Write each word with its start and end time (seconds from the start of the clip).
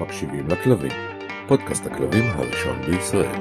מקשיבים 0.00 0.48
לכלבים, 0.48 0.90
פודקאסט 1.46 1.86
הכלבים 1.86 2.24
הראשון 2.34 2.82
בישראל. 2.86 3.40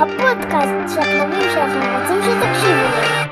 הפודקאסט 0.00 0.94
שהכלבים 0.94 1.50
שלכם 1.50 1.98
רוצים 2.00 2.22
שתקשיבו. 2.22 3.31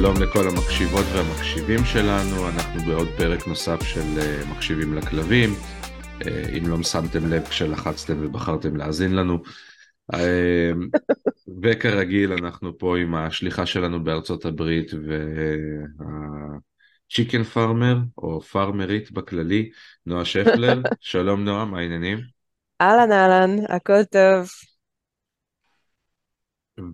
שלום 0.00 0.22
לכל 0.22 0.48
המקשיבות 0.48 1.04
והמקשיבים 1.14 1.84
שלנו, 1.84 2.48
אנחנו 2.48 2.80
בעוד 2.86 3.08
פרק 3.16 3.46
נוסף 3.46 3.82
של 3.82 4.18
אה, 4.18 4.42
מקשיבים 4.50 4.94
לכלבים. 4.94 5.50
אה, 6.26 6.44
אם 6.58 6.68
לא 6.68 6.82
שמתם 6.82 7.30
לב 7.30 7.44
כשלחצתם 7.48 8.14
ובחרתם 8.20 8.76
להאזין 8.76 9.16
לנו. 9.16 9.42
אה, 10.14 10.70
וכרגיל 11.62 12.32
אנחנו 12.32 12.78
פה 12.78 12.98
עם 12.98 13.14
השליחה 13.14 13.66
שלנו 13.66 14.04
בארצות 14.04 14.44
הברית 14.44 14.90
והצ'יקן 17.08 17.42
פארמר 17.42 17.96
או 18.18 18.40
פארמרית 18.40 19.12
בכללי, 19.12 19.70
נועה 20.06 20.24
שפלר. 20.24 20.82
שלום 21.00 21.44
נועה, 21.44 21.64
מה 21.64 21.78
העניינים? 21.78 22.18
אהלן 22.80 23.12
אהלן, 23.12 23.56
הכל 23.68 24.04
טוב. 24.04 24.48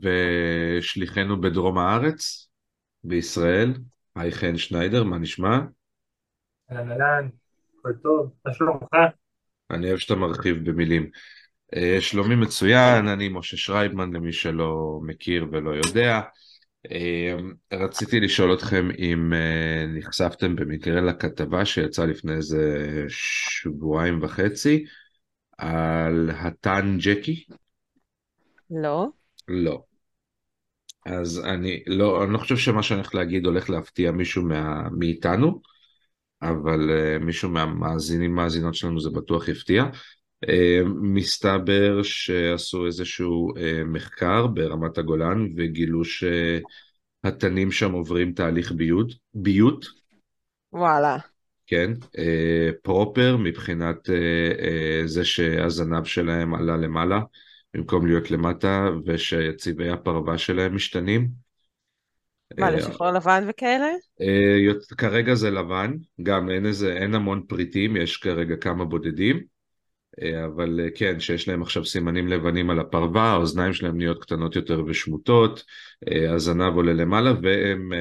ושליחנו 0.03 1.41
בדרום 1.41 1.79
הארץ, 1.79 2.46
בישראל, 3.09 3.75
היי 4.17 4.33
חן 4.33 4.57
שניידר, 4.57 5.05
מה 5.05 5.19
נשמע? 5.19 5.59
אהלן 6.73 6.91
אהלן, 6.91 7.29
הכל 7.79 7.93
טוב, 8.03 8.33
מה 8.47 8.55
שלומך? 8.55 8.91
אני 9.71 9.89
אוהב 9.89 9.99
שאתה 9.99 10.15
מרחיב 10.15 10.71
במילים. 10.71 11.11
אה, 11.75 11.97
שלומי 12.01 12.35
מצוין, 12.35 13.09
אני 13.09 13.29
משה 13.29 13.57
שרייבמן 13.57 14.13
למי 14.13 14.33
שלא 14.33 15.01
מכיר 15.03 15.47
ולא 15.53 15.71
יודע. 15.71 16.21
אה, 16.91 17.37
רציתי 17.73 18.21
לשאול 18.21 18.55
אתכם 18.55 18.89
אם 18.99 19.33
אה, 19.33 19.87
נחשפתם 19.87 20.57
במקרה 20.57 21.01
לכתבה 21.01 21.65
שיצאה 21.65 22.07
לפני 22.07 22.33
איזה 22.33 23.05
שבועיים 23.09 24.23
וחצי 24.23 24.85
על 25.59 26.31
הטן 26.31 26.97
ג'קי? 27.01 27.45
לא. 28.71 29.09
לא. 29.49 29.83
אז 31.07 31.43
אני 31.45 31.83
לא, 31.87 32.25
אני 32.25 32.33
לא 32.33 32.39
חושב 32.39 32.57
שמה 32.57 32.83
שאני 32.83 33.01
הולך 33.01 33.15
להגיד 33.15 33.47
הולך 33.47 33.71
להפתיע 33.71 34.11
מישהו 34.11 34.43
מה, 34.43 34.89
מאיתנו, 34.99 35.61
אבל 36.43 36.91
uh, 36.91 37.25
מישהו 37.25 37.49
מהמאזינים, 37.49 38.35
מאזינות 38.35 38.75
שלנו 38.75 39.01
זה 39.01 39.11
בטוח 39.11 39.49
יפתיע. 39.49 39.85
Uh, 40.45 40.49
מסתבר 41.01 42.03
שעשו 42.03 42.87
איזשהו 42.87 43.53
uh, 43.55 43.61
מחקר 43.85 44.47
ברמת 44.47 44.99
הגולן 44.99 45.47
וגילו 45.57 46.03
שהתנים 46.05 47.71
שם 47.71 47.93
עוברים 47.93 48.33
תהליך 48.33 48.73
ביות, 48.73 49.13
ביות. 49.35 49.87
וואלה. 50.73 51.17
כן, 51.67 51.93
uh, 52.03 52.73
פרופר 52.83 53.37
מבחינת 53.37 54.09
uh, 54.09 54.11
uh, 54.59 55.07
זה 55.07 55.25
שהזנב 55.25 56.05
שלהם 56.05 56.55
עלה 56.55 56.77
למעלה. 56.77 57.21
במקום 57.77 58.07
להיות 58.07 58.31
למטה, 58.31 58.89
ושצבעי 59.07 59.91
הפרווה 59.91 60.39
שלהם 60.39 60.75
משתנים. 60.75 61.29
מה, 62.59 62.71
לשחור 62.71 63.11
לבן 63.11 63.45
וכאלה? 63.49 63.89
אה, 64.21 64.97
כרגע 64.99 65.35
זה 65.35 65.51
לבן, 65.51 65.93
גם 66.23 66.51
אין 66.51 66.67
איזה, 66.67 66.93
אין 66.93 67.15
המון 67.15 67.43
פריטים, 67.49 67.97
יש 67.97 68.17
כרגע 68.17 68.57
כמה 68.57 68.85
בודדים, 68.85 69.41
אה, 70.23 70.45
אבל 70.45 70.81
אה, 70.81 70.91
כן, 70.95 71.21
שיש 71.21 71.49
להם 71.49 71.63
עכשיו 71.63 71.85
סימנים 71.85 72.29
לבנים 72.29 72.71
על 72.71 72.81
הפרווה, 72.81 73.23
האוזניים 73.23 73.73
שלהם 73.73 73.97
נהיות 73.97 74.23
קטנות 74.23 74.57
יותר 74.57 74.85
ושמוטות, 74.87 75.65
הזנב 76.29 76.75
עולה 76.75 76.93
למעלה, 76.93 77.33
והם 77.43 77.93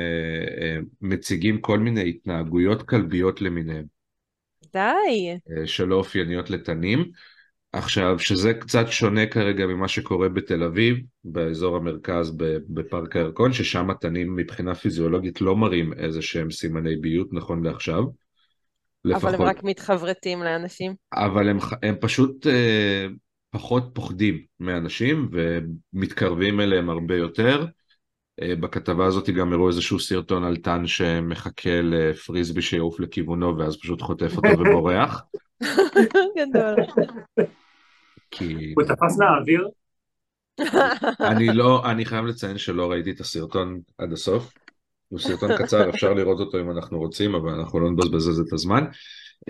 מציגים 1.01 1.61
כל 1.61 1.79
מיני 1.79 2.09
התנהגויות 2.09 2.83
כלביות 2.83 3.41
למיניהם. 3.41 3.85
די. 4.73 5.38
שלא 5.66 5.95
אופייניות 5.95 6.50
לתנים. 6.50 7.11
עכשיו, 7.75 8.19
שזה 8.19 8.53
קצת 8.53 8.86
שונה 8.90 9.25
כרגע 9.25 9.66
ממה 9.66 9.88
שקורה 9.88 10.30
בתל 10.30 10.63
אביב, 10.63 10.97
באזור 11.24 11.75
המרכז 11.75 12.38
בפארק 12.69 13.16
הירקון, 13.16 13.53
ששם 13.53 13.90
התנים 13.90 14.36
מבחינה 14.36 14.75
פיזיולוגית 14.75 15.41
לא 15.41 15.56
מראים 15.56 15.94
איזה 15.94 16.22
שהם 16.22 16.52
סימני 16.52 16.96
ביות 16.96 17.34
נכון 17.34 17.63
לעכשיו. 17.63 18.03
לפחות. 19.06 19.24
אבל 19.24 19.36
הם 19.36 19.41
רק 19.41 19.63
מתחברתים 19.63 20.44
לאנשים. 20.44 20.94
אבל 21.13 21.50
הם, 21.50 21.58
הם 21.84 21.96
פשוט 22.00 22.47
אה, 22.47 23.08
פחות 23.50 23.92
פוחדים 23.94 24.42
מאנשים 24.59 25.30
ומתקרבים 25.31 26.62
אליהם 26.62 26.90
הרבה 26.90 27.16
יותר. 27.16 27.66
אה, 28.42 28.56
בכתבה 28.56 29.06
הזאת 29.06 29.30
גם 29.30 29.53
הראו 29.53 29.68
איזשהו 29.68 30.00
סרטון 30.00 30.44
על 30.44 30.57
טן 30.57 30.88
שמחכה 30.88 31.81
לפריסבי 31.84 32.62
שיעוף 32.62 33.00
לכיוונו 33.00 33.57
ואז 33.57 33.78
פשוט 33.78 34.02
חוטף 34.02 34.38
אותו 34.38 34.59
ובורח. 34.59 35.24
גדול. 36.38 36.75
כי... 38.38 38.73
הוא 38.75 38.84
תפס 38.84 39.18
מהאוויר? 39.19 39.68
אני 41.31 41.47
לא, 41.47 41.91
אני 41.91 42.06
חייב 42.06 42.25
לציין 42.25 42.57
שלא 42.57 42.91
ראיתי 42.91 43.12
את 43.12 43.19
הסרטון 43.19 43.81
עד 43.97 44.13
הסוף. 44.13 44.53
הוא 45.07 45.19
סרטון 45.19 45.57
קצר, 45.57 45.90
אפשר 45.90 46.13
לראות 46.13 46.40
אותו 46.40 46.59
אם 46.59 46.72
אנחנו 46.72 47.00
רוצים, 47.00 47.35
אבל 47.35 47.50
אנחנו 47.50 47.79
לא 47.79 47.91
נבזבז 47.91 48.40
את 48.40 48.53
הזמן. 48.53 48.84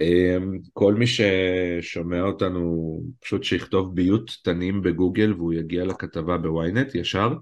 אמ, 0.02 0.58
כל 0.74 0.94
מי 0.94 1.06
ששומע 1.08 2.22
אותנו, 2.22 3.00
פשוט 3.20 3.44
שיכתוב 3.44 3.96
ביות 3.96 4.38
תנים 4.44 4.82
בגוגל 4.82 5.34
והוא 5.34 5.54
יגיע 5.54 5.86
לכתבה 5.86 6.38
בוויינט 6.38 6.96
ישר. 6.96 7.34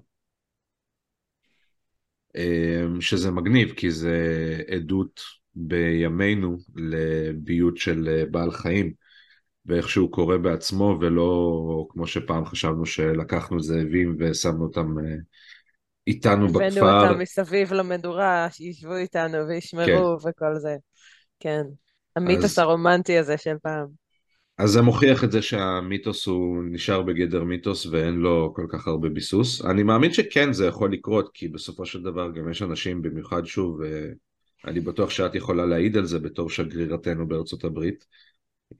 אמ, 2.36 3.00
שזה 3.00 3.30
מגניב, 3.30 3.72
כי 3.72 3.90
זה 3.90 4.16
עדות 4.70 5.20
בימינו 5.54 6.58
לביות 6.76 7.76
של 7.76 8.24
בעל 8.30 8.50
חיים. 8.50 9.03
ואיך 9.66 9.88
שהוא 9.88 10.12
קורה 10.12 10.38
בעצמו, 10.38 10.98
ולא 11.00 11.86
כמו 11.90 12.06
שפעם 12.06 12.44
חשבנו 12.44 12.86
שלקחנו 12.86 13.60
זאבים 13.60 14.16
ושמנו 14.18 14.64
אותם 14.64 14.98
אה, 14.98 15.14
איתנו 16.06 16.48
בכפר. 16.48 16.66
הבאנו 16.66 17.08
אותם 17.08 17.18
מסביב 17.18 17.72
למדורה, 17.72 18.48
שישבו 18.50 18.96
איתנו 18.96 19.48
וישמרו 19.48 20.18
כן. 20.18 20.28
וכל 20.28 20.54
זה. 20.58 20.76
כן, 21.40 21.62
המיתוס 22.16 22.44
אז... 22.44 22.58
הרומנטי 22.58 23.18
הזה 23.18 23.36
של 23.36 23.56
פעם. 23.62 24.04
אז 24.58 24.70
זה 24.70 24.82
מוכיח 24.82 25.24
את 25.24 25.32
זה 25.32 25.42
שהמיתוס 25.42 26.26
הוא 26.26 26.62
נשאר 26.70 27.02
בגדר 27.02 27.44
מיתוס 27.44 27.86
ואין 27.86 28.14
לו 28.14 28.52
כל 28.56 28.66
כך 28.68 28.86
הרבה 28.86 29.08
ביסוס. 29.08 29.64
אני 29.64 29.82
מאמין 29.82 30.12
שכן 30.12 30.52
זה 30.52 30.66
יכול 30.66 30.92
לקרות, 30.92 31.30
כי 31.34 31.48
בסופו 31.48 31.86
של 31.86 32.02
דבר 32.02 32.30
גם 32.30 32.50
יש 32.50 32.62
אנשים, 32.62 33.02
במיוחד 33.02 33.46
שוב, 33.46 33.82
אה, 33.82 34.08
אני 34.64 34.80
בטוח 34.80 35.10
שאת 35.10 35.34
יכולה 35.34 35.66
להעיד 35.66 35.96
על 35.96 36.04
זה 36.04 36.18
בתור 36.18 36.50
שגרירתנו 36.50 37.28
בארצות 37.28 37.64
הברית, 37.64 38.06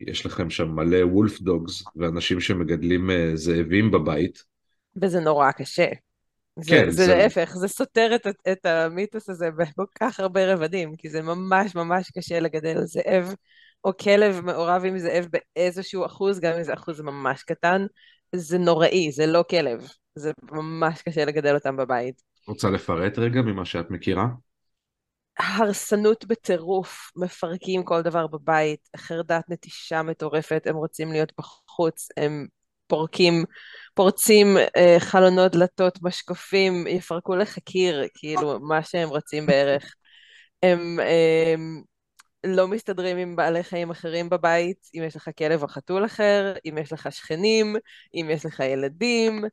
יש 0.01 0.27
לכם 0.27 0.51
שם 0.51 0.69
מלא 0.69 1.05
וולף 1.07 1.41
דוגס 1.41 1.85
ואנשים 1.97 2.41
שמגדלים 2.41 3.11
אה, 3.11 3.31
זאבים 3.35 3.91
בבית. 3.91 4.45
וזה 5.03 5.21
נורא 5.21 5.53
קשה. 5.53 5.89
זה, 6.59 6.71
כן, 6.71 6.91
זה, 6.91 7.07
זה 7.07 7.15
להפך, 7.15 7.55
זה 7.55 7.69
סותר 7.69 8.11
את, 8.15 8.27
את 8.53 8.67
המיתוס 8.67 9.31
הזה 9.31 9.51
בכל 9.51 9.85
כך 10.01 10.21
הרבה 10.21 10.53
רבדים, 10.53 10.97
כי 10.97 11.11
זה 11.11 11.23
ממש 11.23 11.75
ממש 11.75 12.11
קשה 12.11 12.41
לגדל 12.41 12.85
זאב 12.85 13.35
או 13.85 13.97
כלב 13.97 14.41
מעורב 14.41 14.85
עם 14.85 14.99
זאב 14.99 15.27
באיזשהו 15.31 16.07
אחוז, 16.07 16.41
גם 16.41 16.53
אם 16.53 16.63
זה 16.63 16.75
אחוז 16.75 17.01
ממש 17.01 17.43
קטן, 17.43 17.87
זה 18.35 18.59
נוראי, 18.59 19.13
זה 19.13 19.27
לא 19.27 19.45
כלב, 19.51 19.89
זה 20.15 20.33
ממש 20.53 21.03
קשה 21.03 21.25
לגדל 21.25 21.55
אותם 21.55 21.77
בבית. 21.77 22.23
רוצה 22.49 22.71
לפרט 22.71 23.19
רגע 23.19 23.43
ממה 23.43 23.65
שאת 23.65 23.91
מכירה? 23.91 24.27
הרסנות 25.39 26.25
בטירוף, 26.25 27.11
מפרקים 27.17 27.83
כל 27.85 28.03
דבר 28.03 28.27
בבית, 28.27 28.89
חרדת 28.97 29.45
נטישה 29.49 30.03
מטורפת, 30.03 30.63
הם 30.67 30.77
רוצים 30.77 31.13
להיות 31.13 31.33
בחוץ, 31.39 32.09
הם 32.17 32.47
פורקים, 32.87 33.45
פורצים 33.95 34.57
אה, 34.77 34.97
חלונות, 34.99 35.53
דלתות, 35.53 35.99
משקופים, 36.03 36.87
יפרקו 36.87 37.37
לך 37.37 37.59
קיר, 37.59 38.05
כאילו, 38.15 38.61
מה 38.61 38.83
שהם 38.83 39.09
רוצים 39.09 39.47
בערך. 39.47 39.95
הם 40.63 41.01
אה, 41.01 41.55
לא 42.45 42.69
מסתדרים 42.69 43.17
עם 43.17 43.37
בעלי 43.37 43.63
חיים 43.63 43.91
אחרים 43.91 44.31
בבית, 44.31 44.79
אם 44.95 45.03
יש 45.07 45.17
לך 45.17 45.31
כלב 45.39 45.63
או 45.63 45.69
חתול 45.69 46.05
אחר, 46.05 46.55
אם 46.69 46.79
יש 46.79 46.93
לך 46.93 47.13
שכנים, 47.13 47.77
אם 48.15 48.29
יש 48.31 48.47
לך 48.47 48.61
ילדים, 48.61 49.45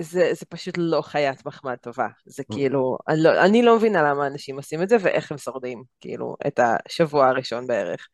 זה, 0.00 0.30
זה 0.32 0.46
פשוט 0.48 0.74
לא 0.78 1.02
חיית 1.02 1.46
מחמד 1.46 1.76
טובה. 1.76 2.08
זה. 2.24 2.42
כאילו, 2.52 2.98
אני 3.08 3.22
לא, 3.22 3.44
אני 3.44 3.62
לא 3.62 3.76
מבינה 3.76 4.02
למה 4.02 4.26
אנשים 4.26 4.56
עושים 4.56 4.82
את 4.82 4.88
זה 4.88 4.96
ואיך 5.00 5.32
הם 5.32 5.38
שורדים, 5.38 5.82
כאילו, 6.00 6.36
את 6.46 6.60
השבוע 6.62 7.28
הראשון 7.28 7.66
בערך. 7.66 8.08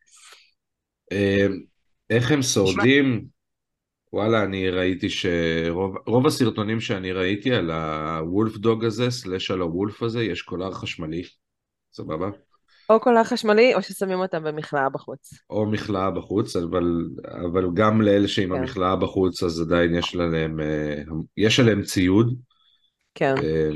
אמ, 1.12 1.60
איך 2.10 2.30
הם 2.30 2.42
שורדים? 2.42 3.24
וואלה, 4.12 4.42
אני 4.42 4.70
ראיתי 4.70 5.10
שרוב 5.10 6.26
הסרטונים 6.26 6.80
שאני 6.80 7.12
ראיתי 7.12 7.54
על 7.54 7.70
הוולף 7.70 8.56
דוג 8.56 8.84
הזה, 8.84 9.10
סלאש 9.10 9.50
על 9.50 9.60
הוולף 9.60 10.02
הזה, 10.02 10.22
יש 10.22 10.42
קולר 10.42 10.72
חשמלי, 10.72 11.22
סבבה? 11.92 12.28
או 12.90 13.00
קולר 13.00 13.24
חשמלי, 13.24 13.74
או 13.74 13.82
ששמים 13.82 14.18
אותם 14.18 14.44
במכלאה 14.44 14.88
בחוץ. 14.88 15.30
או 15.50 15.66
מכלאה 15.66 16.10
בחוץ, 16.10 16.56
אבל, 16.56 17.08
אבל 17.44 17.66
גם 17.74 18.02
לאלה 18.02 18.28
שעם 18.28 18.48
כן. 18.48 18.54
המכלאה 18.54 18.96
בחוץ, 18.96 19.42
אז 19.42 19.60
עדיין 19.60 19.94
יש 19.94 20.16
עליהם, 20.16 20.60
אה, 20.60 21.02
יש 21.36 21.60
עליהם 21.60 21.82
ציוד, 21.82 22.34
כן, 23.14 23.34
אה, 23.42 23.70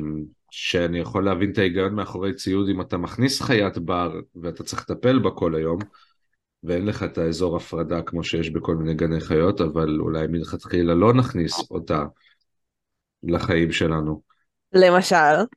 שאני 0.51 0.99
יכול 0.99 1.25
להבין 1.25 1.53
את 1.53 1.59
ההיגיון 1.59 1.95
מאחורי 1.95 2.35
ציוד 2.35 2.69
אם 2.69 2.81
אתה 2.81 2.97
מכניס 2.97 3.43
חיית 3.43 3.79
בר 3.79 4.21
ואתה 4.43 4.65
צריך 4.65 4.91
לטפל 4.91 5.19
בה 5.19 5.31
כל 5.31 5.55
היום, 5.55 5.79
ואין 6.65 6.87
לך 6.87 7.03
את 7.03 7.19
האזור 7.19 7.57
הפרדה 7.57 8.03
כמו 8.03 8.25
שיש 8.25 8.51
בכל 8.51 8.77
מיני 8.77 8.95
גני 8.95 9.21
חיות, 9.21 9.61
אבל 9.61 9.99
אולי 10.01 10.27
מלכתחילה 10.27 10.95
לא 10.95 11.15
נכניס 11.15 11.71
אותה 11.71 12.05
לחיים 13.23 13.73
שלנו, 13.73 14.21
למשל. 14.73 15.17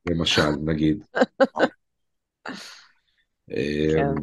למשל, 0.10 0.50
נגיד. 0.66 1.04
כן, 3.50 4.14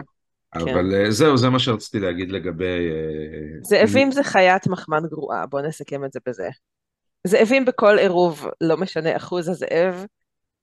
אה, 0.56 0.62
אבל 0.62 0.94
אה, 0.94 1.10
זהו, 1.10 1.36
זה 1.36 1.48
מה 1.48 1.58
שרציתי 1.58 2.00
להגיד 2.00 2.32
לגבי... 2.32 2.90
אה, 2.90 3.58
זאבים 3.62 4.10
זה 4.10 4.24
חיית 4.24 4.66
מחמד 4.66 5.02
גרועה, 5.10 5.46
בואו 5.46 5.66
נסכם 5.66 6.04
את 6.04 6.12
זה 6.12 6.20
בזה. 6.28 6.48
זאבים 7.26 7.64
בכל 7.64 7.98
עירוב, 7.98 8.46
לא 8.60 8.76
משנה 8.76 9.16
אחוז 9.16 9.48
הזאב, 9.48 10.04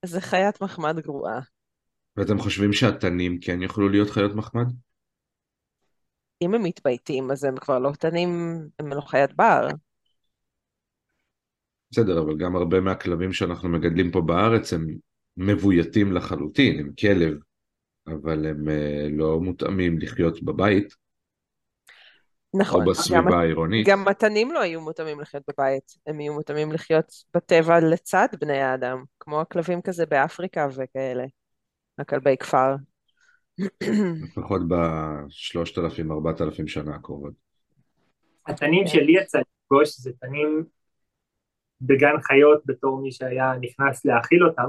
זה 0.04 0.20
חיית 0.20 0.62
מחמד 0.62 1.00
גרועה. 1.00 1.40
ואתם 2.16 2.38
חושבים 2.38 2.72
שהתנים 2.72 3.38
כן 3.40 3.62
יוכלו 3.62 3.88
להיות 3.88 4.10
חיות 4.10 4.34
מחמד? 4.34 4.66
אם 6.42 6.54
הם 6.54 6.62
מתבייתים, 6.62 7.30
אז 7.30 7.44
הם 7.44 7.56
כבר 7.56 7.78
לא 7.78 7.92
תנים, 7.98 8.60
הם 8.78 8.88
לא 8.88 9.00
חיית 9.00 9.34
בר. 9.36 9.68
בסדר, 11.90 12.22
אבל 12.22 12.36
גם 12.38 12.56
הרבה 12.56 12.80
מהכלבים 12.80 13.32
שאנחנו 13.32 13.68
מגדלים 13.68 14.10
פה 14.10 14.20
בארץ 14.20 14.72
הם 14.72 14.86
מבויתים 15.36 16.12
לחלוטין, 16.12 16.80
הם 16.80 16.92
כלב, 17.00 17.38
אבל 18.12 18.46
הם 18.46 18.68
אה, 18.68 19.06
לא 19.10 19.40
מותאמים 19.40 19.98
לחיות 19.98 20.42
בבית 20.42 20.94
נכון. 22.54 22.80
או 22.80 22.86
גם- 22.86 22.90
בסביבה 22.92 23.40
העירונית. 23.40 23.86
גם 23.88 24.04
מתנים 24.04 24.52
לא 24.52 24.60
היו 24.60 24.80
מותאמים 24.80 25.20
לחיות 25.20 25.42
בבית, 25.48 25.96
הם 26.06 26.20
יהיו 26.20 26.34
מותאמים 26.34 26.72
לחיות 26.72 27.12
בטבע 27.34 27.80
לצד 27.80 28.28
בני 28.40 28.58
האדם, 28.58 29.04
כמו 29.20 29.40
הכלבים 29.40 29.82
כזה 29.82 30.06
באפריקה 30.06 30.66
וכאלה, 30.76 31.24
הכלבי 31.98 32.36
כפר. 32.36 32.74
לפחות 34.24 34.62
בשלושת 34.68 35.78
אלפים, 35.78 36.12
ארבעת 36.12 36.40
אלפים 36.40 36.68
שנה 36.68 36.94
הקרובות. 36.94 37.32
התנים 38.46 38.86
שלי 38.86 39.12
יצא 39.22 39.38
לפגוש 39.38 39.98
זה 39.98 40.10
תנים 40.20 40.64
בגן 41.80 42.20
חיות 42.22 42.62
בתור 42.66 43.00
מי 43.02 43.12
שהיה 43.12 43.52
נכנס 43.60 44.04
להאכיל 44.04 44.46
אותם. 44.46 44.68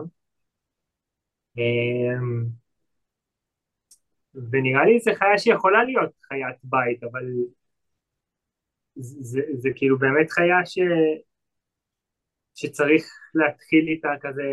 ונראה 4.36 4.86
לי 4.86 5.00
זה 5.00 5.12
חיה 5.16 5.38
שיכולה 5.38 5.84
להיות 5.84 6.12
חיית 6.28 6.58
בית, 6.64 7.04
אבל 7.04 7.26
זה, 8.96 9.18
זה, 9.20 9.42
זה 9.54 9.70
כאילו 9.76 10.00
באמת 10.00 10.32
חיה 10.32 10.66
ש... 10.66 10.80
שצריך 12.56 13.04
להתחיל 13.34 13.88
איתה 13.88 14.10
כזה 14.22 14.44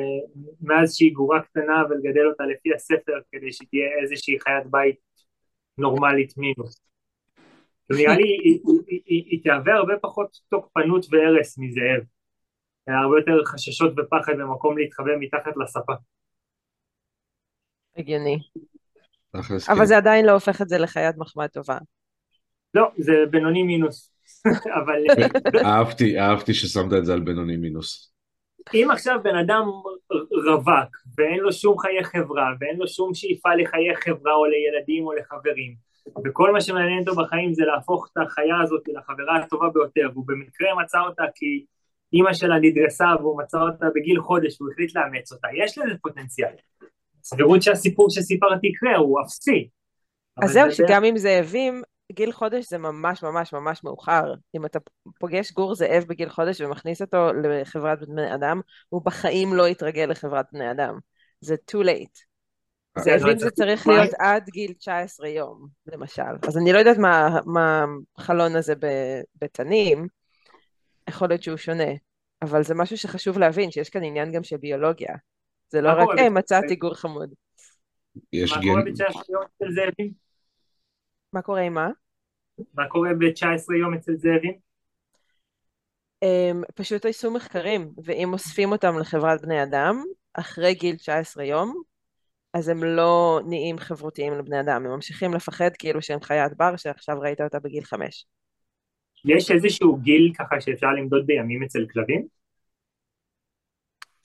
מאז 0.61 0.95
שהיא 0.95 1.15
גורה 1.15 1.43
קטנה 1.43 1.83
ולגדל 1.91 2.27
אותה 2.27 2.45
לפי 2.47 2.75
הספר 2.75 3.21
כדי 3.33 3.53
שתהיה 3.53 3.87
איזושהי 4.03 4.41
חיית 4.41 4.67
בית 4.71 4.97
נורמלית 5.79 6.37
מינוס. 6.37 6.81
נראה 7.99 8.17
לי 8.17 8.29
היא, 8.29 8.61
היא, 8.89 9.01
היא, 9.07 9.25
היא 9.31 9.41
תהווה 9.45 9.75
הרבה 9.75 9.95
פחות 10.03 10.37
תוקפנות 10.49 11.07
והרס 11.11 11.59
מזאב. 11.59 12.03
הרבה 12.87 13.19
יותר 13.19 13.45
חששות 13.45 13.93
ופחד 13.99 14.33
ומקום 14.39 14.79
להתחבא 14.79 15.11
מתחת 15.21 15.57
לספה. 15.57 15.93
הגיוני. 17.97 18.39
אבל 19.69 19.79
כן. 19.79 19.85
זה 19.85 19.97
עדיין 19.97 20.27
לא 20.27 20.33
הופך 20.33 20.63
את 20.63 20.69
זה 20.69 20.79
לחיית 20.79 21.17
מחמד 21.19 21.47
טובה. 21.47 21.79
לא, 22.75 22.91
זה 22.97 23.13
בינוני 23.31 23.63
מינוס. 23.63 24.13
אבל 24.85 25.03
אהבתי, 25.65 26.21
אהבתי 26.21 26.55
ששמת 26.55 26.93
את 26.93 27.05
זה 27.05 27.13
על 27.13 27.21
בינוני 27.21 27.57
מינוס. 27.57 28.13
אם 28.75 28.89
עכשיו 28.93 29.19
בן 29.23 29.37
אדם 29.37 29.63
רווק 30.47 30.97
ואין 31.19 31.41
לו 31.41 31.53
שום 31.53 31.79
חיי 31.79 32.05
חברה 32.05 32.53
ואין 32.61 32.77
לו 32.77 32.89
שום 32.89 33.15
שאיפה 33.15 33.55
לחיי 33.55 33.97
חברה 33.97 34.33
או 34.33 34.45
לילדים 34.45 35.07
או 35.07 35.13
לחברים 35.13 35.75
וכל 36.25 36.53
מה 36.53 36.61
שמעניין 36.61 36.99
אותו 36.99 37.23
בחיים 37.23 37.55
זה 37.55 37.65
להפוך 37.65 38.09
את 38.13 38.23
החיה 38.23 38.61
הזאת 38.63 38.83
לחברה 38.89 39.37
הטובה 39.37 39.69
ביותר 39.69 40.09
והוא 40.13 40.25
במקרה 40.27 40.69
מצא 40.83 40.99
אותה 41.01 41.23
כי 41.35 41.65
אימא 42.13 42.33
שלה 42.33 42.59
נדרסה 42.59 43.07
והוא 43.21 43.39
מצא 43.39 43.59
אותה 43.59 43.87
בגיל 43.95 44.21
חודש 44.21 44.61
והוא 44.61 44.73
החליט 44.73 44.95
לאמץ 44.95 45.33
אותה, 45.33 45.49
יש 45.57 45.79
לזה 45.79 45.95
פוטנציאל. 46.03 46.53
סבירות 47.29 47.63
שהסיפור 47.63 48.11
שסיפרתי 48.11 48.67
יקרה 48.67 48.97
הוא 48.97 49.21
אפסי. 49.27 49.69
אז 50.43 50.51
זהו, 50.51 50.71
זה- 50.71 50.75
שגם 50.77 51.05
עם 51.05 51.19
זאבים, 51.19 51.83
גיל 52.13 52.33
חודש 52.33 52.69
זה 52.69 52.79
ממש 52.79 53.23
ממש 53.23 53.53
ממש 53.53 53.85
מאוחר. 53.85 54.35
אם 54.57 54.67
אתה 54.67 54.79
פוגש 55.21 55.53
גור 55.53 55.75
זאב 55.75 56.05
בגיל 56.09 56.29
חודש 56.29 56.61
ומכניס 56.61 57.03
אותו 57.03 57.33
לחברת 57.43 58.09
בני 58.09 58.35
אדם, 58.35 58.61
הוא 58.89 59.03
בחיים 59.05 59.55
לא 59.55 59.69
יתרגל 59.69 60.05
לחברת 60.11 60.47
בני 60.53 60.71
אדם. 60.71 60.99
זה 61.41 61.55
too 61.71 61.85
late. 61.85 62.21
אה, 62.99 63.03
זאבים 63.03 63.27
לא 63.27 63.33
זה 63.33 63.39
צריך- 63.39 63.53
צריך 63.55 63.87
להיות 63.87 64.11
עד 64.19 64.49
גיל 64.51 64.73
19 64.73 65.29
יום, 65.29 65.67
למשל. 65.87 66.23
אז 66.49 66.59
אני 66.59 66.73
לא 66.73 66.79
יודעת 66.79 66.99
מה, 66.99 67.39
מה 67.47 67.85
החלון 68.19 68.57
הזה 68.57 68.75
בתנים, 69.43 70.07
יכול 71.09 71.29
להיות 71.29 71.43
שהוא 71.43 71.57
שונה, 71.57 71.93
אבל 72.43 72.63
זה 72.63 72.75
משהו 72.75 72.97
שחשוב 72.99 73.39
להבין, 73.39 73.71
שיש 73.71 73.91
כאן 73.91 74.05
עניין 74.05 74.33
גם 74.33 74.43
של 74.45 74.57
ביולוגיה. 74.57 75.15
זה 75.69 75.81
לא 75.81 75.89
רק, 75.89 76.09
בצ- 76.19 76.31
מצאתי 76.31 76.77
גור 76.77 76.95
חמוד. 76.95 77.35
יש 78.33 78.53
מה 78.53 78.63
קורה 78.63 78.83
גן... 78.83 78.93
ב-19 78.93 79.25
יום 79.29 79.43
אצל 79.43 79.73
זאבים? 79.75 80.13
מה 81.33 81.43
קורה 81.43 81.61
עם 81.61 81.75
מה? 81.75 81.89
מה 82.75 82.89
קורה 82.89 83.11
ב-19 83.19 83.75
יום 83.81 83.95
אצל 83.95 84.17
זאבים? 84.17 84.67
הם 86.23 86.63
פשוט 86.75 87.07
עשו 87.07 87.31
מחקרים, 87.31 87.91
ואם 88.05 88.33
אוספים 88.33 88.73
אותם 88.73 88.99
לחברת 88.99 89.43
בני 89.43 89.63
אדם, 89.63 90.05
אחרי 90.35 90.75
גיל 90.75 90.97
19 90.97 91.45
יום, 91.45 91.83
אז 92.55 92.69
הם 92.69 92.85
לא 92.85 93.41
נהיים 93.47 93.79
חברותיים 93.79 94.39
לבני 94.39 94.61
אדם, 94.61 94.87
הם 94.87 94.91
ממשיכים 94.91 95.35
לפחד 95.35 95.71
כאילו 95.79 96.03
שהם 96.03 96.21
חיית 96.21 96.57
בר, 96.57 96.77
שעכשיו 96.77 97.21
ראית 97.21 97.41
אותה 97.41 97.59
בגיל 97.59 97.85
5. 97.85 98.27
יש 99.25 99.51
איזשהו 99.51 99.97
גיל 99.97 100.33
ככה 100.39 100.61
שאפשר 100.61 100.93
למדוד 100.93 101.27
בימים 101.27 101.63
אצל 101.63 101.87
כלבים? 101.93 102.27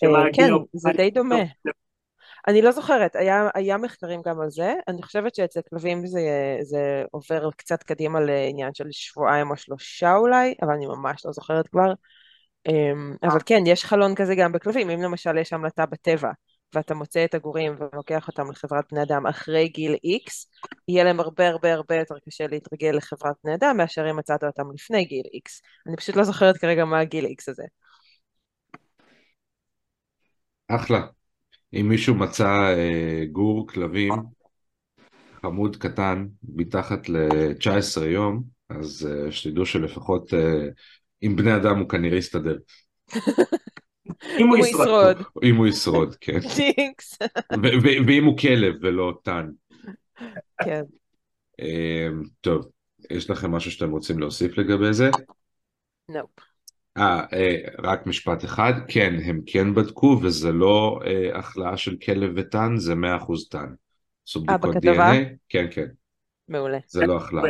הגיל 0.04 0.32
כן, 0.34 0.52
זה 0.74 0.90
די 0.98 1.12
דומה. 1.12 1.36
אני 2.48 2.62
לא 2.62 2.72
זוכרת, 2.72 3.16
היה, 3.16 3.50
היה 3.54 3.78
מחקרים 3.78 4.22
גם 4.26 4.40
על 4.40 4.50
זה, 4.50 4.74
אני 4.88 5.04
חושבת 5.04 5.36
שאצל 5.36 5.60
כלבים 5.70 6.06
זה, 6.06 6.20
זה 6.62 7.04
עובר 7.12 7.50
קצת 7.52 7.84
קדימה 7.84 8.20
לעניין 8.20 8.74
של 8.74 8.86
שבועיים 8.92 9.52
או 9.52 9.58
שלושה 9.58 10.16
אולי, 10.16 10.54
אבל 10.62 10.74
אני 10.74 10.86
ממש 10.86 11.26
לא 11.26 11.32
זוכרת 11.32 11.68
כבר. 11.68 11.94
אמ, 12.68 13.16
אבל 13.24 13.40
כן, 13.46 13.64
יש 13.66 13.86
חלון 13.86 14.16
כזה 14.16 14.36
גם 14.36 14.52
בכלבים, 14.52 14.90
אם 14.90 15.02
למשל 15.02 15.38
יש 15.38 15.54
המלטה 15.54 15.86
בטבע, 15.86 16.32
ואתה 16.76 16.94
מוצא 16.94 17.26
את 17.26 17.34
הגורים 17.34 17.76
ולוקח 17.80 18.28
אותם 18.28 18.52
לחברת 18.52 18.86
בני 18.92 19.04
אדם 19.04 19.28
אחרי 19.28 19.68
גיל 19.68 19.94
X, 19.94 20.32
יהיה 20.88 21.04
להם 21.04 21.20
הרבה 21.20 21.48
הרבה 21.48 21.74
הרבה 21.74 21.96
יותר 21.96 22.16
קשה 22.30 22.48
להתרגל 22.48 22.92
לחברת 22.92 23.36
בני 23.44 23.56
אדם 23.56 23.78
מאשר 23.78 24.10
אם 24.10 24.18
מצאת 24.18 24.44
אותם 24.44 24.72
לפני 24.74 25.06
גיל 25.06 25.24
X. 25.26 25.62
אני 25.88 25.98
פשוט 25.98 26.16
לא 26.16 26.24
זוכרת 26.24 26.58
כרגע 26.58 26.86
מה 26.86 27.00
הגיל 27.00 27.26
X 27.26 27.44
הזה. 27.48 27.64
אחלה. 30.76 31.08
אם 31.74 31.90
מישהו 31.90 32.16
מצא 32.16 32.50
אה, 32.50 33.26
גור 33.32 33.68
כלבים 33.68 34.14
חמוד 35.42 35.76
קטן 35.76 36.28
מתחת 36.56 37.10
ל-19 37.10 38.04
יום, 38.04 38.44
אז 38.70 39.10
אה, 39.12 39.32
שתדעו 39.32 39.66
שלפחות 39.66 40.34
אה, 40.34 40.68
עם 41.22 41.36
בני 41.36 41.56
אדם 41.56 41.80
הוא 41.80 41.90
כנראה 41.90 42.18
יסתדר. 42.18 42.58
אם 44.40 44.48
הוא 44.48 44.58
ישרוד. 44.58 45.18
אם 45.44 45.56
הוא 45.56 45.68
ישרוד, 45.68 46.16
כן. 46.22 46.40
ג'ינקס. 46.56 47.18
ואם 48.08 48.26
הוא 48.26 48.38
כלב 48.38 48.76
ולא 48.82 49.14
טן. 49.24 49.50
כן. 50.64 50.82
אה, 51.60 52.08
טוב, 52.42 52.66
יש 53.10 53.30
לכם 53.30 53.52
משהו 53.52 53.72
שאתם 53.72 53.92
רוצים 53.92 54.20
להוסיף 54.20 54.58
לגבי 54.58 54.94
זה? 54.94 55.10
נופ. 56.10 56.51
אה, 56.98 57.24
אה, 57.34 57.56
רק 57.80 58.08
משפט 58.08 58.46
אחד, 58.46 58.74
כן, 58.88 59.16
הם 59.26 59.42
כן 59.46 59.74
בדקו 59.74 60.20
וזה 60.24 60.52
לא 60.52 61.00
אה, 61.06 61.38
החלאה 61.40 61.78
של 61.78 61.96
כלב 62.06 62.32
וטן, 62.36 62.78
זה 62.78 62.94
100% 62.94 63.50
טן. 63.50 63.74
עשו 64.28 64.44
אה, 64.50 64.58
בדיקות 64.58 64.76
בכתבה? 64.76 65.12
DNA, 65.12 65.36
כן, 65.50 65.66
כן, 65.72 65.88
מעולה. 66.48 66.78
זה 66.88 67.06
לא 67.06 67.18
החלאה. 67.18 67.44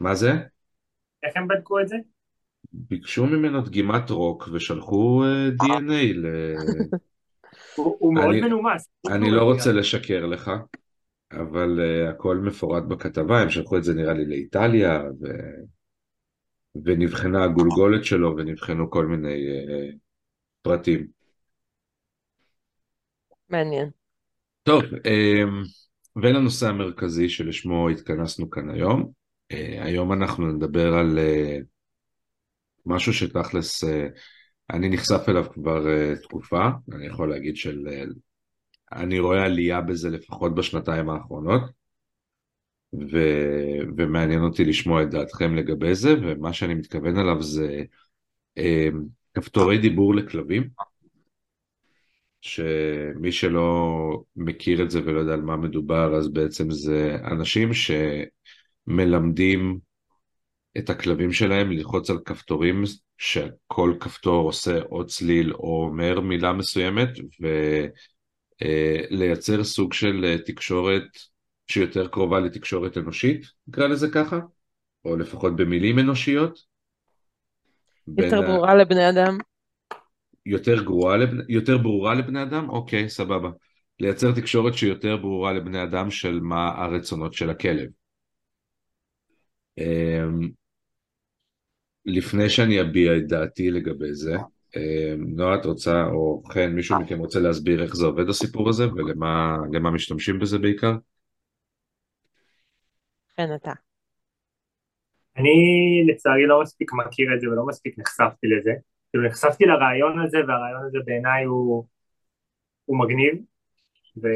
מה 0.00 0.14
זה? 0.14 0.32
איך 1.22 1.36
הם 1.36 1.48
בדקו 1.48 1.80
את 1.80 1.88
זה? 1.88 1.96
ביקשו 2.72 3.26
ממנו 3.26 3.60
דגימת 3.60 4.10
רוק 4.10 4.48
ושלחו 4.52 5.24
אה, 5.24 5.48
DNA 5.48 6.14
ל... 6.14 6.26
הוא 7.76 8.14
מאוד 8.14 8.28
אני- 8.28 8.40
מנומס. 8.40 8.88
אני 9.08 9.30
לא 9.30 9.42
רוצה 9.42 9.72
לשקר 9.72 10.26
לך, 10.26 10.50
אבל 11.32 11.80
uh, 11.80 12.10
הכל 12.10 12.36
מפורט 12.36 12.82
בכתבה, 12.82 13.40
הם 13.40 13.50
שלחו 13.50 13.76
את 13.76 13.84
זה 13.84 13.94
נראה 13.94 14.12
לי 14.12 14.26
לאיטליה, 14.26 15.02
ו... 15.20 15.26
ונבחנה 16.84 17.44
הגולגולת 17.44 18.04
שלו 18.04 18.36
ונבחנו 18.36 18.90
כל 18.90 19.06
מיני 19.06 19.34
uh, 19.34 19.94
פרטים. 20.62 21.06
מעניין. 23.48 23.90
טוב, 24.62 24.82
um, 24.82 25.68
ולנושא 26.22 26.68
המרכזי 26.68 27.28
שלשמו 27.28 27.88
התכנסנו 27.88 28.50
כאן 28.50 28.70
היום. 28.70 29.10
אה, 29.52 29.84
היום 29.84 30.12
אנחנו 30.12 30.52
נדבר 30.52 30.94
על 30.94 31.18
אה, 31.18 31.58
משהו 32.86 33.12
שתכלס 33.12 33.84
אה, 33.84 34.08
אני 34.70 34.88
נחשף 34.88 35.28
אליו 35.28 35.44
כבר 35.52 35.88
אה, 35.88 36.16
תקופה, 36.22 36.68
אני 36.92 37.06
יכול 37.06 37.30
להגיד 37.30 37.56
של... 37.56 37.88
אה, 37.88 38.04
אני 38.92 39.18
רואה 39.18 39.44
עלייה 39.44 39.80
בזה 39.80 40.10
לפחות 40.10 40.54
בשנתיים 40.54 41.10
האחרונות, 41.10 41.62
ו... 43.12 43.18
ומעניין 43.96 44.42
אותי 44.42 44.64
לשמוע 44.64 45.02
את 45.02 45.10
דעתכם 45.10 45.54
לגבי 45.54 45.94
זה, 45.94 46.14
ומה 46.22 46.52
שאני 46.52 46.74
מתכוון 46.74 47.18
אליו 47.18 47.42
זה 47.42 47.84
אה, 48.58 48.88
כפתורי 49.34 49.78
דיבור 49.78 50.14
לכלבים, 50.14 50.68
שמי 52.40 53.32
שלא 53.32 54.22
מכיר 54.36 54.82
את 54.82 54.90
זה 54.90 55.00
ולא 55.04 55.20
יודע 55.20 55.32
על 55.34 55.42
מה 55.42 55.56
מדובר, 55.56 56.14
אז 56.14 56.28
בעצם 56.28 56.70
זה 56.70 57.16
אנשים 57.24 57.70
שמלמדים 58.88 59.78
את 60.78 60.90
הכלבים 60.90 61.32
שלהם 61.32 61.70
ללחוץ 61.70 62.10
על 62.10 62.18
כפתורים, 62.24 62.84
שכל 63.18 63.94
כפתור 64.00 64.46
עושה 64.46 64.82
או 64.82 65.06
צליל 65.06 65.52
או 65.54 65.84
אומר 65.84 66.20
מילה 66.20 66.52
מסוימת, 66.52 67.08
ולייצר 68.60 69.64
סוג 69.64 69.92
של 69.92 70.24
אה, 70.24 70.38
תקשורת 70.46 71.02
שיותר 71.68 72.08
קרובה 72.08 72.40
לתקשורת 72.40 72.98
אנושית, 72.98 73.46
נקרא 73.68 73.86
לזה 73.86 74.10
ככה, 74.10 74.40
או 75.04 75.16
לפחות 75.16 75.56
במילים 75.56 75.98
אנושיות. 75.98 76.58
יותר 78.08 78.22
בין 78.22 78.34
ה- 78.34 78.46
ברורה 78.46 78.74
לבני 78.74 79.08
אדם. 79.08 79.38
יותר 80.46 80.82
גרועה, 80.82 81.16
לבני, 81.16 81.42
יותר 81.48 81.78
ברורה 81.78 82.14
לבני 82.14 82.42
אדם? 82.42 82.70
אוקיי, 82.70 83.08
סבבה. 83.08 83.50
לייצר 84.00 84.32
תקשורת 84.32 84.74
שיותר 84.74 85.16
ברורה 85.16 85.52
לבני 85.52 85.82
אדם 85.82 86.10
של 86.10 86.40
מה 86.40 86.68
הרצונות 86.68 87.32
של 87.32 87.50
הכלב. 87.50 87.88
אמ, 89.78 90.48
לפני 92.06 92.50
שאני 92.50 92.80
אביע 92.80 93.16
את 93.16 93.26
דעתי 93.26 93.70
לגבי 93.70 94.14
זה, 94.14 94.36
אמ, 94.76 95.24
נועה, 95.36 95.54
את 95.54 95.64
רוצה, 95.66 96.04
או 96.06 96.42
חן, 96.52 96.72
מישהו 96.72 97.00
מכם 97.00 97.18
רוצה 97.18 97.40
להסביר 97.40 97.82
איך 97.82 97.96
זה 97.96 98.06
עובד 98.06 98.28
הסיפור 98.28 98.68
הזה 98.68 98.92
ולמה 98.92 99.56
למה 99.72 99.90
משתמשים 99.90 100.38
בזה 100.38 100.58
בעיקר? 100.58 100.92
כן, 103.36 103.54
אתה. 103.54 103.72
אני 105.36 105.52
לצערי 106.08 106.46
לא 106.46 106.62
מספיק 106.62 106.92
מכיר 106.92 107.34
את 107.34 107.40
זה 107.40 107.48
ולא 107.48 107.66
מספיק 107.66 107.98
נחשפתי 107.98 108.46
לזה. 108.46 108.72
כאילו 109.10 109.28
נחשפתי 109.28 109.64
לרעיון 109.64 110.18
הזה 110.18 110.38
והרעיון 110.48 110.84
הזה 110.86 110.98
בעיניי 111.04 111.44
הוא, 111.44 111.86
הוא 112.84 112.98
מגניב, 112.98 113.34
ו... 114.22 114.28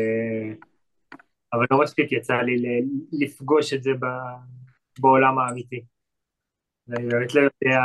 אבל 1.52 1.66
לא 1.71 1.80
מספיק 1.83 2.12
יצא 2.12 2.35
לי 2.35 2.83
לפגוש 3.12 3.73
את 3.73 3.83
זה 3.83 3.90
ב... 4.00 4.07
בעולם 5.00 5.38
האמיתי. 5.38 5.85
ואני 6.88 7.09
באמת 7.09 7.35
לא 7.35 7.40
יודע 7.40 7.80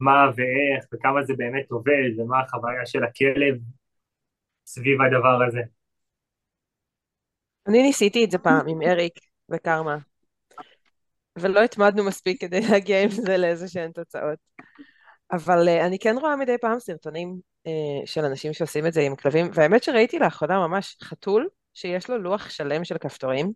מה 0.00 0.30
ואיך 0.36 0.84
וכמה 0.94 1.22
זה 1.22 1.34
באמת 1.36 1.70
עובד 1.70 2.10
ומה 2.18 2.40
החוויה 2.40 2.86
של 2.86 3.04
הכלב 3.04 3.58
סביב 4.66 5.02
הדבר 5.02 5.42
הזה. 5.48 5.75
אני 7.68 7.82
ניסיתי 7.82 8.24
את 8.24 8.30
זה 8.30 8.38
פעם 8.38 8.68
עם 8.68 8.82
אריק 8.82 9.14
וקרמה, 9.48 9.96
ולא 11.38 11.60
התמדנו 11.60 12.04
מספיק 12.04 12.40
כדי 12.40 12.60
להגיע 12.60 13.02
עם 13.02 13.10
זה 13.10 13.36
לאיזה 13.36 13.68
שהן 13.68 13.92
תוצאות. 13.92 14.38
אבל 15.32 15.68
uh, 15.68 15.86
אני 15.86 15.98
כן 15.98 16.16
רואה 16.20 16.36
מדי 16.36 16.58
פעם 16.60 16.80
סרטונים 16.80 17.40
uh, 17.68 17.70
של 18.04 18.24
אנשים 18.24 18.52
שעושים 18.52 18.86
את 18.86 18.92
זה 18.92 19.00
עם 19.00 19.16
כלבים, 19.16 19.50
והאמת 19.54 19.82
שראיתי 19.82 20.18
לאחרונה 20.18 20.66
ממש 20.66 20.96
חתול 21.02 21.48
שיש 21.74 22.10
לו 22.10 22.18
לוח 22.18 22.50
שלם 22.50 22.84
של 22.84 22.98
כפתורים, 22.98 23.52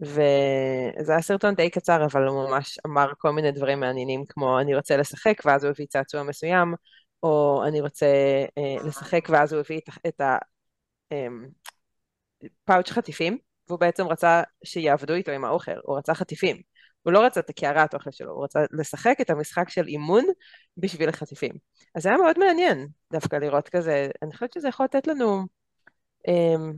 וזה 0.00 1.12
היה 1.12 1.22
סרטון 1.22 1.54
די 1.54 1.70
קצר, 1.70 2.04
אבל 2.04 2.26
הוא 2.26 2.48
ממש 2.48 2.78
אמר 2.86 3.12
כל 3.18 3.30
מיני 3.30 3.52
דברים 3.52 3.80
מעניינים, 3.80 4.24
כמו 4.28 4.60
אני 4.60 4.74
רוצה 4.76 4.96
לשחק, 4.96 5.34
ואז 5.44 5.64
הוא 5.64 5.70
הביא 5.70 5.86
צעצוע 5.86 6.22
מסוים, 6.22 6.74
או 7.22 7.62
אני 7.66 7.80
רוצה 7.80 8.06
uh, 8.46 8.86
לשחק, 8.86 9.28
ואז 9.30 9.52
הוא 9.52 9.60
הביא 9.60 9.78
את, 9.78 9.88
את 10.06 10.20
ה... 10.20 10.38
Um, 11.14 11.66
פאוץ' 12.64 12.90
חטיפים, 12.90 13.38
והוא 13.68 13.80
בעצם 13.80 14.06
רצה 14.06 14.42
שיעבדו 14.64 15.14
איתו 15.14 15.32
עם 15.32 15.44
האוכל, 15.44 15.76
הוא 15.82 15.98
רצה 15.98 16.14
חטיפים. 16.14 16.56
הוא 17.02 17.12
לא 17.12 17.26
רצה 17.26 17.40
את 17.40 17.50
הקערת 17.50 17.94
האוכל 17.94 18.10
שלו, 18.10 18.32
הוא 18.32 18.44
רצה 18.44 18.60
לשחק 18.70 19.16
את 19.20 19.30
המשחק 19.30 19.68
של 19.68 19.86
אימון 19.86 20.24
בשביל 20.76 21.08
החטיפים. 21.08 21.52
אז 21.94 22.02
זה 22.02 22.08
היה 22.08 22.18
מאוד 22.18 22.38
מעניין 22.38 22.88
דווקא 23.12 23.36
לראות 23.36 23.68
כזה, 23.68 24.08
אני 24.22 24.32
חושבת 24.32 24.52
שזה 24.52 24.68
יכול 24.68 24.84
לתת 24.84 25.06
לנו 25.06 25.42
אמ, 26.28 26.72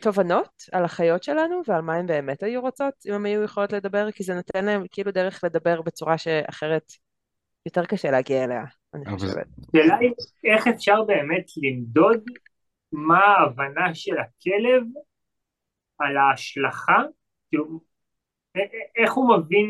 תובנות 0.00 0.62
על 0.72 0.84
החיות 0.84 1.22
שלנו 1.22 1.62
ועל 1.66 1.82
מה 1.82 1.94
הן 1.94 2.06
באמת 2.06 2.42
היו 2.42 2.60
רוצות, 2.60 2.94
אם 3.08 3.14
הן 3.14 3.26
היו 3.26 3.42
יכולות 3.42 3.72
לדבר, 3.72 4.10
כי 4.10 4.24
זה 4.24 4.34
נותן 4.34 4.64
להן 4.64 4.86
כאילו 4.90 5.12
דרך 5.12 5.44
לדבר 5.44 5.82
בצורה 5.82 6.18
שאחרת 6.18 6.92
יותר 7.66 7.86
קשה 7.86 8.10
להגיע 8.10 8.44
אליה, 8.44 8.64
אני 8.94 9.04
חושבת. 9.06 9.46
השאלה 9.68 9.96
היא 9.96 10.10
איך 10.44 10.66
אפשר 10.66 11.02
באמת 11.06 11.44
למדוד 11.62 12.20
מה 12.92 13.18
ההבנה 13.18 13.94
של 13.94 14.14
הכלב 14.18 14.82
על 15.98 16.16
ההשלכה, 16.16 17.02
כאילו, 17.48 17.80
איך 18.96 19.12
הוא 19.12 19.38
מבין, 19.38 19.66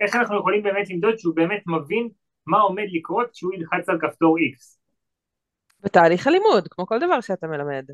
איך 0.00 0.14
אנחנו 0.16 0.38
יכולים 0.38 0.62
באמת 0.62 0.90
למדוד 0.90 1.18
שהוא 1.18 1.36
באמת 1.36 1.62
מבין 1.66 2.08
מה 2.46 2.58
עומד 2.58 2.84
לקרות 2.92 3.30
כשהוא 3.32 3.54
ילחץ 3.54 3.88
על 3.88 3.98
כפתור 4.00 4.36
X. 4.38 4.76
בתהליך 5.80 6.26
הלימוד, 6.26 6.68
כמו 6.70 6.86
כל 6.86 6.98
דבר 6.98 7.20
שאתה 7.20 7.46
מלמד. 7.46 7.84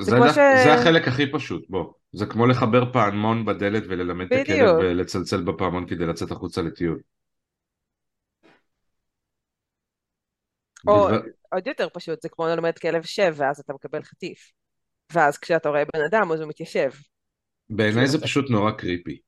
זה, 0.00 0.16
דח- 0.16 0.32
ש- 0.32 0.64
זה 0.64 0.74
החלק 0.74 1.08
הכי 1.08 1.32
פשוט, 1.32 1.70
בוא. 1.70 1.92
זה 2.12 2.26
כמו 2.26 2.46
לחבר 2.46 2.92
פעמון 2.92 3.44
בדלת 3.44 3.82
וללמד 3.88 4.26
את 4.32 4.40
הכלב 4.42 4.56
בדיוק. 4.56 4.78
ולצלצל 4.80 5.44
בפעמון 5.44 5.86
כדי 5.88 6.06
לצאת 6.06 6.30
החוצה 6.30 6.62
לטיול. 6.62 7.00
או 10.88 11.08
בדבר- 11.08 11.20
עוד 11.56 11.66
יותר 11.66 11.88
פשוט, 11.92 12.22
זה 12.22 12.28
כמו 12.28 12.46
ללמד 12.46 12.78
כלב 12.78 13.02
שב, 13.02 13.34
ואז 13.36 13.60
אתה 13.60 13.72
מקבל 13.72 14.02
חטיף. 14.02 14.52
ואז 15.12 15.38
כשאתה 15.38 15.68
רואה 15.68 15.82
בן 15.94 16.00
אדם, 16.10 16.32
אז 16.32 16.40
הוא 16.40 16.48
מתיישב. 16.48 16.90
בעיניי 17.70 18.06
זה 18.06 18.20
פשוט 18.20 18.50
נורא 18.50 18.70
קריפי. 18.70 19.20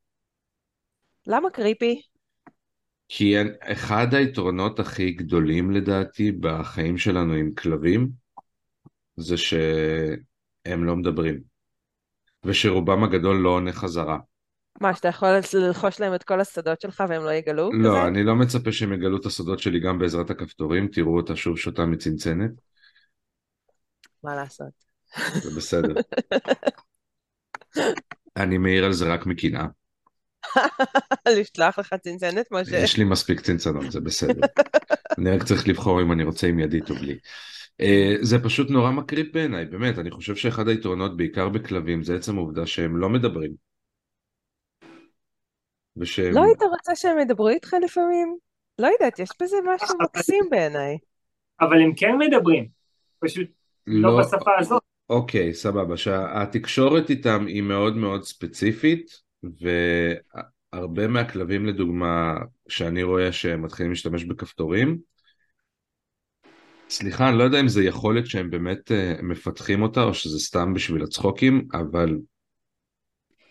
למה 1.26 1.50
קריפי? 1.50 2.02
כי 3.08 3.35
אחד 3.61 4.14
היתרונות 4.14 4.80
הכי 4.80 5.11
גדולים 5.11 5.70
לדעתי 5.70 6.32
בחיים 6.32 6.99
שלנו 6.99 7.32
עם 7.32 7.54
כלבים 7.54 8.08
זה 9.16 9.37
שהם 9.37 10.85
לא 10.85 10.97
מדברים 10.97 11.40
ושרובם 12.44 13.04
הגדול 13.04 13.37
לא 13.37 13.49
עונה 13.49 13.73
חזרה. 13.73 14.18
מה, 14.80 14.94
שאתה 14.94 15.08
יכול 15.08 15.28
ללחוש 15.54 16.00
להם 16.00 16.14
את 16.14 16.23
כל 16.23 16.40
הסודות 16.40 16.80
שלך 16.80 17.04
והם 17.08 17.25
לא 17.25 17.32
יגלו? 17.32 17.70
כזה? 17.73 17.82
לא, 17.82 18.06
אני 18.06 18.25
לא 18.25 18.35
מצפה 18.37 18.73
שהם 18.73 18.92
יגלו 18.92 19.16
את 19.16 19.26
הסודות 19.26 19.58
שלי 19.58 19.80
גם 19.80 19.99
בעזרת 19.99 20.30
הכפתורים, 20.30 20.88
תראו 20.88 21.16
אותה 21.16 21.37
שוב 21.37 21.58
שותה 21.58 21.87
מצנצנת, 21.87 22.50
מה 24.23 24.35
לעשות? 24.35 24.88
זה 25.42 25.50
בסדר. 25.56 25.94
אני 28.37 28.58
מעיר 28.58 28.85
על 28.85 28.92
זה 28.92 29.12
רק 29.12 29.26
מקנאה, 29.26 29.66
לשלוח 31.38 31.78
לך 31.78 31.94
צנצנת, 32.02 32.47
משה? 32.50 32.78
יש 32.78 32.97
לי 32.97 33.04
מספיק 33.04 33.40
צנצנות, 33.40 33.92
זה 33.92 34.00
בסדר. 34.00 34.40
אני 35.18 35.30
רק 35.30 35.42
צריך 35.42 35.68
לבחור 35.68 36.02
אם 36.02 36.12
אני 36.12 36.25
רוצה 36.25 36.47
עם 36.47 36.58
ידית 36.58 36.90
או 36.90 36.94
בלי. 36.94 37.18
אה, 37.80 38.14
זה 38.20 38.38
פשוט 38.38 38.70
נורא 38.70 38.90
מקריפ 38.90 39.35
בעיניי, 39.35 39.64
באמת, 39.64 39.99
אני 39.99 40.11
חושב 40.11 40.37
שאחד 40.37 40.68
היתרונות, 40.68 41.16
בעיקר 41.16 41.49
בכלבים, 41.49 42.02
זה 42.02 42.16
עצם 42.16 42.38
העובדה 42.38 42.66
שהם 42.66 42.97
לא 42.97 43.08
מדברים. 43.08 43.67
ושהם... 46.00 46.35
לא 46.35 46.43
היית 46.43 46.62
רוצה 46.62 46.97
שהם 46.97 47.19
ידברו 47.19 47.49
איתך 47.49 47.76
לפעמים? 47.83 48.37
לא 48.78 48.87
יודעת, 48.87 49.19
יש 49.19 49.31
בזה 49.43 49.57
משהו 49.64 49.99
מקסים 50.02 50.45
בעיניי. 50.50 50.99
אבל 51.61 51.83
הם 51.83 51.93
כן 51.97 52.17
מדברים, 52.19 52.69
פשוט 53.19 53.49
לא 53.87 54.11
לא, 54.11 54.21
בשפה 54.21 54.50
הזאת. 54.59 54.83
אוקיי, 55.11 55.55
סבבה, 55.55 55.97
שהתקשורת 55.97 57.11
איתם 57.11 57.47
היא 57.47 57.62
מאוד 57.62 57.97
מאוד 57.97 58.25
ספציפית, 58.25 59.11
והרבה 60.73 61.09
מהכלבים 61.09 61.67
לדוגמה, 61.67 62.35
שאני 62.69 63.02
רואה 63.02 63.33
שהם 63.33 63.62
מתחילים 63.62 63.93
להשתמש 63.93 64.25
בכפתורים, 64.25 64.99
סליחה, 66.90 67.28
אני 67.28 67.38
לא 67.38 67.45
יודע 67.45 67.61
אם 67.61 67.69
זה 67.69 67.85
יכולת 67.85 68.26
שהם 68.26 68.50
באמת 68.50 68.93
אה, 68.93 69.14
מפתחים 69.23 69.83
אותה, 69.83 70.02
או 70.02 70.14
שזה 70.14 70.38
סתם 70.38 70.75
בשביל 70.75 71.02
הצחוקים, 71.02 71.69
אבל 71.73 72.19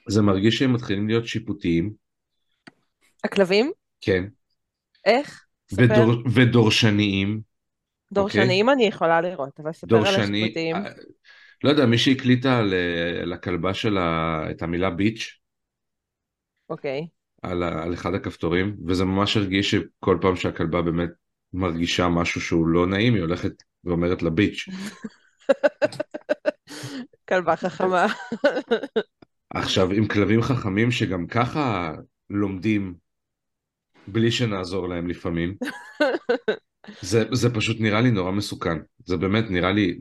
זה 0.08 0.22
מרגיש 0.22 0.58
שהם 0.58 0.74
מתחילים 0.74 1.08
להיות 1.08 1.28
שיפוטיים, 1.28 1.94
הכלבים? 3.24 3.72
כן, 4.02 4.24
איך? 5.06 5.46
ספר. 5.72 5.84
ודור, 5.84 6.24
ודורשניים, 6.34 7.42
דורשניים 8.12 8.70
אני 8.70 8.86
יכולה 8.86 9.22
לראות, 9.22 9.60
אבל 9.60 9.74
ספר 9.74 9.98
על 9.98 10.04
דורשני, 10.04 10.44
השיפוטיים. 10.44 10.76
אה, 10.76 10.92
לא 11.64 11.70
יודע, 11.70 11.86
מישהי 11.86 12.14
הקליטה 12.14 12.62
לכלבה 13.26 13.74
שלה 13.74 14.38
את 14.52 14.62
המילה 14.62 14.90
ביץ', 14.90 15.40
אוקיי. 16.70 17.08
על, 17.42 17.64
ה- 17.64 17.84
על 17.84 17.94
אחד 17.94 18.14
הכפתורים, 18.14 18.76
וזה 18.88 19.06
ממש 19.06 19.38
הרגיש 19.38 19.72
שכל 19.72 20.18
פעם 20.22 20.36
שהכלבה 20.36 20.82
באמת 20.82 21.10
מרגישה 21.54 22.08
משהו 22.08 22.42
שהוא 22.42 22.68
לא 22.68 22.88
נעים, 22.88 23.14
היא 23.14 23.22
הולכת 23.22 23.52
ואומרת 23.84 24.22
לה 24.22 24.30
ביץ'. 24.30 24.66
כלבה 27.30 27.56
חכמה. 27.56 28.08
עכשיו, 29.50 29.92
עם 29.92 30.08
כלבים 30.08 30.42
חכמים 30.42 30.92
שגם 30.92 31.28
ככה 31.28 31.94
לומדים 32.30 32.94
בלי 34.08 34.32
שנעזור 34.32 34.90
להם 34.90 35.08
לפעמים, 35.08 35.56
זה, 37.02 37.24
זה 37.32 37.54
פשוט 37.54 37.78
נראה 37.80 38.02
לי 38.02 38.12
נורא 38.12 38.32
מסוכן. 38.32 38.78
זה 39.06 39.18
באמת 39.18 39.44
נראה 39.50 39.72
לי... 39.72 40.00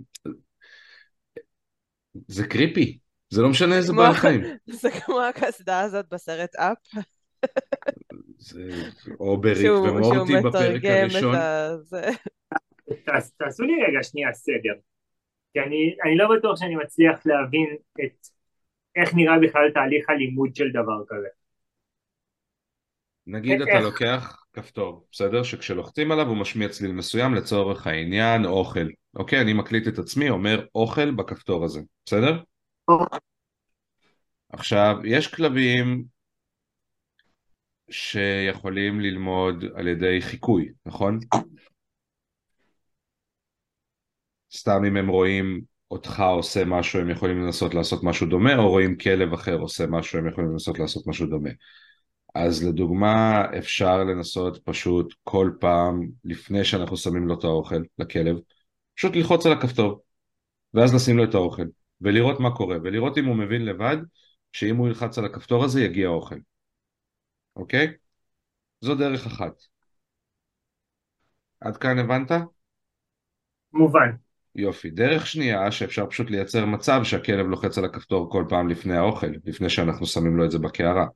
זה 2.29 2.47
קריפי. 2.47 2.99
זה 3.31 3.43
לא 3.43 3.49
משנה 3.49 3.77
איזה 3.77 3.93
בעל 3.93 4.13
חיים. 4.13 4.41
זה 4.83 4.91
כמו 4.91 5.21
הקסדה 5.21 5.81
הזאת 5.81 6.07
בסרט 6.13 6.55
אפ, 6.57 6.79
זה 8.39 8.69
או 9.21 9.41
בריק 9.41 9.57
שהוא 9.57 9.89
ומורטי 9.89 10.33
בפרק 10.45 10.85
הראשון. 10.85 11.35
תעשו 13.39 13.63
לי 13.65 13.73
רגע 13.89 14.03
שנייה 14.03 14.33
סדר. 14.33 14.75
כי 15.53 15.61
אני, 15.61 15.97
אני 16.05 16.17
לא 16.17 16.37
בטוח 16.37 16.61
שאני 16.61 16.77
מצליח 16.77 17.27
להבין 17.27 17.77
את 18.05 18.27
איך 18.97 19.15
נראה 19.15 19.39
בכלל 19.39 19.71
תהליך 19.75 20.11
הלימוד 20.11 20.57
של 20.57 20.71
דבר 20.71 21.05
כזה. 21.09 21.29
נגיד 23.27 23.61
אתה 23.61 23.71
איך? 23.71 23.85
לוקח 23.85 24.37
כפתור, 24.53 25.07
בסדר? 25.13 25.43
שכשלוחצים 25.43 26.13
עליו 26.13 26.27
הוא 26.27 26.37
משמיע 26.37 26.69
צליל 26.69 26.93
מסוים 26.93 27.35
לצורך 27.35 27.87
העניין 27.87 28.45
אוכל. 28.45 28.87
אוקיי, 29.17 29.41
אני 29.41 29.53
מקליט 29.53 29.89
את 29.89 29.99
עצמי, 29.99 30.31
אומר 30.31 30.67
אוכל 30.75 31.11
בכפתור 31.11 31.65
הזה, 31.65 31.81
בסדר? 32.05 32.43
עכשיו, 34.53 34.97
יש 35.05 35.35
כלבים 35.35 36.05
שיכולים 37.91 39.01
ללמוד 39.01 39.65
על 39.75 39.89
ידי 39.89 40.21
חיקוי, 40.21 40.69
נכון? 40.87 41.19
סתם 44.55 44.85
אם 44.89 44.97
הם 44.97 45.09
רואים 45.09 45.61
אותך 45.91 46.21
עושה 46.21 46.65
משהו 46.65 47.01
הם 47.01 47.11
יכולים 47.11 47.43
לנסות 47.43 47.75
לעשות 47.75 48.05
משהו 48.05 48.27
דומה, 48.27 48.57
או 48.57 48.71
רואים 48.71 48.99
כלב 48.99 49.33
אחר 49.33 49.55
עושה 49.55 49.87
משהו 49.87 50.19
הם 50.19 50.29
יכולים 50.29 50.51
לנסות 50.51 50.79
לעשות 50.79 51.07
משהו 51.07 51.27
דומה. 51.27 51.51
אז 52.37 52.65
לדוגמה 52.65 53.45
אפשר 53.59 54.05
לנסות 54.05 54.65
פשוט 54.65 55.15
כל 55.25 55.51
פעם 55.61 56.09
לפני 56.25 56.65
שאנחנו 56.65 56.97
שמים 56.97 57.29
לו 57.29 57.39
את 57.39 57.45
האוכל 57.45 57.83
לכלב, 57.99 58.37
פשוט 58.97 59.17
ללחוץ 59.17 59.47
על 59.47 59.53
הכפתור 59.53 60.03
ואז 60.75 60.95
לשים 60.95 61.17
לו 61.17 61.25
את 61.25 61.35
האוכל 61.35 61.67
ולראות 62.01 62.41
מה 62.41 62.57
קורה 62.57 62.77
ולראות 62.83 63.19
אם 63.19 63.25
הוא 63.25 63.37
מבין 63.37 63.65
לבד 63.65 63.97
שאם 64.53 64.77
הוא 64.77 64.89
ילחץ 64.89 65.19
על 65.19 65.25
הכפתור 65.25 65.65
הזה 65.65 65.81
יגיע 65.81 66.09
אוכל, 66.09 66.37
אוקיי? 67.57 67.93
זו 68.81 68.95
דרך 68.95 69.27
אחת. 69.27 69.53
עד 71.61 71.77
כאן 71.77 71.99
הבנת? 71.99 72.31
מובן. 73.73 74.11
יופי. 74.55 74.91
דרך 74.91 75.27
שנייה 75.27 75.71
שאפשר 75.71 76.07
פשוט 76.07 76.31
לייצר 76.31 76.67
מצב 76.67 77.01
שהכלב 77.05 77.47
לוחץ 77.47 77.79
על 77.79 77.85
הכפתור 77.85 78.31
כל 78.31 78.45
פעם 78.49 78.69
לפני 78.69 78.97
האוכל, 78.97 79.31
לפני 79.45 79.71
שאנחנו 79.71 80.07
שמים 80.07 80.37
לו 80.37 80.45
את 80.45 80.51
זה 80.51 80.59
בקערה. 80.59 81.07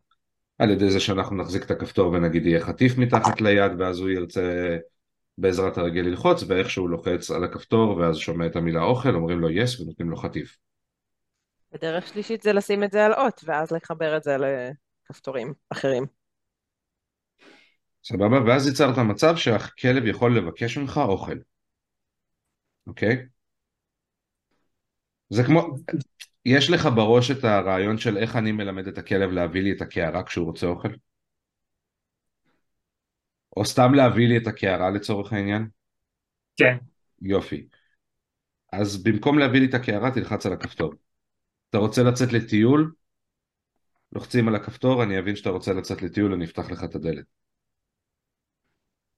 על 0.61 0.71
ידי 0.71 0.91
זה 0.91 1.01
שאנחנו 1.01 1.37
נחזיק 1.37 1.63
את 1.63 1.71
הכפתור 1.71 2.13
ונגיד 2.13 2.47
יהיה 2.47 2.61
חטיף 2.61 2.99
מתחת 2.99 3.41
ליד 3.41 3.73
ואז 3.79 3.99
הוא 3.99 4.11
ירצה 4.11 4.77
בעזרת 5.39 5.79
הרגל 5.79 6.01
ללחוץ 6.01 6.43
ואיך 6.43 6.71
שהוא 6.71 6.91
לוחץ 6.91 7.31
על 7.31 7.45
הכפתור 7.45 7.97
ואז 7.97 8.17
שומע 8.17 8.47
את 8.47 8.57
המילה 8.57 8.83
אוכל 8.83 9.15
אומרים 9.15 9.41
לו 9.41 9.51
יס 9.51 9.81
ונותנים 9.81 10.11
לו 10.11 10.17
חטיף. 10.17 10.57
ודרך 11.73 12.07
שלישית 12.07 12.43
זה 12.43 12.53
לשים 12.53 12.85
את 12.85 12.93
זה 12.93 13.07
על 13.07 13.13
אות, 13.13 13.41
ואז 13.45 13.71
לחבר 13.71 14.17
את 14.17 14.23
זה 14.23 14.37
לכפתורים 14.37 15.55
אחרים. 15.71 16.07
סבבה? 18.05 18.45
ואז 18.47 18.69
יצרת 18.69 18.99
מצב 18.99 19.37
שהכלב 19.37 20.07
יכול 20.07 20.37
לבקש 20.37 20.79
ממך 20.79 21.01
אוכל. 21.09 21.37
אוקיי? 22.87 23.27
זה 25.31 25.45
כמו, 25.45 25.77
יש 26.51 26.71
לך 26.71 26.89
בראש 26.97 27.31
את 27.31 27.45
הרעיון 27.45 27.99
של 27.99 28.17
איך 28.19 28.37
אני 28.37 28.53
מלמד 28.53 28.87
את 28.87 28.99
הכלב 28.99 29.31
להביא 29.31 29.63
לי 29.63 29.73
את 29.73 29.83
הקערה 29.83 30.23
כשהוא 30.23 30.47
רוצה 30.47 30.67
אוכל? 30.67 30.89
או 33.57 33.65
סתם 33.65 33.95
להביא 33.95 34.29
לי 34.29 34.37
את 34.37 34.47
הקערה 34.47 34.91
לצורך 34.91 35.33
העניין? 35.33 35.69
כן. 36.57 36.77
יופי. 37.23 37.69
אז 38.73 39.03
במקום 39.03 39.39
להביא 39.39 39.61
לי 39.61 39.67
את 39.67 39.75
הקערה 39.75 40.11
תלחץ 40.11 40.47
על 40.47 40.53
הכפתור. 40.53 40.93
אתה 41.71 41.79
רוצה 41.79 42.03
לצאת 42.03 42.33
לטיול? 42.33 42.93
לוחצים 44.13 44.49
על 44.49 44.55
הכפתור, 44.55 45.03
אני 45.03 45.19
אבין 45.19 45.37
שאתה 45.37 45.51
רוצה 45.51 45.73
לצאת 45.73 46.03
לטיול, 46.03 46.33
אני 46.33 46.45
אפתח 46.45 46.71
לך 46.71 46.85
את 46.85 46.95
הדלת. 46.95 47.25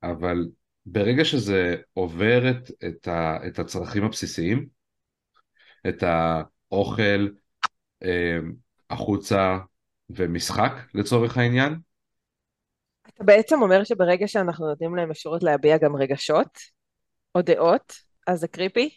אבל 0.03 0.49
ברגע 0.87 1.25
שזה 1.25 1.77
עובר 1.93 2.51
את, 2.51 2.71
את, 2.89 3.09
ה, 3.09 3.47
את 3.47 3.59
הצרכים 3.59 4.05
הבסיסיים, 4.05 4.67
את 5.89 6.03
האוכל, 6.03 6.53
אה, 8.03 8.39
החוצה 8.91 9.59
ומשחק 10.11 10.73
לצורך 10.95 11.39
העניין, 11.39 11.75
אתה 13.09 13.25
בעצם 13.25 13.63
אומר 13.63 13.85
שברגע 13.85 14.29
שאנחנו 14.29 14.69
נותנים 14.69 14.97
להם 14.97 15.11
אפשרות 15.11 15.43
להביע 15.43 15.79
גם 15.79 15.97
רגשות, 15.97 16.59
או 17.35 17.43
דעות, 17.43 17.93
אז 18.27 18.41
זה 18.41 18.49
קריפי? 18.49 18.91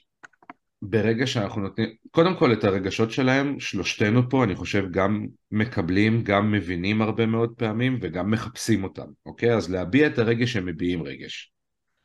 ברגע 0.81 1.27
שאנחנו 1.27 1.61
נותנים, 1.61 1.89
קודם 2.11 2.35
כל 2.39 2.53
את 2.53 2.63
הרגשות 2.63 3.11
שלהם, 3.11 3.59
שלושתנו 3.59 4.29
פה, 4.29 4.43
אני 4.43 4.55
חושב, 4.55 4.91
גם 4.91 5.27
מקבלים, 5.51 6.23
גם 6.23 6.51
מבינים 6.51 7.01
הרבה 7.01 7.25
מאוד 7.25 7.53
פעמים 7.57 7.99
וגם 8.01 8.31
מחפשים 8.31 8.83
אותם, 8.83 9.07
אוקיי? 9.25 9.55
אז 9.55 9.71
להביע 9.71 10.07
את 10.07 10.19
הרגש 10.19 10.53
שהם 10.53 10.65
מביעים 10.65 11.03
רגש. 11.03 11.54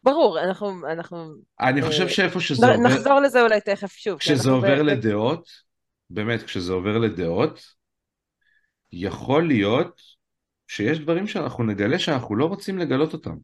ברור, 0.02 0.40
אנחנו, 0.40 0.86
אנחנו 0.86 1.34
אני 1.60 1.80
אה, 1.82 1.86
חושב 1.86 2.08
שאיפה 2.08 2.40
שזה 2.40 2.66
עובר, 2.66 2.78
נחזור 2.82 3.20
לזה 3.20 3.42
אולי 3.42 3.60
תכף 3.60 3.92
שוב. 3.92 4.18
כשזה 4.18 4.50
עובר 4.50 4.82
לדעות, 4.82 5.48
באמת, 6.10 6.42
כשזה 6.42 6.72
עובר 6.72 6.98
לדעות, 6.98 7.60
יכול 8.92 9.46
להיות 9.46 10.00
שיש 10.68 10.98
דברים 10.98 11.26
שאנחנו 11.26 11.64
נגלה 11.64 11.98
שאנחנו 11.98 12.36
לא 12.36 12.44
רוצים 12.44 12.78
לגלות 12.78 13.12
אותם. 13.12 13.36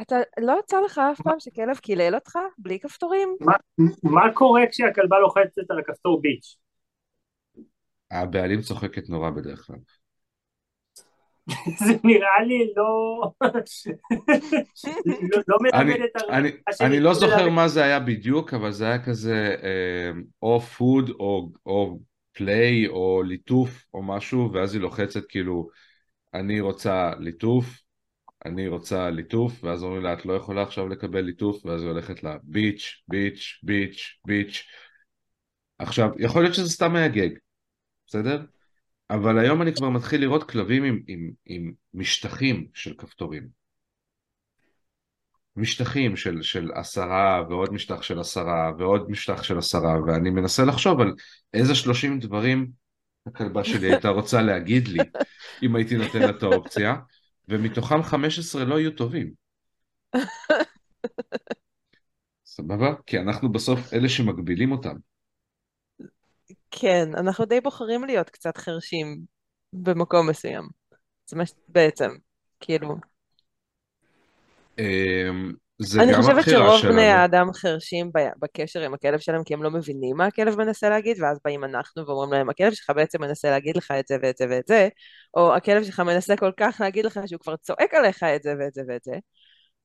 אתה, 0.00 0.16
לא 0.40 0.56
יצא 0.64 0.80
לך 0.84 1.00
אף 1.12 1.20
פעם 1.20 1.40
שכלב 1.40 1.76
קילל 1.76 2.14
אותך 2.14 2.38
בלי 2.58 2.80
כפתורים? 2.80 3.36
מה, 3.40 3.54
מה 4.02 4.34
קורה 4.34 4.62
כשהכלבה 4.70 5.18
לוחצת 5.18 5.70
על 5.70 5.78
הכפתור 5.78 6.20
ביץ'? 6.22 6.56
הבעלים 8.10 8.60
צוחקת 8.60 9.08
נורא 9.08 9.30
בדרך 9.30 9.66
כלל. 9.66 9.76
זה 11.86 11.92
נראה 12.04 12.42
לי 12.46 12.72
לא... 12.76 13.20
לא, 15.48 15.56
אני, 15.74 15.84
מלמד 15.84 16.00
את 16.00 16.80
לא 16.80 17.14
זוכר. 17.14 17.48
מה 17.48 17.68
זה 17.68 17.84
היה 17.84 18.00
בדיוק, 18.00 18.54
אבל 18.54 18.72
זה 18.72 18.84
היה 18.86 19.04
כזה 19.04 19.56
אה, 19.62 20.10
או 20.42 20.60
food 20.60 21.10
או 21.66 21.98
play 22.32 22.86
או 22.86 23.22
ליטוף 23.22 23.86
או 23.94 24.02
משהו, 24.02 24.52
ואז 24.52 24.74
היא 24.74 24.82
לוחצת 24.82 25.22
כאילו, 25.28 25.68
אני 26.34 26.60
רוצה 26.60 27.12
ליטוף, 27.18 27.66
אני 28.44 28.68
רוצה 28.68 29.10
ליטוף, 29.10 29.64
ואז 29.64 29.82
אומרים 29.82 30.02
לה, 30.02 30.12
את 30.12 30.26
לא 30.26 30.32
יכולה 30.32 30.62
עכשיו 30.62 30.88
לקבל 30.88 31.20
ליטוף, 31.20 31.64
ואז 31.64 31.82
היא 31.82 31.90
הולכת 31.90 32.22
לה 32.22 32.36
bitch, 32.42 33.02
bitch, 33.08 33.60
bitch, 33.62 34.18
bitch. 34.26 34.64
עכשיו, 35.78 36.10
יכול 36.18 36.42
להיות 36.42 36.54
שזה 36.54 36.70
סתם 36.70 36.96
היה 36.96 37.08
גג, 37.08 37.30
בסדר? 38.06 38.44
אבל 39.10 39.38
היום 39.38 39.62
אני 39.62 39.74
כבר 39.74 39.88
מתחיל 39.88 40.20
לראות 40.20 40.50
כלבים 40.50 40.84
עם, 40.84 41.00
עם, 41.06 41.30
עם 41.46 41.72
משטחים 41.94 42.66
של 42.74 42.94
כפתורים. 42.98 43.48
משטחים 45.56 46.16
של, 46.16 46.42
של 46.42 46.70
עשרה 46.74 47.42
ועוד 47.48 47.72
משטח 47.72 48.02
של 48.02 48.20
עשרה 48.20 48.72
ועוד 48.78 49.10
משטח 49.10 49.42
של 49.42 49.58
עשרה 49.58 50.02
ואני 50.06 50.30
מנסה 50.30 50.64
לחשוב 50.64 51.00
על 51.00 51.12
איזה 51.54 51.74
שלושים 51.74 52.18
דברים 52.18 52.70
הכלבה 53.26 53.64
שלי 53.64 53.92
הייתה 53.92 54.08
רוצה 54.08 54.42
להגיד 54.42 54.88
לי 54.88 55.02
אם 55.62 55.76
הייתי 55.76 55.96
נותן 55.96 56.18
לה 56.18 56.30
את 56.30 56.42
האופציה 56.42 56.94
ומתוכם 57.48 58.02
15 58.02 58.64
לא 58.64 58.80
יהיו 58.80 58.90
טובים. 58.90 59.30
סבבה? 62.46 62.94
כי 63.06 63.18
אנחנו 63.18 63.52
בסוף 63.52 63.92
אלה 63.92 64.08
שמגבילים 64.08 64.72
אותם. 64.72 64.96
כן, 66.78 67.08
אנחנו 67.16 67.44
די 67.44 67.60
בוחרים 67.60 68.04
להיות 68.04 68.30
קצת 68.30 68.56
חרשים 68.56 69.20
במקום 69.72 70.30
מסוים. 70.30 70.68
זה 71.26 71.36
מה 71.36 71.46
ש... 71.46 71.52
בעצם, 71.68 72.10
כאילו. 72.60 72.96
אמ, 74.78 75.52
זה 75.78 76.02
אני 76.02 76.12
גם 76.12 76.22
חושבת 76.22 76.44
שרוב 76.44 76.78
שלנו. 76.80 76.92
בני 76.92 77.08
האדם 77.08 77.52
חרשים 77.52 78.10
בקשר 78.38 78.80
עם 78.80 78.94
הכלב 78.94 79.18
שלהם 79.18 79.44
כי 79.44 79.54
הם 79.54 79.62
לא 79.62 79.70
מבינים 79.70 80.16
מה 80.16 80.26
הכלב 80.26 80.58
מנסה 80.58 80.88
להגיד, 80.88 81.22
ואז 81.22 81.38
באים 81.44 81.64
אנחנו 81.64 82.06
ואומרים 82.06 82.32
להם, 82.32 82.50
הכלב 82.50 82.72
שלך 82.72 82.90
בעצם 82.96 83.20
מנסה 83.20 83.50
להגיד 83.50 83.76
לך 83.76 83.90
את 83.98 84.06
זה 84.06 84.16
ואת 84.22 84.36
זה 84.36 84.44
ואת 84.50 84.66
זה, 84.66 84.88
או 85.36 85.54
הכלב 85.54 85.84
שלך 85.84 86.00
מנסה 86.00 86.36
כל 86.36 86.52
כך 86.56 86.76
להגיד 86.80 87.04
לך 87.04 87.20
שהוא 87.26 87.40
כבר 87.40 87.56
צועק 87.56 87.94
עליך 87.94 88.22
את 88.22 88.42
זה 88.42 88.54
ואת 88.60 88.74
זה 88.74 88.82
ואת 88.88 89.04
זה, 89.04 89.14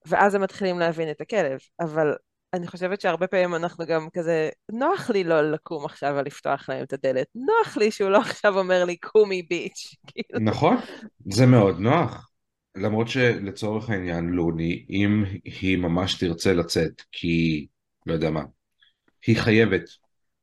ואז 0.06 0.36
הם 0.36 0.42
מתחילים 0.42 0.80
להבין 0.80 1.12
את 1.12 1.22
הכלב. 1.22 1.60
אבל 1.80 2.14
אני 2.54 2.68
חושבת 2.68 3.02
שהרבה 3.02 3.28
פעמים 3.28 3.56
אנחנו 3.56 3.86
גם 3.86 4.08
כזה, 4.14 4.50
נוח 4.72 5.10
לי 5.10 5.24
לא 5.24 5.52
לקום 5.52 5.86
עכשיו 5.86 6.16
ולפתוח 6.18 6.70
להם 6.70 6.84
את 6.84 6.94
הדלת, 6.94 7.28
נוח 7.36 7.78
לי 7.78 7.92
שהוא 7.92 8.10
לא 8.10 8.18
עכשיו 8.18 8.60
אומר 8.60 8.86
לי, 8.86 8.98
קומי 8.98 9.42
ביץ', 9.42 9.96
כאילו. 10.08 10.40
נכון, 10.40 10.78
זה 11.32 11.46
מאוד 11.46 11.80
נוח. 11.80 12.28
למרות 12.76 13.08
שלצורך 13.08 13.90
העניין 13.90 14.26
לוני, 14.26 14.86
אם 14.90 15.24
היא 15.46 15.78
ממש 15.78 16.20
תרצה 16.20 16.54
לצאת, 16.54 17.02
כי, 17.12 17.68
לא 18.06 18.14
יודע 18.14 18.30
מה, 18.30 18.44
היא 19.28 19.38
חייבת, 19.38 19.84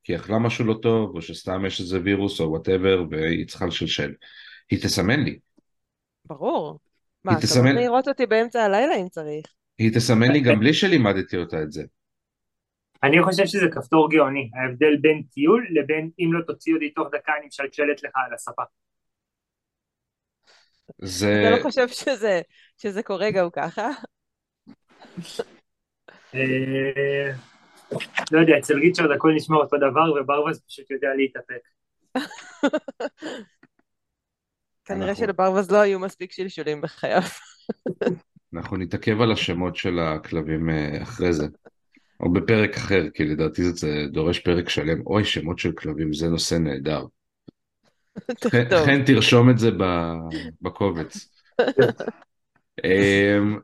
כי 0.04 0.16
אכלה 0.16 0.38
משהו 0.38 0.64
לא 0.64 0.74
טוב, 0.82 1.16
או 1.16 1.22
שסתם 1.22 1.66
יש 1.66 1.80
איזה 1.80 2.00
וירוס 2.04 2.40
או 2.40 2.50
whatever, 2.50 3.04
והיא 3.10 3.46
צריכה 3.46 3.66
לשלשל. 3.66 4.12
היא 4.70 4.82
תסמן 4.82 5.20
לי. 5.20 5.38
ברור. 6.24 6.78
מה, 7.24 7.32
אתה 7.32 7.40
תסמן- 7.40 7.74
לא 7.74 7.80
להעיר 7.80 8.08
אותי 8.08 8.26
באמצע 8.26 8.62
הלילה 8.62 8.96
אם 8.96 9.08
צריך. 9.08 9.46
היא 9.78 9.90
תסמן 9.94 10.32
לי 10.32 10.40
גם 10.40 10.60
בלי 10.60 10.74
שלימדתי 10.74 11.36
אותה 11.36 11.62
את 11.62 11.72
זה. 11.72 11.82
אני 13.02 13.22
חושב 13.22 13.46
שזה 13.46 13.66
כפתור 13.74 14.10
גאוני, 14.10 14.50
ההבדל 14.54 14.96
בין 15.00 15.22
טיול 15.22 15.66
לבין 15.70 16.10
אם 16.18 16.32
לא 16.32 16.44
תוציא 16.46 16.74
אותי 16.74 16.90
תוך 16.90 17.08
דקה 17.12 17.32
אני 17.38 17.46
משלשלת 17.46 18.02
לך 18.02 18.10
על 18.14 18.34
הספה. 18.34 18.62
זה... 20.98 21.42
אתה 21.46 21.56
לא 21.56 21.62
חושב 21.62 21.88
שזה, 21.88 22.40
שזה 22.76 23.02
קורה 23.02 23.30
גם 23.30 23.48
ככה? 23.52 23.90
אה, 26.34 27.32
לא 28.32 28.40
יודע, 28.40 28.58
אצל 28.58 28.74
ריצ'רד 28.74 29.10
הכל 29.10 29.32
נשמע 29.36 29.56
אותו 29.56 29.76
דבר 29.76 30.12
וברווז 30.20 30.60
פשוט 30.66 30.90
יודע 30.90 31.08
להתאפק. 31.16 31.68
כנראה 34.84 35.14
שלברווז 35.14 35.70
לא 35.70 35.78
היו 35.78 35.98
מספיק 35.98 36.32
שלשולים 36.32 36.80
בחייו. 36.80 37.22
אנחנו 38.54 38.76
נתעכב 38.76 39.20
על 39.20 39.32
השמות 39.32 39.76
של 39.76 39.98
הכלבים 39.98 40.70
אה, 40.70 41.02
אחרי 41.02 41.32
זה. 41.32 41.46
או 42.20 42.32
בפרק 42.32 42.76
אחר, 42.76 43.10
כי 43.14 43.24
לדעתי 43.24 43.62
זה, 43.72 44.04
דורש 44.12 44.38
פרק 44.38 44.68
שלם. 44.68 45.06
אוי, 45.06 45.24
שמות 45.24 45.58
של 45.58 45.72
כלבים, 45.72 46.12
זה 46.12 46.28
נושא 46.28 46.54
נהדר. 46.54 47.04
חן-. 48.50 48.68
חן, 48.86 49.04
תרשום 49.04 49.50
את 49.50 49.58
זה 49.58 49.70
ב- 49.70 50.28
בקובץ. 50.62 51.28
אמ, 52.84 53.58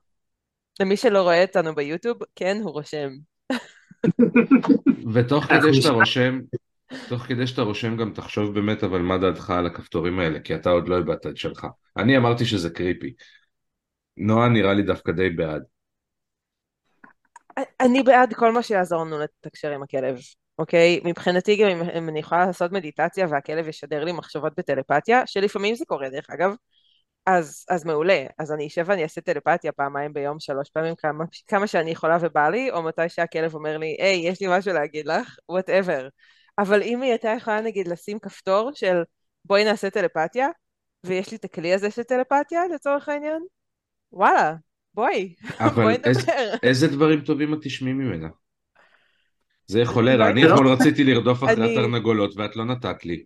למי 0.81 0.97
שלא 0.97 1.23
רואה 1.23 1.43
אותנו 1.43 1.75
ביוטיוב, 1.75 2.19
כן, 2.35 2.61
הוא 2.63 2.71
רושם. 2.73 3.11
ותוך 5.15 5.45
כדי 5.45 5.75
שאתה 5.75 5.89
רושם, 5.89 6.41
תוך 7.09 7.23
כדי 7.23 7.47
שאתה 7.47 7.63
רושם 7.63 7.97
גם 7.97 8.13
תחשוב 8.13 8.55
באמת 8.55 8.85
אבל 8.85 9.03
מה 9.03 9.19
דעתך 9.19 9.51
על 9.51 9.67
הכפתורים 9.67 10.19
האלה, 10.19 10.41
כי 10.41 10.55
אתה 10.55 10.71
עוד 10.71 10.89
לא 10.89 10.99
הבעת 10.99 11.27
את 11.27 11.37
שלך. 11.37 11.67
אני 11.97 12.17
אמרתי 12.17 12.45
שזה 12.45 12.71
קריפי. 12.71 13.15
נועה 14.17 14.49
נראה 14.49 14.75
לי 14.75 14.83
דווקא 14.83 15.13
די 15.13 15.31
בעד. 15.31 15.63
אני 17.81 18.03
בעד 18.03 18.35
כל 18.35 18.53
מה 18.53 18.63
שיעזור 18.63 19.01
לנו 19.05 19.19
לתקשר 19.19 19.71
עם 19.71 19.83
הכלב, 19.83 20.19
אוקיי? 20.59 21.01
מבחינתי 21.05 21.57
גם 21.57 21.69
אם, 21.69 22.09
אני 22.09 22.21
יכולה 22.21 22.47
לעשות 22.47 22.73
מדיטציה 22.73 23.27
והכלב 23.31 23.69
ישדר 23.69 24.05
לי 24.05 24.13
מחשבות 24.13 24.53
בטלפתיה, 24.57 25.23
שלפעמים 25.27 25.75
זה 25.75 25.85
קורה 25.85 26.11
דרך 26.11 26.31
אגב, 26.31 26.55
אז, 27.27 27.65
אז 27.71 27.85
מעולה. 27.85 28.27
אז 28.39 28.53
אני 28.53 28.67
אשב 28.67 28.85
ואני 28.87 29.03
אעשה 29.03 29.21
טלפתיה 29.21 29.73
פעמיים 29.73 30.13
ביום, 30.13 30.41
שלוש 30.41 30.71
פעמים, 30.71 30.95
כמה, 30.95 31.25
כמה 31.47 31.67
שאני 31.67 31.91
יכולה 31.91 32.19
ובא 32.21 32.49
לי, 32.49 32.71
או 32.71 32.83
מתי 32.83 33.09
שהכלב 33.09 33.55
אומר 33.55 33.79
לי, 33.79 33.97
היי, 33.99 34.29
יש 34.29 34.41
לי 34.41 34.47
משהו 34.51 34.73
להגיד 34.73 35.07
לך, 35.07 35.37
וואטאבר. 35.49 36.09
אבל 36.59 36.83
אם 36.83 37.03
היא 37.03 37.11
הייתה 37.11 37.29
יכולה 37.29 37.61
נגיד 37.61 37.89
לשים 37.89 38.19
כפתור 38.19 38.71
של 38.75 39.03
בואי 39.45 39.65
נעשה 39.65 39.91
טלפתיה, 39.91 40.49
ויש 41.07 41.31
לי 41.31 41.37
את 41.37 41.45
הכלי 41.45 41.75
הזה 41.75 41.91
של 41.91 42.03
טלפתיה 42.03 42.61
לצורך 42.75 43.09
העניין, 43.09 43.43
וואלה, 44.13 44.55
בואי, 44.95 45.35
אבל 45.61 45.83
בואי 45.83 45.95
איזה, 46.05 46.21
נדבר. 46.21 46.57
איזה 46.63 46.89
דברים 46.89 47.21
טובים 47.21 47.55
את 47.55 47.59
תשמעי 47.63 47.93
ממנה? 47.93 48.29
זה 49.67 49.81
יכול 49.81 50.05
לא 50.05 50.11
להרע. 50.11 50.31
אני. 50.31 50.47
אתמול 50.47 50.69
רציתי 50.69 51.05
לרדוף 51.05 51.45
אחרי 51.45 51.55
אני- 51.55 51.73
התרנגולות 51.79 52.37
ואת 52.37 52.57
לא 52.57 52.65
נתת 52.65 53.05
לי. 53.05 53.25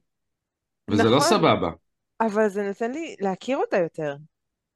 וזה 0.91 1.03
לא 1.05 1.17
נכון. 1.17 1.29
סבבה. 1.29 1.71
אבל 2.21 2.49
זה 2.49 2.63
נותן 2.69 2.93
לי 2.93 3.17
להכיר 3.21 3.57
אותה 3.57 3.77
יותר. 3.77 4.15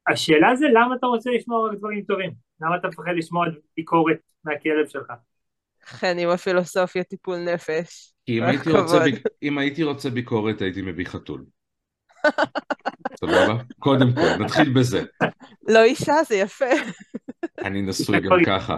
השאלה 0.07 0.55
זה 0.55 0.65
למה 0.73 0.95
אתה 0.95 1.05
רוצה 1.07 1.29
לשמוע 1.29 1.69
רק 1.71 1.77
דברים 1.77 2.03
טובים? 2.07 2.31
למה 2.61 2.75
אתה 2.77 2.87
מפחד 2.87 3.11
לשמוע 3.17 3.45
ביקורת 3.77 4.17
מהכלב 4.43 4.87
שלך? 4.87 5.11
חן 5.85 6.15
עם 6.19 6.29
הפילוסופיה 6.29 7.03
טיפול 7.03 7.37
נפש. 7.37 8.13
כי 8.25 8.37
אם 8.39 8.43
הייתי, 8.43 8.71
רוצה, 8.71 9.03
אם 9.43 9.57
הייתי 9.57 9.83
רוצה 9.83 10.09
ביקורת 10.09 10.61
הייתי 10.61 10.81
מביא 10.81 11.05
חתול. 11.05 11.45
סבבה? 13.27 13.63
קודם 13.79 14.13
כל, 14.15 14.43
נתחיל 14.43 14.73
בזה. 14.73 15.03
לא 15.67 15.83
אישה, 15.83 16.13
זה 16.27 16.35
יפה. 16.35 16.65
אני 17.65 17.81
נשוי 17.81 18.19
גם 18.19 18.31
ככה. 18.45 18.77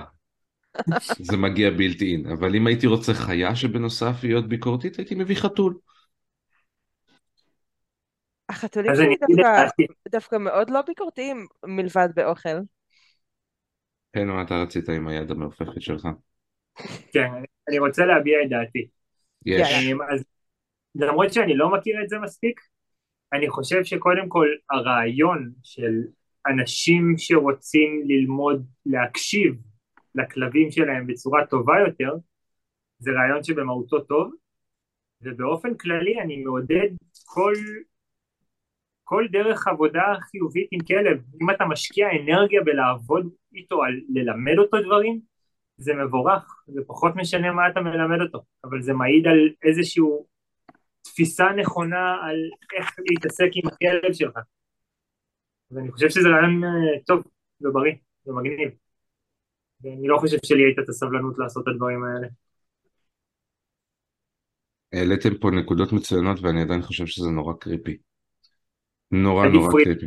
זה 1.20 1.38
מגיע 1.38 1.70
בלתי 1.70 2.12
אין. 2.12 2.32
אבל 2.32 2.56
אם 2.56 2.68
הייתי 2.68 2.88
רוצה 2.88 3.14
חיה 3.14 3.56
שבנוסף 3.56 4.24
להיות 4.24 4.50
ביקורתית 4.50 4.98
הייתי 4.98 5.16
מביא 5.16 5.36
חתול. 5.36 5.78
החתולים 8.50 8.96
שלי 8.96 9.16
דווקא, 10.10 10.36
מאוד 10.36 10.70
לא 10.70 10.82
ביקורתיים 10.82 11.48
מלבד 11.66 12.10
באוכל. 12.16 12.58
כן, 14.14 14.28
מה 14.28 14.42
אתה 14.42 14.56
רצית 14.56 14.90
עם 14.90 15.08
היד 15.08 15.32
המעופפת 15.32 15.82
שלך? 15.82 16.08
כן, 17.14 17.28
אני 17.70 17.80
רוצה 17.80 18.06
להביע 18.06 18.38
את 18.46 18.50
דעתי. 18.50 18.88
יש. 19.46 19.70
יאללה. 19.72 20.06
אז 20.14 20.24
למרות 20.96 21.34
שאני 21.34 21.58
לא 21.58 21.72
מכיר 21.72 21.96
את 22.04 22.10
זה 22.10 22.20
מספיק, 22.20 22.60
אני 23.34 23.50
חושב 23.50 23.84
שקודם 23.84 24.30
כל 24.30 24.48
הרעיון 24.70 25.52
של 25.64 26.02
אנשים 26.48 27.14
שרוצים 27.18 28.02
ללמוד 28.06 28.66
להקשיב 28.86 29.56
לכלבים 30.16 30.72
שלהם 30.72 31.08
בצורה 31.08 31.46
טובה 31.46 31.74
יותר, 31.88 32.16
זה 33.00 33.12
רעיון 33.12 33.44
שבמהותו 33.44 34.00
טוב, 34.00 34.34
ובאופן 35.22 35.78
כללי 35.78 36.22
אני 36.22 36.38
מעודד 36.38 36.90
כל, 37.26 37.54
כל 39.04 39.26
דרך 39.32 39.68
עבודה 39.68 40.04
חיובית 40.22 40.68
עם 40.72 40.80
כלב. 40.80 41.22
אם 41.42 41.50
אתה 41.50 41.66
משקיע 41.66 42.08
אנרגיה 42.22 42.62
בלעבוד 42.64 43.30
איתו 43.54 43.84
על 43.84 44.02
ללמד 44.10 44.58
אותו 44.58 44.78
דברים, 44.82 45.20
זה 45.78 45.94
מבורך, 45.94 46.64
זה 46.68 46.82
פחות 46.88 47.16
משנה 47.16 47.52
מה 47.52 47.68
אתה 47.68 47.82
מלמד 47.82 48.22
אותו, 48.22 48.44
אבל 48.64 48.82
זה 48.82 48.94
מעיד 48.94 49.28
על 49.28 49.50
איזושהי 49.64 50.04
תפיסה 51.06 51.46
נכונה 51.58 52.16
על 52.24 52.36
איך 52.78 52.96
להתעסק 53.10 53.50
עם 53.54 53.68
הכלב 53.68 54.14
שלך. 54.14 54.38
ואני 55.72 55.92
חושב 55.92 56.10
שזה 56.10 56.28
רעיון 56.30 56.64
אה, 56.64 57.00
טוב 57.06 57.24
ובריא 57.62 57.94
ומגניב. 58.26 58.70
ואני 59.82 60.08
לא 60.08 60.18
חושב 60.18 60.38
שלי 60.46 60.64
הייתה 60.64 60.82
את 60.82 60.90
הסבלנות 60.90 61.38
לעשות 61.38 61.64
את 61.64 61.68
הדברים 61.68 62.04
האלה. 62.04 62.28
העליתם 64.94 65.38
פה 65.42 65.52
נקודות 65.52 65.94
מצוינות 65.94 66.40
ואני 66.42 66.62
עדיין 66.62 66.82
חושב 66.82 67.06
שזה 67.06 67.30
נורא 67.30 67.54
קריפי. 67.60 67.98
נורא 69.12 69.48
נורא 69.48 69.72
פרי- 69.72 69.84
קריפי. 69.84 70.06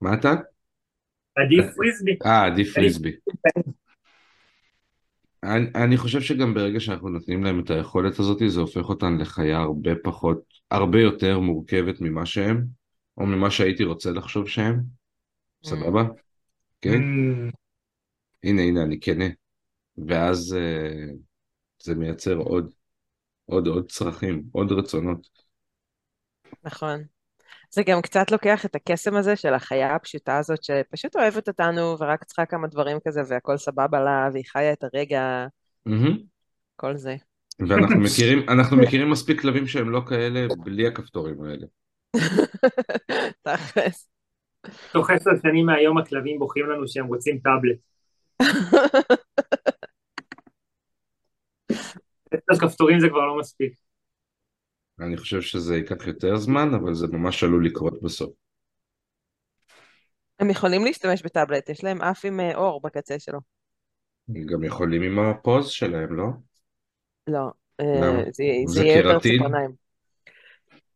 מה 0.00 0.14
אתה? 0.14 0.32
עדיף 1.36 1.64
פריסבי. 1.76 2.16
אה, 2.26 2.46
עדיף 2.46 2.74
פריסבי. 2.74 3.16
אני, 5.42 5.66
אני 5.74 5.96
חושב 5.96 6.20
שגם 6.20 6.54
ברגע 6.54 6.80
שאנחנו 6.80 7.08
נותנים 7.08 7.44
להם 7.44 7.60
את 7.60 7.70
היכולת 7.70 8.18
הזאת, 8.18 8.38
זה 8.46 8.60
הופך 8.60 8.88
אותן 8.88 9.18
לחיה 9.18 9.58
הרבה 9.58 9.90
פחות, 10.04 10.40
הרבה 10.70 11.00
יותר 11.00 11.38
מורכבת 11.38 12.00
ממה 12.00 12.26
שהם, 12.26 12.66
או 13.16 13.26
ממה 13.26 13.50
שהייתי 13.50 13.84
רוצה 13.84 14.10
לחשוב 14.10 14.48
שהם. 14.48 14.80
סבבה? 15.64 16.04
כן? 16.80 17.00
Mm, 17.00 17.52
הנה, 18.44 18.62
הנה, 18.62 18.82
אני 18.82 19.00
כנה. 19.00 19.24
ואז 20.08 20.56
אה, 20.58 21.12
זה 21.82 21.94
מייצר 21.94 22.36
עוד, 22.36 22.72
עוד, 23.44 23.66
עוד 23.66 23.90
צרכים, 23.90 24.42
עוד 24.52 24.72
רצונות. 24.72 25.28
נכון. 26.64 27.04
זה 27.70 27.82
גם 27.82 28.02
קצת 28.02 28.30
לוקח 28.30 28.64
את 28.64 28.74
הקסם 28.74 29.16
הזה 29.16 29.36
של 29.36 29.54
החיה 29.54 29.94
הפשוטה 29.94 30.38
הזאת 30.38 30.64
שפשוט 30.64 31.16
אוהבת 31.16 31.48
אותנו 31.48 31.96
ורק 31.98 32.24
צריכה 32.24 32.46
כמה 32.46 32.66
דברים 32.66 32.98
כזה 33.06 33.20
והכל 33.28 33.56
סבבה 33.56 34.00
לה 34.00 34.28
והיא 34.32 34.44
חיה 34.52 34.72
את 34.72 34.84
הרגע, 34.84 35.46
מהמם. 35.86 36.18
כל 36.76 36.96
זה. 36.96 37.16
ואנחנו 37.68 38.00
מכירים, 38.00 38.48
אנחנו 38.48 38.76
מכירים 38.76 39.10
מספיק 39.10 39.40
כלבים 39.40 39.66
שהם 39.66 39.90
לא 39.90 40.00
כאלה 40.08 40.46
בלי 40.64 40.86
הכפתורים 40.86 41.42
האלה. 41.42 41.66
תכלס. 43.42 44.10
תוך 44.92 45.10
עשר 45.10 45.30
שנים 45.42 45.66
מהיום 45.66 45.98
הכלבים 45.98 46.38
בוכים 46.38 46.66
לנו 46.66 46.88
שהם 46.88 47.06
רוצים 47.06 47.38
טאבלט. 47.38 47.78
כפתורים 52.60 53.00
זה 53.00 53.08
כבר 53.08 53.26
לא 53.26 53.38
מספיק. 53.38 53.89
אני 55.00 55.16
חושב 55.16 55.40
שזה 55.40 55.76
ייקח 55.76 56.06
יותר 56.06 56.36
זמן, 56.36 56.74
אבל 56.74 56.94
זה 56.94 57.06
ממש 57.06 57.44
עלול 57.44 57.66
לקרות 57.66 58.02
בסוף. 58.02 58.30
הם 60.40 60.50
יכולים 60.50 60.84
להשתמש 60.84 61.22
בטאבלט, 61.22 61.68
יש 61.68 61.84
להם 61.84 62.02
אף 62.02 62.24
עם 62.24 62.40
אה, 62.40 62.54
אור 62.54 62.80
בקצה 62.80 63.18
שלו. 63.18 63.38
הם 64.28 64.46
גם 64.46 64.64
יכולים 64.64 65.02
עם 65.02 65.18
הפוז 65.18 65.68
שלהם, 65.68 66.16
לא? 66.16 66.26
לא? 67.26 67.50
אה, 67.80 68.22
זה, 68.66 68.82
יהיה 68.84 68.98
יותר? 68.98 69.18
ציפורניים. 69.20 69.79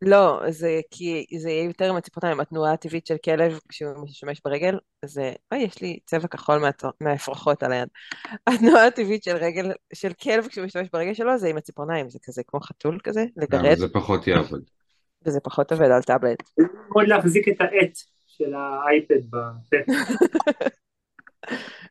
לא, 0.06 0.40
זה 0.50 0.80
כי 0.90 1.26
זה 1.38 1.50
יהיה 1.50 1.64
יותר 1.64 1.90
עם 1.90 1.96
הציפורניים, 1.96 2.40
התנועה 2.40 2.72
הטבעית 2.72 3.06
של 3.06 3.16
כלב 3.24 3.58
כשהוא 3.68 4.02
משתמש 4.02 4.40
ברגל, 4.44 4.78
זה, 5.04 5.32
אוי, 5.52 5.62
יש 5.62 5.82
לי 5.82 5.98
צבע 6.06 6.28
כחול 6.28 6.62
מהאפרוחות 7.00 7.62
על 7.62 7.72
היד. 7.72 7.88
התנועה 8.46 8.86
הטבעית 8.86 9.22
של 9.22 9.36
רגל, 9.36 9.72
של 9.94 10.12
כלב 10.12 10.46
כשהוא 10.48 10.64
משתמש 10.64 10.88
ברגל 10.92 11.14
שלו 11.14 11.38
זה 11.38 11.48
עם 11.48 11.56
הציפורניים, 11.56 12.10
זה 12.10 12.18
כזה 12.22 12.42
כמו 12.46 12.60
חתול 12.60 12.98
כזה, 13.04 13.24
אבל 13.36 13.44
לגרד, 13.44 13.74
זה 13.76 13.88
פחות 13.88 14.26
יעבוד. 14.26 14.62
וזה 15.26 15.40
פחות 15.40 15.72
עובד 15.72 15.90
על 15.90 16.02
טאבלט. 16.02 16.42
מאוד 16.58 17.08
להחזיק 17.08 17.48
את 17.48 17.60
העט 17.60 17.98
של 18.26 18.54
האייפד 18.54 19.30
בפה. 19.30 19.76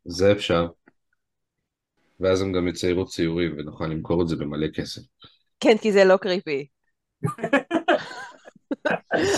זה 0.06 0.32
אפשר. 0.32 0.68
ואז 2.20 2.42
הם 2.42 2.52
גם 2.52 2.68
יציירו 2.68 3.06
ציורים 3.06 3.56
ונוכל 3.58 3.88
למכור 3.88 4.22
את 4.22 4.28
זה 4.28 4.36
במלא 4.36 4.68
כסף. 4.68 5.02
כן, 5.60 5.78
כי 5.82 5.92
זה 5.92 6.04
לא 6.06 6.18
קריפי. 6.18 6.68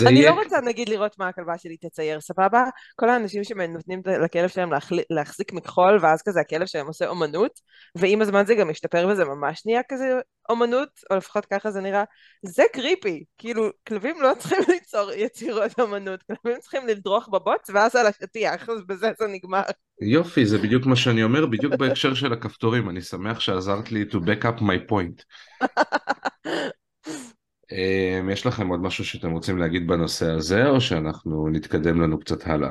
אני 0.06 0.18
יהיה... 0.18 0.30
לא 0.30 0.42
רוצה 0.42 0.60
נגיד 0.60 0.88
לראות 0.88 1.18
מה 1.18 1.28
הכלבה 1.28 1.58
שלי 1.58 1.76
תצייר, 1.76 2.20
סבבה? 2.20 2.64
כל 2.96 3.08
האנשים 3.08 3.44
שנותנים 3.44 4.02
לכלב 4.24 4.48
שלהם 4.48 4.72
להחל- 4.72 5.04
להחזיק 5.10 5.52
מכחול, 5.52 5.98
ואז 6.02 6.22
כזה 6.22 6.40
הכלב 6.40 6.66
שלהם 6.66 6.86
עושה 6.86 7.06
אומנות, 7.06 7.60
ועם 7.96 8.22
הזמן 8.22 8.46
זה 8.46 8.54
גם 8.54 8.70
משתפר 8.70 9.08
וזה 9.10 9.24
ממש 9.24 9.62
נהיה 9.66 9.80
כזה 9.88 10.18
אומנות, 10.48 10.88
או 11.10 11.16
לפחות 11.16 11.46
ככה 11.46 11.70
זה 11.70 11.80
נראה, 11.80 12.04
זה 12.42 12.62
קריפי. 12.72 13.24
כאילו, 13.38 13.68
כלבים 13.88 14.22
לא 14.22 14.32
צריכים 14.38 14.58
ליצור 14.74 15.12
יצירות 15.12 15.80
אומנות, 15.80 16.22
כלבים 16.22 16.60
צריכים 16.60 16.86
לדרוך 16.86 17.28
בבוץ 17.28 17.70
ואז 17.74 17.96
על 17.96 18.06
השטיח, 18.06 18.68
אז 18.68 18.78
בזה 18.86 19.10
זה 19.18 19.26
נגמר. 19.26 19.62
יופי, 20.00 20.46
זה 20.46 20.58
בדיוק 20.58 20.86
מה 20.86 20.96
שאני 20.96 21.22
אומר, 21.22 21.46
בדיוק 21.46 21.74
בהקשר 21.74 22.14
של 22.14 22.32
הכפתורים, 22.32 22.90
אני 22.90 23.02
שמח 23.02 23.40
שעזרת 23.40 23.92
לי 23.92 24.04
to 24.12 24.14
back 24.16 24.44
up 24.44 24.60
my 24.60 24.90
point. 24.90 25.24
אמ, 27.72 28.30
יש 28.30 28.46
לכם 28.46 28.68
עוד 28.68 28.80
משהו 28.80 29.04
שאתם 29.04 29.30
רוצים 29.30 29.58
להגיד 29.58 29.86
בנושא 29.86 30.30
הזה, 30.30 30.66
או 30.68 30.80
שאנחנו 30.80 31.48
נתקדם 31.48 32.00
לנו 32.00 32.20
קצת 32.20 32.46
הלאה? 32.46 32.70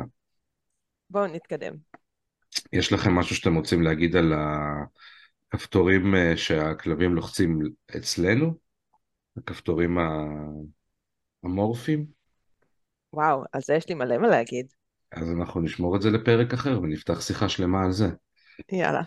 בואו 1.10 1.27
נתקדם. 1.27 1.75
יש 2.73 2.93
לכם 2.93 3.13
משהו 3.15 3.36
שאתם 3.36 3.55
רוצים 3.55 3.81
להגיד 3.81 4.15
על 4.15 4.34
הכפתורים 5.53 6.15
אה, 6.15 6.38
שהכלבים 6.38 7.15
לוחצים 7.15 7.60
אצלנו? 7.97 8.53
הכפתורים 9.38 9.97
המורפיים? 11.43 12.05
וואו, 13.13 13.43
על 13.53 13.62
זה 13.62 13.73
יש 13.73 13.89
לי 13.89 13.95
מלא 13.95 14.17
מה 14.17 14.27
להגיד. 14.27 14.73
אז 15.12 15.31
אנחנו 15.31 15.62
נשמור 15.62 15.95
את 15.95 16.01
זה 16.01 16.10
לפרק 16.12 16.53
אחר 16.53 16.79
ונפתח 16.81 17.21
שיחה 17.21 17.49
שלמה 17.49 17.84
על 17.86 17.91
זה. 17.91 18.08
יאללה. 18.71 19.01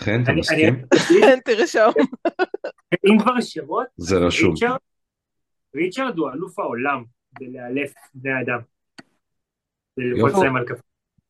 חן, 0.00 0.22
אתה 0.22 0.32
מסכים? 0.32 0.74
אני- 0.90 1.40
תרשום. 1.44 1.92
אם 2.94 3.18
כבר 3.22 3.40
שמות, 3.40 3.86
זה 3.96 4.16
רשום. 4.16 4.50
ריצ'רד, 4.50 4.78
ריצ'רד 5.76 6.18
הוא 6.18 6.30
אלוף 6.30 6.58
העולם 6.58 7.04
בלאלף 7.40 7.92
בני 8.14 8.30
אדם. 8.42 8.60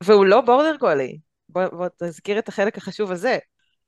והוא 0.05 0.27
לא 0.27 0.41
בורדר 0.41 0.77
קולי. 0.79 1.19
בוא, 1.49 1.89
תזכיר 1.97 2.39
את 2.39 2.49
החלק 2.49 2.79
החשוב 2.79 3.13
הזה. 3.13 3.39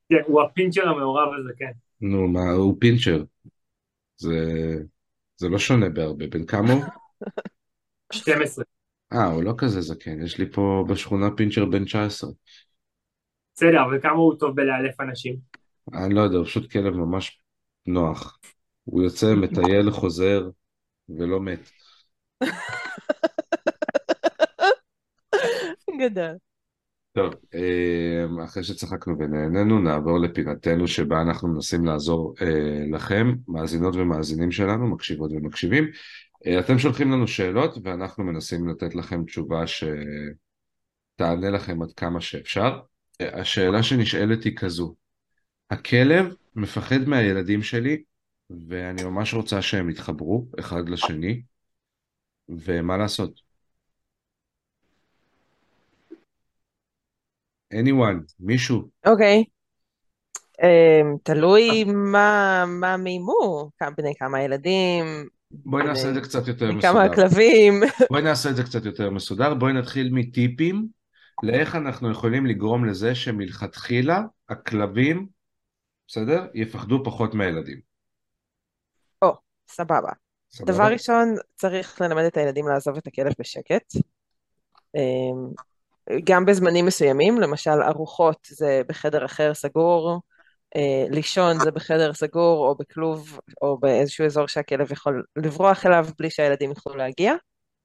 כן, 0.08 0.22
הוא 0.26 0.42
הפינצ'ר 0.42 0.88
המעורב 0.88 1.28
הזה, 1.40 1.52
כן. 1.58 1.70
נו, 2.00 2.28
מה, 2.28 2.50
הוא 2.50 2.76
פינצ'ר. 2.80 3.24
זה, 4.16 4.36
זה 5.36 5.48
לא 5.48 5.58
שונה 5.58 5.88
בהרבה. 5.88 6.26
בן 6.26 6.46
כמה 6.46 6.72
הוא? 6.72 6.82
12. 8.12 8.64
אה, 9.12 9.26
הוא 9.26 9.42
לא 9.42 9.54
כזה 9.58 9.80
זקן. 9.80 10.22
יש 10.22 10.38
לי 10.38 10.52
פה 10.52 10.84
בשכונה 10.88 11.30
פינצ'ר 11.36 11.64
בן 11.64 11.84
19. 11.84 12.30
בסדר, 13.54 13.82
אבל 13.82 14.00
כמה 14.00 14.12
הוא 14.12 14.34
טוב 14.38 14.56
בלאלף 14.56 15.00
אנשים? 15.00 15.36
אני 15.94 16.14
לא 16.14 16.20
יודע, 16.20 16.36
הוא 16.36 16.46
פשוט 16.46 16.72
כלב 16.72 16.94
ממש 16.94 17.41
נוח. 17.86 18.38
הוא 18.84 19.02
יוצא, 19.02 19.34
מטייל, 19.34 19.90
חוזר, 19.90 20.50
ולא 21.08 21.40
מת. 21.40 21.70
גדול. 26.00 26.36
טוב, 27.12 27.34
אה, 27.54 28.44
אחרי 28.44 28.62
שצחקנו 28.62 29.18
ונהנינו, 29.18 29.78
נעבור 29.78 30.18
לפינתנו 30.18 30.88
שבה 30.88 31.22
אנחנו 31.22 31.48
מנסים 31.48 31.84
לעזור 31.84 32.34
אה, 32.42 32.84
לכם, 32.92 33.34
מאזינות 33.48 33.94
ומאזינים 33.96 34.50
שלנו, 34.52 34.86
מקשיבות 34.86 35.30
ומקשיבים. 35.32 35.90
אה, 36.46 36.60
אתם 36.60 36.78
שולחים 36.78 37.12
לנו 37.12 37.28
שאלות 37.28 37.78
ואנחנו 37.84 38.24
מנסים 38.24 38.68
לתת 38.68 38.94
לכם 38.94 39.24
תשובה 39.24 39.64
שתענה 39.66 41.50
לכם 41.50 41.82
עד 41.82 41.92
כמה 41.92 42.20
שאפשר. 42.20 42.80
אה, 43.20 43.40
השאלה 43.40 43.82
שנשאלת 43.82 44.44
היא 44.44 44.56
כזו, 44.56 44.94
הכלב 45.70 46.34
מפחד 46.54 47.00
מהילדים 47.06 47.62
שלי 47.62 48.02
ואני 48.68 49.04
ממש 49.04 49.34
רוצה 49.34 49.62
שהם 49.62 49.90
יתחברו 49.90 50.46
אחד 50.60 50.88
לשני, 50.88 51.42
ומה 52.48 52.96
לעשות? 52.96 53.40
anyone, 57.74 58.32
מישהו, 58.40 58.88
אוקיי. 59.06 59.44
אמ, 60.62 61.16
תלוי 61.22 61.84
מה 61.84 62.64
מה 62.66 62.96
מימו, 62.96 63.70
בני 63.96 64.14
כמה 64.18 64.42
ילדים, 64.42 65.04
בואי 65.50 65.84
נעשה 65.84 66.08
את 66.08 66.14
זה 66.14 66.20
קצת 66.20 66.48
יותר 66.48 66.72
בני 66.72 66.82
כמה 66.82 67.04
מסודר. 67.04 67.12
הכלבים. 67.12 67.80
בואי 68.10 68.22
נעשה 68.22 68.50
את 68.50 68.56
זה 68.56 68.62
קצת 68.62 68.84
יותר 68.84 69.10
מסודר, 69.10 69.54
בואי 69.54 69.72
נתחיל 69.72 70.08
מטיפים 70.12 70.86
לאיך 71.42 71.74
אנחנו 71.76 72.10
יכולים 72.10 72.46
לגרום 72.46 72.84
לזה 72.84 73.14
שמלכתחילה 73.14 74.22
הכלבים, 74.48 75.26
בסדר? 76.08 76.46
יפחדו 76.54 77.04
פחות 77.04 77.34
מהילדים. 77.34 77.92
סבבה. 79.72 80.12
סבבה? 80.50 80.72
דבר 80.72 80.84
ראשון, 80.84 81.34
צריך 81.54 82.00
ללמד 82.00 82.22
את 82.22 82.36
הילדים 82.36 82.68
לעזוב 82.68 82.96
את 82.96 83.06
הכלב 83.06 83.32
בשקט. 83.38 83.94
אמ, 84.94 85.50
גם 86.24 86.44
בזמנים 86.44 86.86
מסוימים, 86.86 87.40
למשל 87.40 87.82
ארוחות 87.88 88.46
זה 88.50 88.82
בחדר 88.88 89.24
אחר 89.24 89.54
סגור, 89.54 90.20
אה, 90.76 91.04
לישון 91.10 91.58
זה 91.58 91.70
בחדר 91.70 92.12
סגור 92.12 92.68
או 92.68 92.74
בכלוב 92.74 93.40
או 93.62 93.78
באיזשהו 93.78 94.26
אזור 94.26 94.48
שהכלב 94.48 94.92
יכול 94.92 95.24
לברוח 95.36 95.86
אליו 95.86 96.06
בלי 96.18 96.30
שהילדים 96.30 96.70
יוכלו 96.70 96.96
להגיע. 96.96 97.34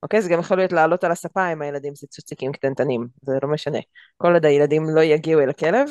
אוקיי? 0.03 0.21
זה 0.21 0.29
גם 0.29 0.39
יכול 0.39 0.57
להיות 0.57 0.71
לעלות 0.71 1.03
על 1.03 1.11
הספה 1.11 1.53
אם 1.53 1.61
הילדים 1.61 1.95
זה 1.95 2.07
צוציקים 2.07 2.51
קטנטנים, 2.51 3.07
זה 3.21 3.31
לא 3.43 3.49
משנה. 3.49 3.79
כל 4.17 4.33
עוד 4.33 4.45
הילדים 4.45 4.83
לא 4.95 5.01
יגיעו 5.01 5.41
אל 5.41 5.49
הכלב, 5.49 5.89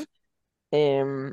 אמ, 0.73 1.31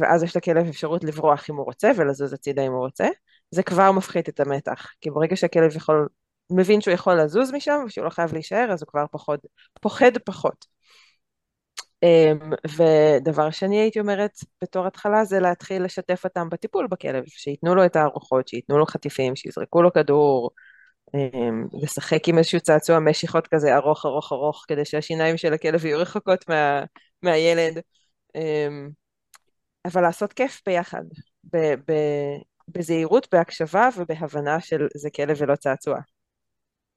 ואז 0.00 0.22
יש 0.22 0.36
לכלב 0.36 0.66
אפשרות 0.68 1.04
לברוח 1.04 1.50
אם 1.50 1.56
הוא 1.56 1.64
רוצה 1.64 1.90
ולזוז 1.96 2.32
הצידה 2.32 2.62
אם 2.66 2.72
הוא 2.72 2.84
רוצה. 2.84 3.08
זה 3.50 3.62
כבר 3.62 3.92
מפחית 3.92 4.28
את 4.28 4.40
המתח, 4.40 4.86
כי 5.00 5.10
ברגע 5.10 5.36
שהכלב 5.36 5.76
יכול, 5.76 6.08
מבין 6.50 6.80
שהוא 6.80 6.94
יכול 6.94 7.20
לזוז 7.20 7.52
משם 7.52 7.80
ושהוא 7.86 8.04
לא 8.04 8.10
חייב 8.10 8.32
להישאר, 8.32 8.72
אז 8.72 8.82
הוא 8.82 8.88
כבר 8.88 9.04
פחות, 9.12 9.40
פוחד 9.80 10.18
פחות. 10.24 10.78
אמ, 12.02 12.52
ודבר 12.76 13.50
שני 13.50 13.78
הייתי 13.80 14.00
אומרת 14.00 14.30
בתור 14.62 14.86
התחלה 14.86 15.24
זה 15.24 15.40
להתחיל 15.40 15.84
לשתף 15.84 16.24
אותם 16.24 16.48
בטיפול 16.50 16.86
בכלב, 16.90 17.24
שייתנו 17.26 17.74
לו 17.74 17.84
את 17.86 17.96
הארוחות, 17.96 18.48
שייתנו 18.48 18.78
לו 18.78 18.86
חטיפים, 18.86 19.36
שיזרקו 19.36 19.82
לו 19.82 19.92
כדור, 19.92 20.50
אמ, 21.14 21.66
לשחק 21.82 22.28
עם 22.28 22.38
איזשהו 22.38 22.60
צעצוע 22.60 22.98
משיכות 22.98 23.46
כזה 23.46 23.76
ארוך 23.76 24.06
ארוך 24.06 24.32
ארוך 24.32 24.64
כדי 24.68 24.84
שהשיניים 24.84 25.36
של 25.36 25.54
הכלב 25.54 25.84
יהיו 25.84 25.98
רחוקות 25.98 26.48
מה, 26.48 26.84
מהילד. 27.22 27.80
אבל 29.84 30.02
לעשות 30.02 30.32
כיף 30.32 30.62
ביחד, 30.66 31.02
ב- 31.44 31.74
ב- 31.92 32.38
בזהירות, 32.68 33.28
בהקשבה 33.32 33.88
ובהבנה 33.96 34.60
של 34.60 34.86
זה 34.96 35.10
כלב 35.10 35.36
ולא 35.40 35.56
צעצוע. 35.56 35.98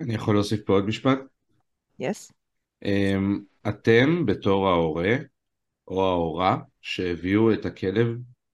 אני 0.02 0.14
יכול 0.14 0.36
להוסיף 0.36 0.62
פה 0.66 0.74
עוד 0.74 0.86
משפט? 0.86 1.20
יס? 2.00 2.32
אמ, 2.86 3.40
אתם 3.70 4.26
בתור 4.26 4.68
ההורה 4.70 5.16
או 5.88 6.06
ההורה 6.08 6.58
שהביאו 6.82 7.54
את 7.54 7.66
הכלב 7.66 8.08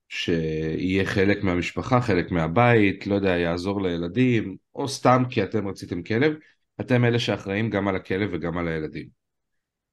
שיהיה 0.08 1.06
חלק 1.06 1.44
מהמשפחה, 1.44 2.00
חלק 2.00 2.30
מהבית, 2.32 3.06
לא 3.06 3.14
יודע, 3.14 3.30
יעזור 3.38 3.82
לילדים, 3.82 4.56
או 4.74 4.88
סתם 4.88 5.22
כי 5.30 5.44
אתם 5.44 5.68
רציתם 5.68 6.02
כלב, 6.02 6.34
אתם 6.80 7.04
אלה 7.04 7.18
שאחראים 7.18 7.70
גם 7.70 7.88
על 7.88 7.96
הכלב 7.96 8.30
וגם 8.32 8.58
על 8.58 8.68
הילדים. 8.68 9.08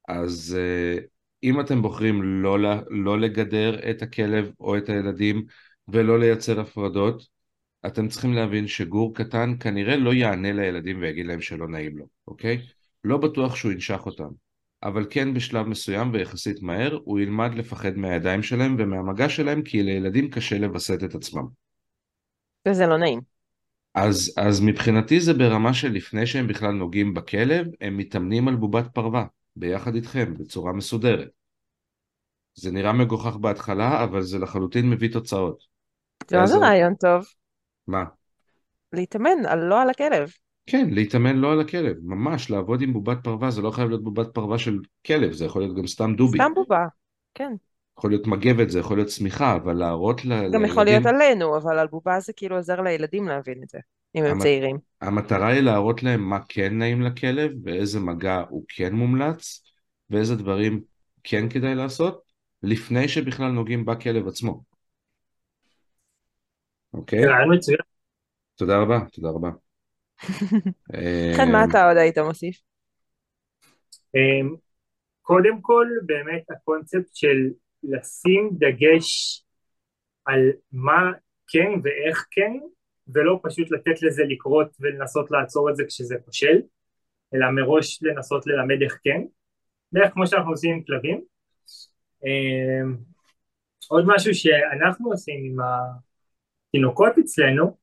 אז 0.07 0.57
אה, 0.59 0.99
אם 1.45 1.59
אתם 1.59 1.81
בוחרים 1.81 2.43
לא, 2.43 2.57
לא 2.89 3.19
לגדר 3.19 3.89
את 3.89 4.01
הכלב 4.01 4.51
או 4.59 4.77
את 4.77 4.89
הילדים 4.89 5.45
ולא 5.87 6.19
לייצר 6.19 6.59
הפרדות, 6.59 7.27
אתם 7.85 8.07
צריכים 8.07 8.33
להבין 8.33 8.67
שגור 8.67 9.15
קטן 9.15 9.53
כנראה 9.59 9.95
לא 9.95 10.13
יענה 10.13 10.53
לילדים 10.53 11.01
ויגיד 11.01 11.25
להם 11.25 11.41
שלא 11.41 11.67
נעים 11.67 11.97
לו, 11.97 12.05
אוקיי? 12.27 12.61
לא 13.03 13.17
בטוח 13.17 13.55
שהוא 13.55 13.71
ינשך 13.71 14.05
אותם, 14.05 14.29
אבל 14.83 15.05
כן 15.09 15.33
בשלב 15.33 15.67
מסוים 15.67 16.13
ויחסית 16.13 16.61
מהר 16.61 16.99
הוא 17.03 17.19
ילמד 17.19 17.53
לפחד 17.53 17.97
מהידיים 17.97 18.43
שלהם 18.43 18.75
ומהמגע 18.79 19.29
שלהם 19.29 19.61
כי 19.61 19.83
לילדים 19.83 20.29
קשה 20.29 20.57
לווסת 20.57 21.03
את 21.03 21.15
עצמם. 21.15 21.45
וזה 22.67 22.87
לא 22.87 22.97
נעים. 22.97 23.19
אז, 23.95 24.33
אז 24.37 24.61
מבחינתי 24.61 25.19
זה 25.19 25.33
ברמה 25.33 25.73
של 25.73 25.91
לפני 25.91 26.27
שהם 26.27 26.47
בכלל 26.47 26.71
נוגעים 26.71 27.13
בכלב, 27.13 27.67
הם 27.81 27.97
מתאמנים 27.97 28.47
על 28.47 28.55
בובת 28.55 28.85
פרווה, 28.93 29.25
ביחד 29.55 29.95
איתכם, 29.95 30.33
בצורה 30.37 30.73
מסודרת. 30.73 31.29
זה 32.55 32.71
נראה 32.71 32.93
מגוחך 32.93 33.35
בהתחלה, 33.35 34.03
אבל 34.03 34.21
זה 34.21 34.39
לחלוטין 34.39 34.89
מביא 34.89 35.11
תוצאות. 35.13 35.63
זה 36.27 36.37
מה 36.37 36.47
זה 36.47 36.57
יעזור. 36.57 36.63
רעיון 36.65 36.95
טוב? 36.95 37.25
מה? 37.87 38.03
להתאמן, 38.93 39.45
על- 39.47 39.59
לא 39.59 39.81
על 39.81 39.89
הכלב. 39.89 40.29
כן, 40.65 40.87
להתאמן 40.91 41.35
לא 41.35 41.51
על 41.53 41.61
הכלב, 41.61 41.97
ממש 42.03 42.51
לעבוד 42.51 42.81
עם 42.81 42.93
בובת 42.93 43.17
פרווה, 43.23 43.51
זה 43.51 43.61
לא 43.61 43.71
חייב 43.71 43.89
להיות 43.89 44.03
בובת 44.03 44.33
פרווה 44.33 44.57
של 44.57 44.79
כלב, 45.05 45.31
זה 45.31 45.45
יכול 45.45 45.61
להיות 45.61 45.77
גם 45.77 45.87
סתם 45.87 46.15
דובי, 46.15 46.37
סתם 46.37 46.51
בובה. 46.55 46.85
כן. 47.33 47.53
יכול 47.99 48.11
להיות 48.11 48.27
מגבת, 48.27 48.69
זה 48.69 48.79
יכול 48.79 48.97
להיות 48.97 49.09
שמיכה, 49.09 49.55
אבל 49.55 49.73
להראות 49.73 50.25
ל- 50.25 50.29
לילדים, 50.29 50.51
גם 50.51 50.65
יכול 50.65 50.83
להיות 50.83 51.05
עלינו, 51.05 51.57
אבל 51.57 51.79
על 51.79 51.87
בובה 51.87 52.19
זה 52.19 52.33
כאילו 52.33 52.55
עוזר 52.55 52.81
לילדים 52.81 53.27
להבין 53.27 53.63
את 53.63 53.69
זה, 53.69 53.79
אם 54.15 54.23
הם 54.25 54.31
המ- 54.31 54.39
צעירים. 54.39 54.77
המטרה 55.01 55.47
היא 55.47 55.61
להראות 55.61 56.03
להם 56.03 56.21
מה 56.29 56.39
כן 56.49 56.77
נעים 56.77 57.01
לכלב, 57.01 57.51
ואיזה 57.63 57.99
מגע 57.99 58.43
הוא 58.49 58.65
כן 58.67 58.93
מומלץ, 58.93 59.63
ואיזה 60.09 60.35
דברים 60.35 60.81
כן 61.23 61.49
כדאי 61.49 61.75
לעשות, 61.75 62.21
לפני 62.63 63.07
שבכלל 63.07 63.51
נוגעים 63.51 63.85
בכלב 63.85 64.27
עצמו. 64.27 64.63
אוקיי? 66.93 67.25
רעיון 67.25 67.55
מצוין. 67.55 67.77
תודה 68.55 68.77
רבה, 68.81 68.99
תודה 69.11 69.29
רבה. 69.29 69.49
חן, 71.37 71.51
מה 71.51 71.63
אה, 71.63 71.69
אתה 71.69 71.87
עוד 71.87 71.97
היית 71.97 72.17
מוסיף? 72.17 72.61
אמ, 74.15 74.55
קודם 75.21 75.61
כל 75.61 75.87
באמת 76.05 76.43
הקונספט 76.51 77.15
של 77.15 77.37
לשים 77.83 78.49
דגש 78.59 79.43
על 80.25 80.39
מה 80.71 81.11
כן 81.47 81.69
ואיך 81.83 82.25
כן 82.31 82.53
ולא 83.13 83.39
פשוט 83.43 83.71
לתת 83.71 84.01
לזה 84.01 84.23
לקרות 84.23 84.75
ולנסות 84.79 85.31
לעצור 85.31 85.69
את 85.69 85.75
זה 85.75 85.83
כשזה 85.87 86.15
כושל 86.25 86.61
אלא 87.33 87.51
מראש 87.51 88.03
לנסות 88.03 88.47
ללמד 88.47 88.81
איך 88.81 88.99
כן. 89.03 89.21
בערך 89.91 90.13
כמו 90.13 90.27
שאנחנו 90.27 90.51
עושים 90.51 90.75
עם 90.75 90.83
כלבים. 90.83 91.21
אמ, 92.25 92.95
עוד 93.89 94.05
משהו 94.07 94.33
שאנחנו 94.33 95.11
עושים 95.11 95.43
עם 95.45 95.57
התינוקות 96.69 97.13
אצלנו 97.19 97.77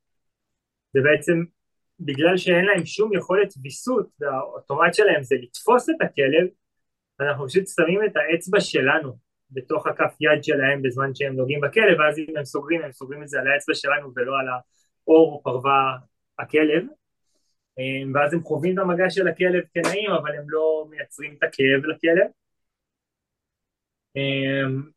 זה 0.93 0.99
בעצם 1.03 1.43
בגלל 1.99 2.37
שאין 2.37 2.65
להם 2.65 2.85
שום 2.85 3.13
יכולת 3.13 3.53
ויסות 3.63 4.07
והאוטומט 4.19 4.93
שלהם 4.93 5.23
זה 5.23 5.35
לתפוס 5.41 5.89
את 5.89 5.95
הכלב 6.01 6.47
אנחנו 7.19 7.47
פשוט 7.47 7.63
שמים 7.67 7.99
את 8.05 8.13
האצבע 8.15 8.59
שלנו 8.59 9.17
בתוך 9.51 9.87
הכף 9.87 10.15
יד 10.21 10.43
שלהם 10.43 10.81
בזמן 10.81 11.15
שהם 11.15 11.35
נוגעים 11.35 11.61
בכלב 11.61 11.99
ואז 11.99 12.19
אם 12.19 12.37
הם 12.37 12.45
סוגרים 12.45 12.81
הם 12.81 12.91
סוגרים 12.91 13.23
את 13.23 13.27
זה 13.27 13.39
על 13.39 13.47
האצבע 13.47 13.73
שלנו 13.73 14.11
ולא 14.15 14.39
על 14.39 14.47
האור 14.47 14.63
או 15.07 15.41
פרווה 15.43 15.97
הכלב 16.39 16.83
אמ, 17.79 18.11
ואז 18.15 18.33
הם 18.33 18.43
חווים 18.43 18.73
את 18.73 18.79
המגע 18.79 19.09
של 19.09 19.27
הכלב 19.27 19.63
כנעים 19.73 20.11
אבל 20.11 20.35
הם 20.35 20.45
לא 20.47 20.85
מייצרים 20.89 21.35
את 21.37 21.43
הכאב 21.43 21.85
לכלב 21.85 22.27
אמ, 24.15 24.93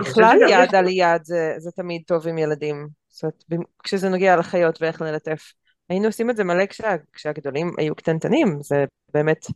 בכלל 0.00 0.38
יד 0.50 0.74
על 0.74 0.88
יד 0.88 1.24
זה, 1.24 1.54
זה 1.58 1.70
תמיד 1.70 2.02
טוב 2.06 2.28
עם 2.28 2.38
ילדים. 2.38 2.88
זאת 3.08 3.22
אומרת, 3.52 3.66
כשזה 3.82 4.08
נוגע 4.08 4.36
לחיות 4.36 4.82
ואיך 4.82 5.00
ללטף. 5.00 5.52
היינו 5.88 6.06
עושים 6.06 6.30
את 6.30 6.36
זה 6.36 6.44
מלא 6.44 6.66
כשה, 6.66 6.94
כשהגדולים 7.12 7.74
היו 7.78 7.94
קטנטנים, 7.94 8.58
זה 8.62 8.84
באמת 9.14 9.46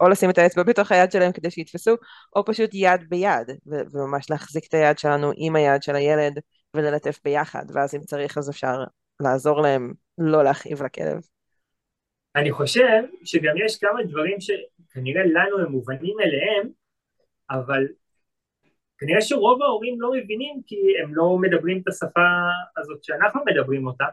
או 0.00 0.08
לשים 0.08 0.30
את 0.30 0.38
האצבע 0.38 0.62
בתוך 0.62 0.92
היד 0.92 1.12
שלהם 1.12 1.32
כדי 1.32 1.50
שיתפסו, 1.50 1.94
או 2.36 2.44
פשוט 2.44 2.70
יד 2.72 3.00
ביד, 3.08 3.50
וממש 3.66 4.30
להחזיק 4.30 4.66
את 4.68 4.74
היד 4.74 4.98
שלנו 4.98 5.32
עם 5.36 5.56
היד 5.56 5.82
של 5.82 5.96
הילד 5.96 6.38
וללטף 6.76 7.18
ביחד, 7.24 7.64
ואז 7.74 7.94
אם 7.94 8.00
צריך 8.00 8.38
אז 8.38 8.50
אפשר 8.50 8.84
לעזור 9.20 9.60
להם 9.60 9.92
לא 10.18 10.44
להכאיב 10.44 10.82
לכלב. 10.82 11.20
אני 12.36 12.52
חושב 12.52 13.02
שגם 13.24 13.54
יש 13.64 13.78
כמה 13.78 14.02
דברים 14.02 14.36
שכנראה 14.40 15.22
לנו 15.24 15.58
הם 15.58 15.72
מובנים 15.72 16.16
אליהם, 16.20 16.68
אבל 17.50 17.86
כנראה 18.98 19.20
שרוב 19.20 19.62
ההורים 19.62 20.00
לא 20.00 20.10
מבינים 20.12 20.60
כי 20.66 20.76
הם 21.02 21.14
לא 21.14 21.38
מדברים 21.40 21.80
את 21.80 21.88
השפה 21.88 22.28
הזאת 22.76 23.04
שאנחנו 23.04 23.40
מדברים 23.46 23.86
אותה. 23.86 24.04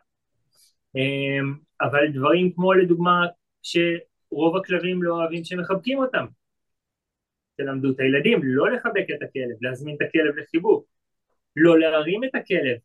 אמ, 0.96 1.54
אבל 1.82 2.08
דברים 2.14 2.52
כמו 2.54 2.74
לדוגמה 2.74 3.26
שרוב 3.64 4.58
הכלבים 4.58 5.04
לא 5.04 5.16
אוהבים 5.16 5.44
שמחבקים 5.44 5.98
אותם. 5.98 6.26
תלמדו 7.58 7.92
את 7.92 8.00
הילדים 8.00 8.40
לא 8.44 8.72
לחבק 8.72 9.06
את 9.10 9.22
הכלב, 9.22 9.58
להזמין 9.62 9.96
את 9.96 10.02
הכלב 10.02 10.36
לחיבוק, 10.38 10.86
לא 11.56 11.80
להרים 11.80 12.24
את 12.24 12.36
הכלב, 12.36 12.78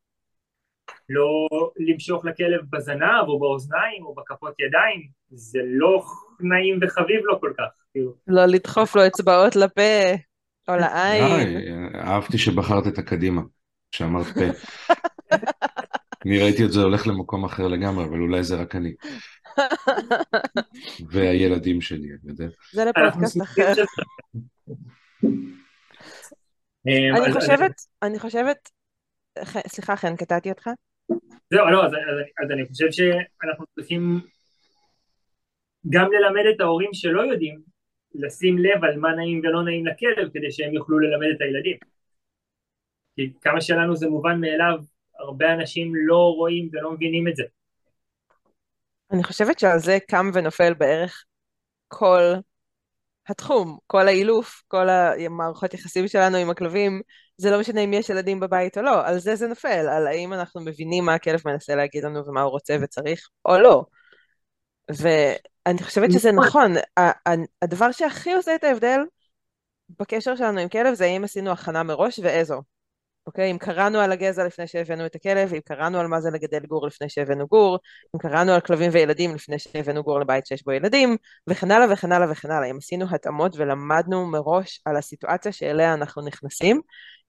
לא 1.08 1.48
למשוך 1.76 2.24
לכלב 2.24 2.60
בזנב 2.70 3.28
או 3.28 3.38
באוזניים 3.38 4.04
או 4.04 4.14
בכפות 4.14 4.54
ידיים, 4.60 5.08
זה 5.30 5.58
לא 5.64 6.04
נעים 6.40 6.78
וחביב 6.82 7.20
לו 7.24 7.40
כל 7.40 7.52
כך. 7.58 7.64
כאילו, 7.92 8.14
לא 8.26 8.46
לדחוף 8.46 8.96
לו 8.96 9.06
אצבעות 9.06 9.56
לפה 9.56 10.12
או 10.68 10.76
לעין. 10.76 11.66
אהבתי 11.94 12.38
שבחרת 12.38 12.86
את 12.86 12.98
הקדימה, 12.98 13.42
כשאמרת 13.92 14.26
פה. 14.26 14.40
אני 16.26 16.38
ראיתי 16.38 16.64
את 16.64 16.72
זה 16.72 16.80
הולך 16.80 17.06
למקום 17.06 17.44
אחר 17.44 17.68
לגמרי, 17.68 18.04
אבל 18.04 18.20
אולי 18.20 18.42
זה 18.42 18.56
רק 18.56 18.76
אני. 18.76 18.94
והילדים 21.10 21.80
שלי, 21.80 22.08
אני 22.08 22.30
יודע. 22.30 22.46
זה 22.72 22.84
לפודקאסט 22.84 23.42
אחר. 23.42 23.72
אמ, 26.86 27.16
אני 27.24 27.32
חושבת, 27.32 27.72
אני 28.02 28.18
חושבת, 28.18 28.70
סליחה 29.66 29.96
חן, 29.96 30.16
קטעתי 30.16 30.50
אותך? 30.50 30.70
זהו, 31.50 31.70
לא, 31.70 31.86
אז, 31.86 31.92
אז, 31.92 32.44
אז 32.44 32.50
אני 32.50 32.66
חושב 32.66 32.90
שאנחנו 32.90 33.64
צריכים 33.74 34.20
גם 35.88 36.08
ללמד 36.12 36.46
את 36.54 36.60
ההורים 36.60 36.90
שלא 36.92 37.22
יודעים 37.22 37.60
לשים 38.14 38.58
לב 38.58 38.84
על 38.84 38.98
מה 38.98 39.14
נעים 39.14 39.40
ולא 39.44 39.64
נעים 39.64 39.86
לכלב 39.86 40.28
כדי 40.34 40.50
שהם 40.50 40.74
יוכלו 40.74 40.98
ללמד 40.98 41.26
את 41.36 41.40
הילדים. 41.40 41.76
כי 43.16 43.32
כמה 43.40 43.60
שלנו 43.60 43.96
זה 43.96 44.08
מובן 44.08 44.40
מאליו, 44.40 44.78
הרבה 45.18 45.52
אנשים 45.52 45.92
לא 45.94 46.34
רואים 46.36 46.68
ולא 46.72 46.92
מבינים 46.92 47.28
את 47.28 47.36
זה. 47.36 47.42
אני 49.12 49.24
חושבת 49.24 49.58
שעל 49.58 49.78
זה 49.78 49.98
קם 50.08 50.30
ונופל 50.34 50.74
בערך 50.74 51.24
כל 51.88 52.22
התחום, 53.30 53.78
כל 53.86 54.08
האילוף, 54.08 54.62
כל 54.68 54.88
המערכות 54.88 55.74
יחסים 55.74 56.08
שלנו 56.08 56.36
עם 56.36 56.50
הכלבים, 56.50 57.00
זה 57.36 57.50
לא 57.50 57.60
משנה 57.60 57.80
אם 57.80 57.92
יש 57.92 58.10
ילדים 58.10 58.40
בבית 58.40 58.78
או 58.78 58.82
לא, 58.82 59.06
על 59.06 59.18
זה 59.18 59.36
זה 59.36 59.46
נופל, 59.46 59.88
על 59.88 60.06
האם 60.06 60.32
אנחנו 60.32 60.60
מבינים 60.60 61.04
מה 61.04 61.14
הכלב 61.14 61.40
מנסה 61.44 61.74
להגיד 61.74 62.04
לנו 62.04 62.26
ומה 62.26 62.42
הוא 62.42 62.50
רוצה 62.50 62.76
וצריך 62.82 63.28
או 63.44 63.58
לא. 63.58 63.84
ואני 64.88 65.82
חושבת 65.82 66.12
שזה 66.12 66.32
נכון, 66.32 66.74
ה- 66.98 67.30
הדבר 67.62 67.92
שהכי 67.92 68.32
עושה 68.32 68.54
את 68.54 68.64
ההבדל 68.64 69.00
בקשר 69.98 70.36
שלנו 70.36 70.60
עם 70.60 70.68
כלב 70.68 70.94
זה 70.94 71.04
האם 71.04 71.24
עשינו 71.24 71.50
הכנה 71.50 71.82
מראש 71.82 72.18
ואיזו. 72.22 72.62
אוקיי? 73.30 73.50
אם 73.50 73.58
קראנו 73.58 73.98
על 73.98 74.12
הגזע 74.12 74.46
לפני 74.46 74.66
שהבאנו 74.66 75.06
את 75.06 75.14
הכלב, 75.14 75.54
אם 75.54 75.60
קראנו 75.64 76.00
על 76.00 76.06
מה 76.06 76.20
זה 76.20 76.30
לגדל 76.30 76.66
גור 76.66 76.86
לפני 76.86 77.08
שהבאנו 77.08 77.46
גור, 77.46 77.78
אם 78.14 78.20
קראנו 78.20 78.52
על 78.52 78.60
כלבים 78.60 78.90
וילדים 78.92 79.34
לפני 79.34 79.58
שהבאנו 79.58 80.02
גור 80.02 80.20
לבית 80.20 80.46
שיש 80.46 80.64
בו 80.64 80.72
ילדים, 80.72 81.16
וכן 81.46 81.70
הלאה 81.70 81.92
וכן 81.92 82.12
הלאה 82.12 82.30
וכן 82.30 82.50
הלאה. 82.50 82.70
אם 82.70 82.76
עשינו 82.76 83.06
התאמות 83.10 83.56
ולמדנו 83.56 84.26
מראש 84.26 84.80
על 84.84 84.96
הסיטואציה 84.96 85.52
שאליה 85.52 85.94
אנחנו 85.94 86.22
נכנסים, 86.22 86.80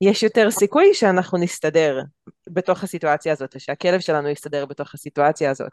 יש 0.01 0.23
יותר 0.23 0.51
סיכוי 0.51 0.93
שאנחנו 0.93 1.37
נסתדר 1.37 2.01
בתוך 2.49 2.83
הסיטואציה 2.83 3.33
הזאת, 3.33 3.55
ושהכלב 3.55 3.99
שלנו 3.99 4.29
יסתדר 4.29 4.65
בתוך 4.65 4.93
הסיטואציה 4.93 5.51
הזאת. 5.51 5.71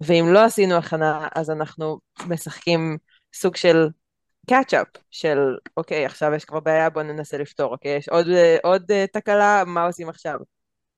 ואם 0.00 0.26
לא 0.32 0.44
עשינו 0.44 0.74
הכנה, 0.74 1.28
אז 1.34 1.50
אנחנו 1.50 1.98
משחקים 2.26 2.98
סוג 3.34 3.56
של 3.56 3.88
catch 4.48 4.75
up 4.75 4.86
של 5.10 5.38
אוקיי 5.76 6.06
עכשיו 6.06 6.34
יש 6.34 6.44
כבר 6.44 6.60
בעיה 6.60 6.90
בוא 6.90 7.02
ננסה 7.02 7.38
לפתור 7.38 7.72
אוקיי? 7.72 7.96
יש 7.96 8.08
עוד, 8.08 8.28
אה, 8.28 8.56
עוד 8.62 8.90
אה, 8.90 9.04
תקלה 9.12 9.62
מה 9.66 9.84
עושים 9.86 10.08
עכשיו? 10.08 10.38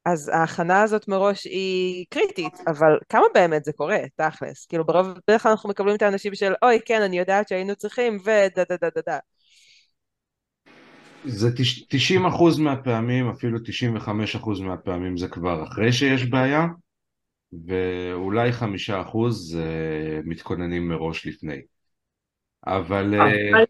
אז 0.04 0.28
ההכנה 0.34 0.82
הזאת 0.82 1.08
מראש 1.08 1.44
היא 1.44 2.06
קריטית 2.10 2.54
אבל 2.66 2.98
כמה 3.08 3.24
באמת 3.34 3.64
זה 3.64 3.72
קורה 3.72 3.98
תכלס? 4.16 4.66
כאילו 4.66 4.84
ברוב 4.86 5.06
בדרך 5.28 5.42
כלל 5.42 5.50
אנחנו 5.50 5.68
מקבלים 5.68 5.96
את 5.96 6.02
האנשים 6.02 6.34
של 6.34 6.52
אוי 6.62 6.78
כן 6.86 7.02
אני 7.02 7.18
יודעת 7.18 7.48
שהיינו 7.48 7.76
צריכים 7.76 8.18
ודה 8.24 8.64
דה 8.68 8.76
דה 8.80 8.88
דה 8.94 9.00
דה 9.06 9.18
זה 11.24 11.56
תש- 11.56 11.86
90 11.88 12.26
אחוז 12.26 12.58
מהפעמים, 12.58 13.28
אפילו 13.28 13.58
95 13.64 14.36
אחוז 14.36 14.60
מהפעמים 14.60 15.16
זה 15.16 15.28
כבר 15.28 15.64
אחרי 15.64 15.92
שיש 15.92 16.24
בעיה, 16.24 16.66
ואולי 17.68 18.52
חמישה 18.52 19.00
אחוז 19.00 19.56
אה, 19.56 20.20
מתכוננים 20.24 20.88
מראש 20.88 21.26
לפני. 21.26 21.60
אבל 22.66 23.14
אה, 23.14 23.50
אבל 23.50 23.64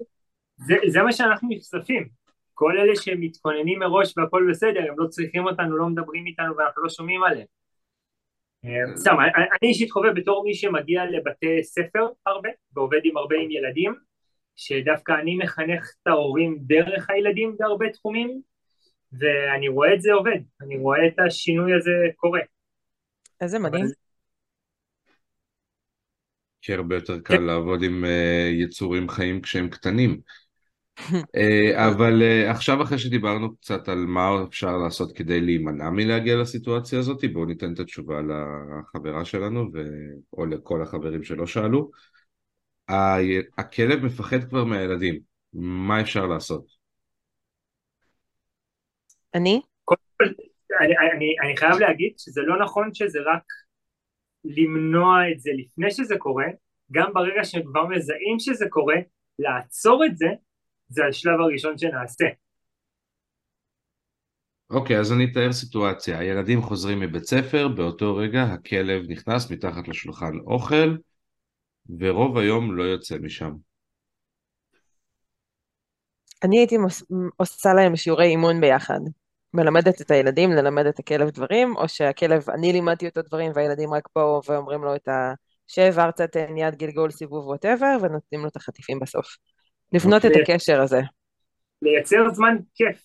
זה, 0.56 0.74
זה 0.86 1.02
מה 1.02 1.12
שאנחנו 1.12 1.48
נחשפים. 1.50 2.08
כל 2.54 2.78
אלה 2.78 2.96
שמתכוננים 2.96 3.78
מראש 3.78 4.14
והכל 4.16 4.46
בסדר, 4.50 4.80
הם 4.88 4.94
לא 4.98 5.06
צריכים 5.06 5.46
אותנו, 5.46 5.76
לא 5.76 5.86
מדברים 5.86 6.26
איתנו 6.26 6.56
ואנחנו 6.56 6.82
לא 6.82 6.88
שומעים 6.88 7.22
עליהם. 7.22 7.46
אה, 8.64 8.96
סתם, 8.96 9.14
אני 9.20 9.44
אני 9.62 9.68
אישית 9.68 9.90
חווה 9.90 10.12
בתור 10.12 10.44
מי 10.44 10.54
שמגיע 10.54 11.04
לבתי 11.04 11.62
ספר 11.62 12.06
הרבה, 12.26 12.48
ועובד 12.74 13.00
עם 13.04 13.16
הרבה 13.16 13.36
עם 13.36 13.50
ילדים, 13.50 13.94
שדווקא 14.56 15.12
אני 15.12 15.36
מחנך 15.36 15.90
את 16.02 16.06
ההורים 16.06 16.58
דרך 16.60 17.10
הילדים 17.10 17.56
בהרבה 17.58 17.90
תחומים, 17.90 18.40
ואני 19.12 19.68
רואה 19.68 19.94
את 19.94 20.02
זה 20.02 20.12
עובד, 20.12 20.38
אני 20.60 20.76
רואה 20.76 21.06
את 21.06 21.18
השינוי 21.26 21.74
הזה 21.74 21.92
קורה. 22.16 22.40
איזה 23.40 23.58
מדהים 23.58 23.84
אבל- 23.84 23.92
כי 26.64 26.74
הרבה 26.74 26.94
יותר 26.94 27.20
קל 27.20 27.38
לעבוד 27.38 27.82
עם 27.82 28.04
אה, 28.04 28.50
יצורים 28.52 29.08
חיים 29.08 29.40
כשהם 29.40 29.68
קטנים. 29.68 30.20
אה, 31.36 31.88
אבל 31.88 32.22
אה, 32.22 32.50
עכשיו 32.50 32.82
אחרי 32.82 32.98
שדיברנו 32.98 33.56
קצת 33.56 33.88
על 33.88 33.98
מה 33.98 34.30
אפשר 34.48 34.76
לעשות 34.76 35.16
כדי 35.16 35.40
להימנע 35.40 35.90
מלהגיע 35.90 36.36
לסיטואציה 36.36 36.98
הזאת, 36.98 37.24
בואו 37.32 37.44
ניתן 37.44 37.72
את 37.72 37.78
התשובה 37.78 38.20
לחברה 38.22 39.24
שלנו 39.24 39.70
ו... 39.74 39.78
או 40.32 40.46
לכל 40.46 40.82
החברים 40.82 41.22
שלא 41.22 41.46
שאלו. 41.46 41.90
ה- 42.90 43.18
הכלב 43.58 44.04
מפחד 44.04 44.44
כבר 44.48 44.64
מהילדים, 44.64 45.20
מה 45.52 46.00
אפשר 46.00 46.26
לעשות? 46.26 46.66
אני 49.34 49.60
אני, 50.80 50.94
אני, 51.16 51.36
אני 51.44 51.56
חייב 51.56 51.78
להגיד 51.78 52.12
שזה 52.18 52.40
לא 52.40 52.64
נכון 52.64 52.94
שזה 52.94 53.18
רק 53.34 53.42
למנוע 54.44 55.30
את 55.32 55.40
זה 55.40 55.50
לפני 55.58 55.90
שזה 55.90 56.14
קורה, 56.18 56.46
גם 56.92 57.10
ברגע 57.14 57.44
שכבר 57.44 57.86
מזהים 57.86 58.38
שזה 58.38 58.66
קורה, 58.70 58.96
לעצור 59.38 60.04
את 60.04 60.16
זה, 60.16 60.26
זה 60.88 61.02
השלב 61.08 61.40
הראשון 61.40 61.78
שנעשה. 61.78 62.24
אוקיי, 64.70 64.98
אז 64.98 65.12
אני 65.12 65.24
אתאר 65.32 65.52
סיטואציה. 65.52 66.18
הילדים 66.18 66.62
חוזרים 66.62 67.00
מבית 67.00 67.24
ספר, 67.24 67.68
באותו 67.68 68.16
רגע 68.16 68.42
הכלב 68.42 69.02
נכנס 69.08 69.50
מתחת 69.50 69.88
לשולחן 69.88 70.32
אוכל, 70.46 70.96
ורוב 71.98 72.38
היום 72.38 72.76
לא 72.76 72.82
יוצא 72.82 73.18
משם. 73.18 73.52
אני 76.44 76.58
הייתי 76.58 76.78
מוס- 76.78 77.04
עושה 77.36 77.74
להם 77.74 77.96
שיעורי 77.96 78.26
אימון 78.26 78.60
ביחד. 78.60 79.00
מלמדת 79.54 80.00
את 80.00 80.10
הילדים 80.10 80.52
ללמד 80.52 80.86
את 80.86 80.98
הכלב 80.98 81.30
דברים, 81.30 81.76
או 81.76 81.88
שהכלב, 81.88 82.50
אני 82.50 82.72
לימדתי 82.72 83.06
אותו 83.06 83.22
דברים 83.22 83.52
והילדים 83.54 83.94
רק 83.94 84.08
באו 84.16 84.40
ואומרים 84.48 84.84
לו 84.84 84.94
את 84.94 85.08
ה... 85.08 85.34
שב 85.66 85.98
ארצה, 85.98 86.26
תן 86.26 86.56
יד, 86.56 86.74
גלגול, 86.74 87.10
סיבוב, 87.10 87.46
ווטאבר, 87.46 87.96
ונותנים 88.02 88.40
לו 88.40 88.48
את 88.48 88.56
החטיפים 88.56 89.00
בסוף. 89.00 89.26
לבנות 89.92 90.24
את 90.24 90.30
אוקיי. 90.30 90.42
הקשר 90.42 90.80
הזה. 90.80 91.00
לייצר 91.82 92.30
זמן 92.32 92.56
כיף, 92.74 93.02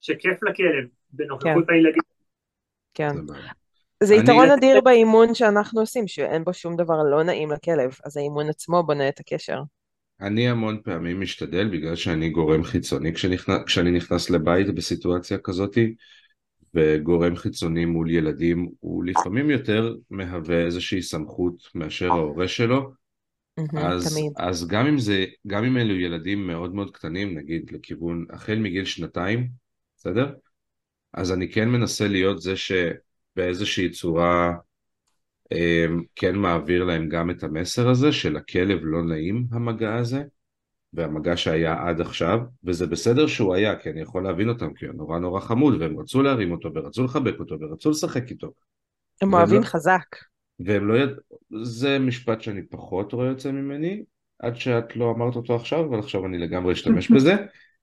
שכיף 0.00 0.42
לכלב, 0.42 0.88
בנוכחות 1.10 1.64
כן. 1.66 1.74
הילדים. 1.74 2.02
כן. 2.94 3.12
זה 4.02 4.14
יתרון 4.14 4.50
אדיר 4.50 4.80
באימון 4.80 5.34
שאנחנו 5.34 5.80
עושים, 5.80 6.08
שאין 6.08 6.44
בו 6.44 6.54
שום 6.54 6.76
דבר 6.76 7.02
לא 7.10 7.22
נעים 7.22 7.52
לכלב, 7.52 7.90
אז 8.04 8.16
האימון 8.16 8.48
עצמו 8.48 8.82
בונה 8.82 9.08
את 9.08 9.20
הקשר. 9.20 9.60
אני 10.20 10.48
המון 10.48 10.80
פעמים 10.84 11.20
משתדל, 11.20 11.68
בגלל 11.68 11.96
שאני 11.96 12.30
גורם 12.30 12.64
חיצוני 12.64 13.14
כשנכנס, 13.14 13.58
כשאני 13.66 13.90
נכנס 13.90 14.30
לבית 14.30 14.74
בסיטואציה 14.74 15.38
כזאתי, 15.38 15.94
וגורם 16.74 17.36
חיצוני 17.36 17.84
מול 17.84 18.10
ילדים 18.10 18.68
הוא 18.80 19.04
לפעמים 19.04 19.50
יותר 19.50 19.94
מהווה 20.10 20.64
איזושהי 20.64 21.02
סמכות 21.02 21.54
מאשר 21.74 22.12
ההורה 22.12 22.48
שלו, 22.48 22.90
אז, 23.76 24.12
תמיד. 24.12 24.32
אז 24.36 24.66
גם 24.68 24.86
אם 24.86 24.98
זה, 24.98 25.24
גם 25.46 25.64
אם 25.64 25.76
אלו 25.76 25.94
ילדים 25.94 26.46
מאוד 26.46 26.74
מאוד 26.74 26.90
קטנים, 26.90 27.38
נגיד 27.38 27.70
לכיוון, 27.72 28.26
החל 28.30 28.58
מגיל 28.58 28.84
שנתיים, 28.84 29.48
בסדר? 29.96 30.32
אז 31.14 31.32
אני 31.32 31.52
כן 31.52 31.68
מנסה 31.68 32.08
להיות 32.08 32.42
זה 32.42 32.54
שבאיזושהי 32.56 33.90
צורה 33.90 34.52
כן 36.16 36.36
מעביר 36.36 36.84
להם 36.84 37.08
גם 37.08 37.30
את 37.30 37.42
המסר 37.42 37.88
הזה 37.88 38.12
שלכלב 38.12 38.78
לא 38.82 39.02
נעים 39.02 39.46
המגע 39.52 39.94
הזה, 39.94 40.22
והמגע 40.92 41.36
שהיה 41.36 41.88
עד 41.88 42.00
עכשיו, 42.00 42.38
וזה 42.64 42.86
בסדר 42.86 43.26
שהוא 43.26 43.54
היה, 43.54 43.76
כי 43.76 43.90
אני 43.90 44.00
יכול 44.00 44.24
להבין 44.24 44.48
אותם, 44.48 44.74
כי 44.74 44.86
הוא 44.86 44.94
נורא 44.94 45.18
נורא 45.18 45.40
חמוד, 45.40 45.82
והם 45.82 46.00
רצו 46.00 46.22
להרים 46.22 46.52
אותו, 46.52 46.74
ורצו 46.74 47.04
לחבק 47.04 47.40
אותו, 47.40 47.56
ורצו 47.60 47.90
לשחק 47.90 48.30
איתו. 48.30 48.52
הם 49.22 49.34
אוהבים 49.34 49.60
לא- 49.60 49.66
חזק. 49.66 50.16
והם 50.60 50.88
לא 50.88 50.94
יד... 50.94 51.10
זה 51.62 51.98
משפט 51.98 52.40
שאני 52.40 52.62
פחות 52.62 53.12
רואה 53.12 53.26
יוצא 53.26 53.50
ממני, 53.50 54.02
עד 54.38 54.56
שאת 54.56 54.96
לא 54.96 55.10
אמרת 55.10 55.36
אותו 55.36 55.56
עכשיו, 55.56 55.84
אבל 55.84 55.98
עכשיו 55.98 56.26
אני 56.26 56.38
לגמרי 56.38 56.72
אשתמש 56.72 57.10
בזה. 57.10 57.34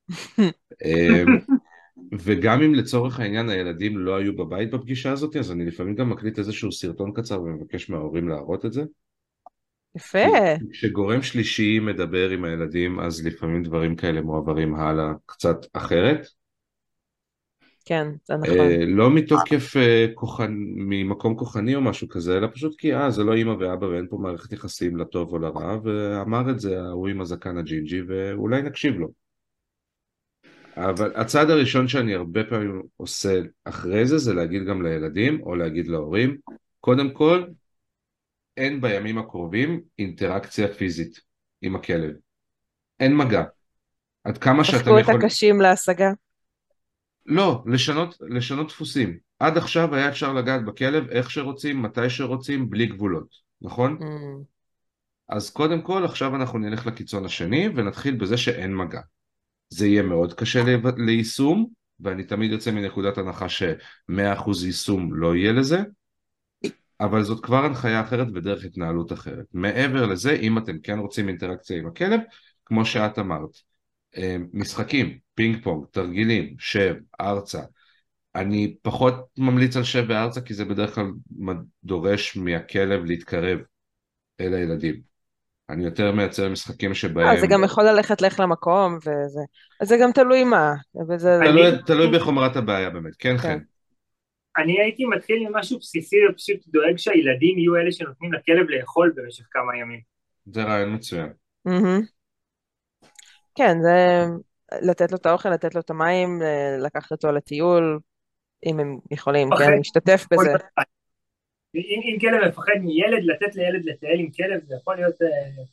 וגם 2.11 2.61
אם 2.61 2.73
לצורך 2.73 3.19
העניין 3.19 3.49
הילדים 3.49 3.97
לא 3.97 4.15
היו 4.15 4.35
בבית 4.35 4.71
בפגישה 4.71 5.11
הזאת, 5.11 5.35
אז 5.35 5.51
אני 5.51 5.65
לפעמים 5.65 5.95
גם 5.95 6.09
מקליט 6.09 6.39
איזשהו 6.39 6.71
סרטון 6.71 7.11
קצר 7.13 7.41
ומבקש 7.41 7.89
מההורים 7.89 8.29
להראות 8.29 8.65
את 8.65 8.73
זה. 8.73 8.83
יפה. 9.95 10.19
כשגורם 10.71 11.21
שלישי 11.21 11.79
מדבר 11.79 12.29
עם 12.29 12.43
הילדים, 12.43 12.99
אז 12.99 13.25
לפעמים 13.25 13.63
דברים 13.63 13.95
כאלה 13.95 14.21
מועברים 14.21 14.75
הלאה 14.75 15.11
קצת 15.25 15.57
אחרת. 15.73 16.27
כן, 17.85 18.07
זה 18.23 18.35
נכון. 18.35 18.59
אה, 18.59 18.85
לא 18.87 19.11
מתוקף 19.11 19.77
אה, 19.77 20.05
כוחן, 20.13 20.53
ממקום 20.75 21.35
כוחני 21.35 21.75
או 21.75 21.81
משהו 21.81 22.07
כזה, 22.07 22.37
אלא 22.37 22.47
פשוט 22.53 22.75
כי 22.77 22.95
אה, 22.95 23.11
זה 23.11 23.23
לא 23.23 23.33
אימא 23.33 23.51
ואבא 23.59 23.85
ואין 23.85 24.07
פה 24.09 24.17
מערכת 24.17 24.51
יחסים 24.51 24.97
לטוב 24.97 25.33
או 25.33 25.39
לרע, 25.39 25.77
ואמר 25.83 26.49
את 26.51 26.59
זה 26.59 26.81
ההוא 26.81 27.07
עם 27.07 27.21
הזקן 27.21 27.57
הג'ינג'י, 27.57 28.01
ואולי 28.07 28.61
נקשיב 28.61 28.95
לו. 28.95 29.24
אבל 30.75 31.15
הצעד 31.15 31.49
הראשון 31.49 31.87
שאני 31.87 32.15
הרבה 32.15 32.43
פעמים 32.43 32.81
עושה 32.97 33.41
אחרי 33.63 34.05
זה, 34.05 34.17
זה 34.17 34.33
להגיד 34.33 34.65
גם 34.65 34.81
לילדים, 34.81 35.41
או 35.41 35.55
להגיד 35.55 35.87
להורים, 35.87 36.37
קודם 36.79 37.13
כל, 37.13 37.43
אין 38.57 38.81
בימים 38.81 39.17
הקרובים 39.17 39.81
אינטראקציה 39.99 40.67
פיזית 40.67 41.19
עם 41.61 41.75
הכלב. 41.75 42.11
אין 42.99 43.17
מגע. 43.17 43.43
עד 44.23 44.37
כמה 44.37 44.63
שאתם 44.63 44.77
הפכו 44.77 44.97
את 44.97 45.01
יכולים... 45.01 45.21
הקשים 45.21 45.61
להשגה. 45.61 46.11
לא, 47.25 47.63
לשנות, 47.65 48.17
לשנות 48.21 48.67
דפוסים. 48.67 49.17
עד 49.39 49.57
עכשיו 49.57 49.95
היה 49.95 50.09
אפשר 50.09 50.33
לגעת 50.33 50.65
בכלב 50.65 51.09
איך 51.09 51.31
שרוצים, 51.31 51.81
מתי 51.81 52.09
שרוצים, 52.09 52.69
בלי 52.69 52.85
גבולות, 52.85 53.27
נכון? 53.61 53.97
Mm, 54.01 54.05
אז 55.29 55.49
קודם 55.49 55.81
כל, 55.81 56.05
עכשיו 56.05 56.35
אנחנו 56.35 56.59
נלך 56.59 56.87
לקיצון 56.87 57.25
השני 57.25 57.69
ונתחיל 57.75 58.15
בזה 58.15 58.37
שאין 58.37 58.75
מגע. 58.75 59.01
זה 59.69 59.87
יהיה 59.87 60.01
מאוד 60.01 60.33
קשה 60.33 60.63
ל- 60.63 61.05
ליישום, 61.05 61.67
ואני 61.99 62.23
תמיד 62.23 62.51
יוצא 62.51 62.71
מנקודת 62.71 63.17
הנחה 63.17 63.49
ש-100% 63.49 64.65
יישום 64.65 65.13
לא 65.13 65.35
יהיה 65.35 65.51
לזה, 65.51 65.79
אבל 66.99 67.23
זאת 67.23 67.45
כבר 67.45 67.65
הנחיה 67.65 68.01
אחרת 68.01 68.27
ודרך 68.33 68.65
התנהלות 68.65 69.13
אחרת. 69.13 69.45
מעבר 69.53 70.05
לזה, 70.05 70.31
אם 70.31 70.57
אתם 70.57 70.79
כן 70.79 70.99
רוצים 70.99 71.29
אינטראקציה 71.29 71.77
עם 71.77 71.87
הכלב, 71.87 72.19
כמו 72.65 72.85
שאת 72.85 73.19
אמרת, 73.19 73.57
אה, 74.17 74.37
משחקים, 74.53 75.17
פינג 75.35 75.63
פונג, 75.63 75.85
תרגילים, 75.91 76.55
שב, 76.59 76.95
ארצה. 77.21 77.61
אני 78.35 78.75
פחות 78.81 79.15
ממליץ 79.37 79.77
על 79.77 79.83
שב 79.83 80.05
וארצה 80.09 80.41
כי 80.41 80.53
זה 80.53 80.65
בדרך 80.65 80.95
כלל 80.95 81.11
דורש 81.83 82.37
מהכלב 82.37 83.05
להתקרב 83.05 83.59
אל 84.39 84.53
הילדים. 84.53 85.14
אני 85.69 85.85
יותר 85.85 86.11
מייצר 86.11 86.49
משחקים 86.49 86.93
שבהם... 86.93 87.27
אה, 87.27 87.39
זה 87.39 87.47
גם 87.47 87.63
יכול 87.63 87.83
ללכת 87.83 88.21
לך 88.21 88.39
למקום, 88.39 88.95
וזה... 88.95 89.41
אז 89.81 89.87
זה 89.87 89.97
גם 90.01 90.11
תלוי 90.11 90.43
מה. 90.43 90.73
וזה... 91.09 91.39
תלוי, 91.43 91.71
תלוי 91.85 92.19
בחומרת 92.19 92.55
הבעיה 92.55 92.89
באמת, 92.89 93.15
כן 93.19 93.37
כן. 93.37 93.43
כן. 93.43 93.59
אני 94.57 94.81
הייתי 94.81 95.05
מתחיל 95.05 95.47
עם 95.47 95.55
משהו 95.55 95.79
בסיסי 95.79 96.15
ופשוט 96.29 96.67
דואג 96.67 96.97
שהילדים 96.97 97.57
יהיו 97.57 97.75
אלה 97.75 97.91
שנותנים 97.91 98.33
לכלב 98.33 98.69
לאכול 98.69 99.13
במשך 99.15 99.43
כמה 99.51 99.77
ימים. 99.77 99.99
זה 100.45 100.63
רעיון 100.63 100.93
מצוין. 100.93 101.29
כן, 103.55 103.77
זה 103.81 104.25
לתת 104.81 105.11
לו 105.11 105.17
את 105.17 105.25
האוכל, 105.25 105.49
לתת 105.49 105.75
לו 105.75 105.81
את 105.81 105.89
המים, 105.89 106.41
אה, 106.41 106.77
לקחת 106.85 107.11
אותו 107.11 107.31
לטיול, 107.31 107.99
אם 108.65 108.79
הם 108.79 108.97
יכולים, 109.11 109.51
אוקיי. 109.51 109.67
כן, 109.67 109.73
להשתתף 109.77 110.25
בזה. 110.31 110.53
אם, 111.77 112.01
אם 112.03 112.19
כלב 112.19 112.47
מפחד 112.47 112.77
מילד, 112.81 113.23
לתת 113.23 113.55
לילד 113.55 113.85
לטייל 113.85 114.19
עם 114.19 114.31
כלב 114.31 114.61
זה 114.67 114.75
יכול 114.75 114.95
להיות 114.95 115.21
אה, 115.21 115.63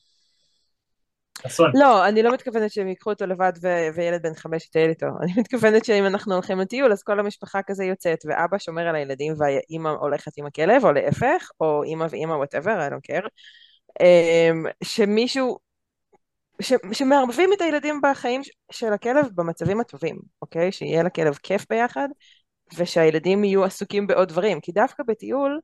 אסון. 1.46 1.70
לא, 1.74 2.08
אני 2.08 2.22
לא 2.22 2.32
מתכוונת 2.32 2.70
שהם 2.70 2.88
ייקחו 2.88 3.10
אותו 3.10 3.26
לבד 3.26 3.52
ו- 3.62 3.88
וילד 3.94 4.22
בן 4.22 4.34
חמש 4.34 4.66
יטייל 4.66 4.90
איתו. 4.90 5.06
אני 5.22 5.32
מתכוונת 5.36 5.84
שאם 5.84 6.06
אנחנו 6.06 6.34
הולכים 6.34 6.58
לטיול, 6.58 6.92
אז 6.92 7.02
כל 7.02 7.20
המשפחה 7.20 7.60
כזה 7.66 7.84
יוצאת, 7.84 8.18
ואבא 8.26 8.58
שומר 8.58 8.88
על 8.88 8.94
הילדים 8.94 9.34
והאימא 9.38 9.88
הולכת 9.88 10.32
עם 10.36 10.46
הכלב, 10.46 10.84
או 10.84 10.92
להפך, 10.92 11.50
או 11.60 11.82
אימא 11.82 12.06
ואימא, 12.10 12.34
I 12.54 12.90
don't 12.90 13.12
care. 13.12 13.28
אמ, 14.00 14.66
שמישהו, 14.84 15.58
ש, 16.62 16.72
שמערבבים 16.92 17.50
את 17.52 17.60
הילדים 17.60 18.00
בחיים 18.02 18.40
של 18.72 18.92
הכלב 18.92 19.26
במצבים 19.34 19.80
הטובים, 19.80 20.18
אוקיי? 20.42 20.72
שיהיה 20.72 21.02
לכלב 21.02 21.34
כיף 21.42 21.66
ביחד, 21.70 22.08
ושהילדים 22.76 23.44
יהיו 23.44 23.64
עסוקים 23.64 24.06
בעוד 24.06 24.28
דברים. 24.28 24.60
כי 24.60 24.72
דווקא 24.72 25.02
בטיול, 25.06 25.60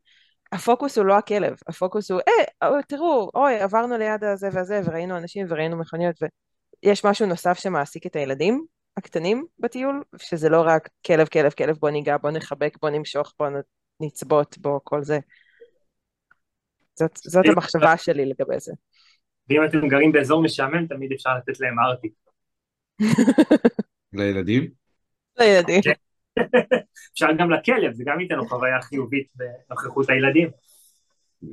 הפוקוס 0.52 0.98
הוא 0.98 1.06
לא 1.06 1.18
הכלב, 1.18 1.56
הפוקוס 1.68 2.10
הוא, 2.10 2.20
אה, 2.28 2.68
אה, 2.68 2.82
תראו, 2.82 3.30
אוי, 3.34 3.60
עברנו 3.60 3.98
ליד 3.98 4.24
הזה 4.24 4.48
והזה, 4.52 4.80
וראינו 4.84 5.16
אנשים 5.16 5.46
וראינו 5.48 5.78
מכוניות, 5.78 6.16
ויש 6.82 7.04
משהו 7.04 7.26
נוסף 7.26 7.58
שמעסיק 7.58 8.06
את 8.06 8.16
הילדים 8.16 8.64
הקטנים 8.96 9.46
בטיול, 9.58 10.02
שזה 10.16 10.48
לא 10.48 10.62
רק 10.66 10.88
כלב, 11.06 11.28
כלב, 11.28 11.52
כלב, 11.52 11.76
בוא 11.76 11.90
ניגע, 11.90 12.16
בוא 12.16 12.30
נחבק, 12.30 12.76
בוא 12.82 12.90
נמשוך, 12.90 13.34
בוא 13.38 13.48
נצבות, 14.00 14.58
בוא 14.58 14.80
כל 14.84 15.02
זה. 15.02 15.18
זאת, 16.94 17.16
זאת 17.16 17.44
המחשבה 17.46 17.96
שלי 17.96 18.26
לגבי 18.26 18.60
זה. 18.60 18.72
ואם 19.48 19.64
אתם 19.68 19.88
גרים 19.88 20.12
באזור 20.12 20.42
משעמם, 20.42 20.86
תמיד 20.86 21.12
אפשר 21.12 21.30
לתת 21.38 21.60
להם 21.60 21.78
ארטיק. 21.78 22.12
לילדים? 24.12 24.70
לילדים. 25.38 25.80
כן. 26.52 26.76
אפשר 27.12 27.26
גם 27.38 27.50
לכלב, 27.50 27.92
זה 27.92 28.04
גם 28.06 28.20
ייתן 28.20 28.34
לו 28.34 28.48
חוויה 28.48 28.82
חיובית 28.82 29.26
בנוכחות 29.34 30.10
הילדים. 30.10 30.48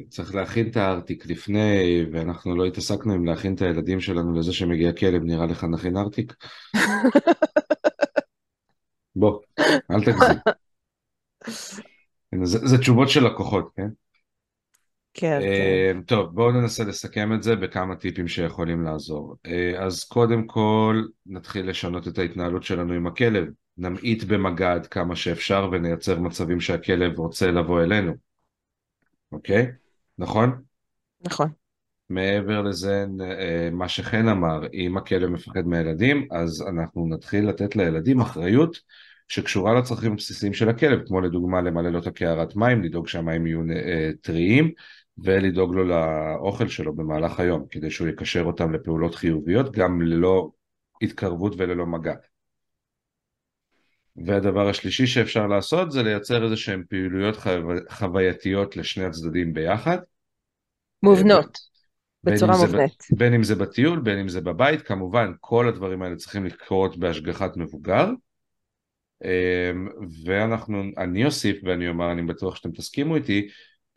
צריך 0.09 0.35
להכין 0.35 0.67
את 0.67 0.77
הארטיק 0.77 1.25
לפני, 1.25 2.05
ואנחנו 2.11 2.55
לא 2.55 2.65
התעסקנו 2.65 3.13
עם 3.13 3.25
להכין 3.25 3.55
את 3.55 3.61
הילדים 3.61 3.99
שלנו 3.99 4.33
לזה 4.33 4.53
שמגיע 4.53 4.93
כלב, 4.93 5.21
נראה 5.23 5.45
לך 5.45 5.63
נכין 5.63 5.97
ארטיק? 5.97 6.33
בוא, 9.15 9.39
אל 9.91 10.03
תגזים. 10.05 10.37
זה, 12.43 12.67
זה 12.67 12.77
תשובות 12.77 13.09
של 13.09 13.25
לקוחות, 13.25 13.69
כן? 13.75 13.87
כן, 15.13 15.39
כן. 15.41 15.97
אה, 15.97 16.03
טוב, 16.05 16.35
בואו 16.35 16.51
ננסה 16.51 16.83
לסכם 16.83 17.33
את 17.33 17.43
זה 17.43 17.55
בכמה 17.55 17.95
טיפים 17.95 18.27
שיכולים 18.27 18.83
לעזור. 18.83 19.35
אה, 19.45 19.85
אז 19.85 20.03
קודם 20.03 20.47
כל, 20.47 21.03
נתחיל 21.25 21.69
לשנות 21.69 22.07
את 22.07 22.17
ההתנהלות 22.17 22.63
שלנו 22.63 22.93
עם 22.93 23.07
הכלב. 23.07 23.45
נמעיט 23.77 24.23
במגע 24.23 24.73
עד 24.73 24.87
כמה 24.87 25.15
שאפשר 25.15 25.69
ונייצר 25.71 26.19
מצבים 26.19 26.59
שהכלב 26.59 27.19
רוצה 27.19 27.51
לבוא 27.51 27.83
אלינו. 27.83 28.13
אוקיי? 29.31 29.71
נכון? 30.17 30.61
נכון. 31.21 31.49
מעבר 32.09 32.61
לזה, 32.61 33.05
אה, 33.21 33.69
מה 33.71 33.89
שחן 33.89 34.27
אמר, 34.27 34.61
אם 34.73 34.97
הכלב 34.97 35.29
מפחד 35.29 35.67
מהילדים, 35.67 36.27
אז 36.31 36.65
אנחנו 36.69 37.07
נתחיל 37.09 37.49
לתת 37.49 37.75
לילדים 37.75 38.19
אחריות 38.19 38.79
שקשורה 39.27 39.73
לצרכים 39.73 40.11
הבסיסיים 40.11 40.53
של 40.53 40.69
הכלב, 40.69 41.07
כמו 41.07 41.21
לדוגמה 41.21 41.61
למלא 41.61 41.89
לו 41.89 41.99
את 41.99 42.07
הקערת 42.07 42.55
מים, 42.55 42.83
לדאוג 42.83 43.07
שהמים 43.07 43.47
יהיו 43.47 43.61
אה, 43.71 44.09
טריים 44.21 44.71
ולדאוג 45.17 45.75
לו 45.75 45.83
לאוכל 45.83 46.67
שלו 46.67 46.95
במהלך 46.95 47.39
היום, 47.39 47.65
כדי 47.71 47.91
שהוא 47.91 48.07
יקשר 48.07 48.43
אותם 48.43 48.73
לפעולות 48.73 49.15
חיוביות, 49.15 49.71
גם 49.71 50.01
ללא 50.01 50.51
התקרבות 51.01 51.53
וללא 51.57 51.85
מגע. 51.85 52.13
והדבר 54.25 54.69
השלישי 54.69 55.07
שאפשר 55.07 55.47
לעשות 55.47 55.91
זה 55.91 56.03
לייצר 56.03 56.43
איזה 56.43 56.57
שהן 56.57 56.83
פעילויות 56.89 57.35
חו... 57.35 57.49
חווייתיות 57.89 58.77
לשני 58.77 59.05
הצדדים 59.05 59.53
ביחד. 59.53 59.97
מובנות, 61.03 61.57
בצורה 62.23 62.57
מובנית. 62.57 63.03
ב- 63.11 63.17
בין 63.17 63.33
אם 63.33 63.43
זה 63.43 63.55
בטיול, 63.55 63.99
בין 63.99 64.19
אם 64.19 64.27
זה 64.27 64.41
בבית, 64.41 64.81
כמובן 64.81 65.31
כל 65.39 65.67
הדברים 65.67 66.01
האלה 66.01 66.15
צריכים 66.15 66.45
לקרות 66.45 66.97
בהשגחת 66.97 67.57
מבוגר. 67.57 68.09
אמ, 69.23 69.87
ואנחנו, 70.25 70.83
אני 70.97 71.25
אוסיף 71.25 71.57
ואני 71.63 71.87
אומר, 71.87 72.11
אני 72.11 72.21
בטוח 72.21 72.55
שאתם 72.55 72.71
תסכימו 72.71 73.15
איתי, 73.15 73.47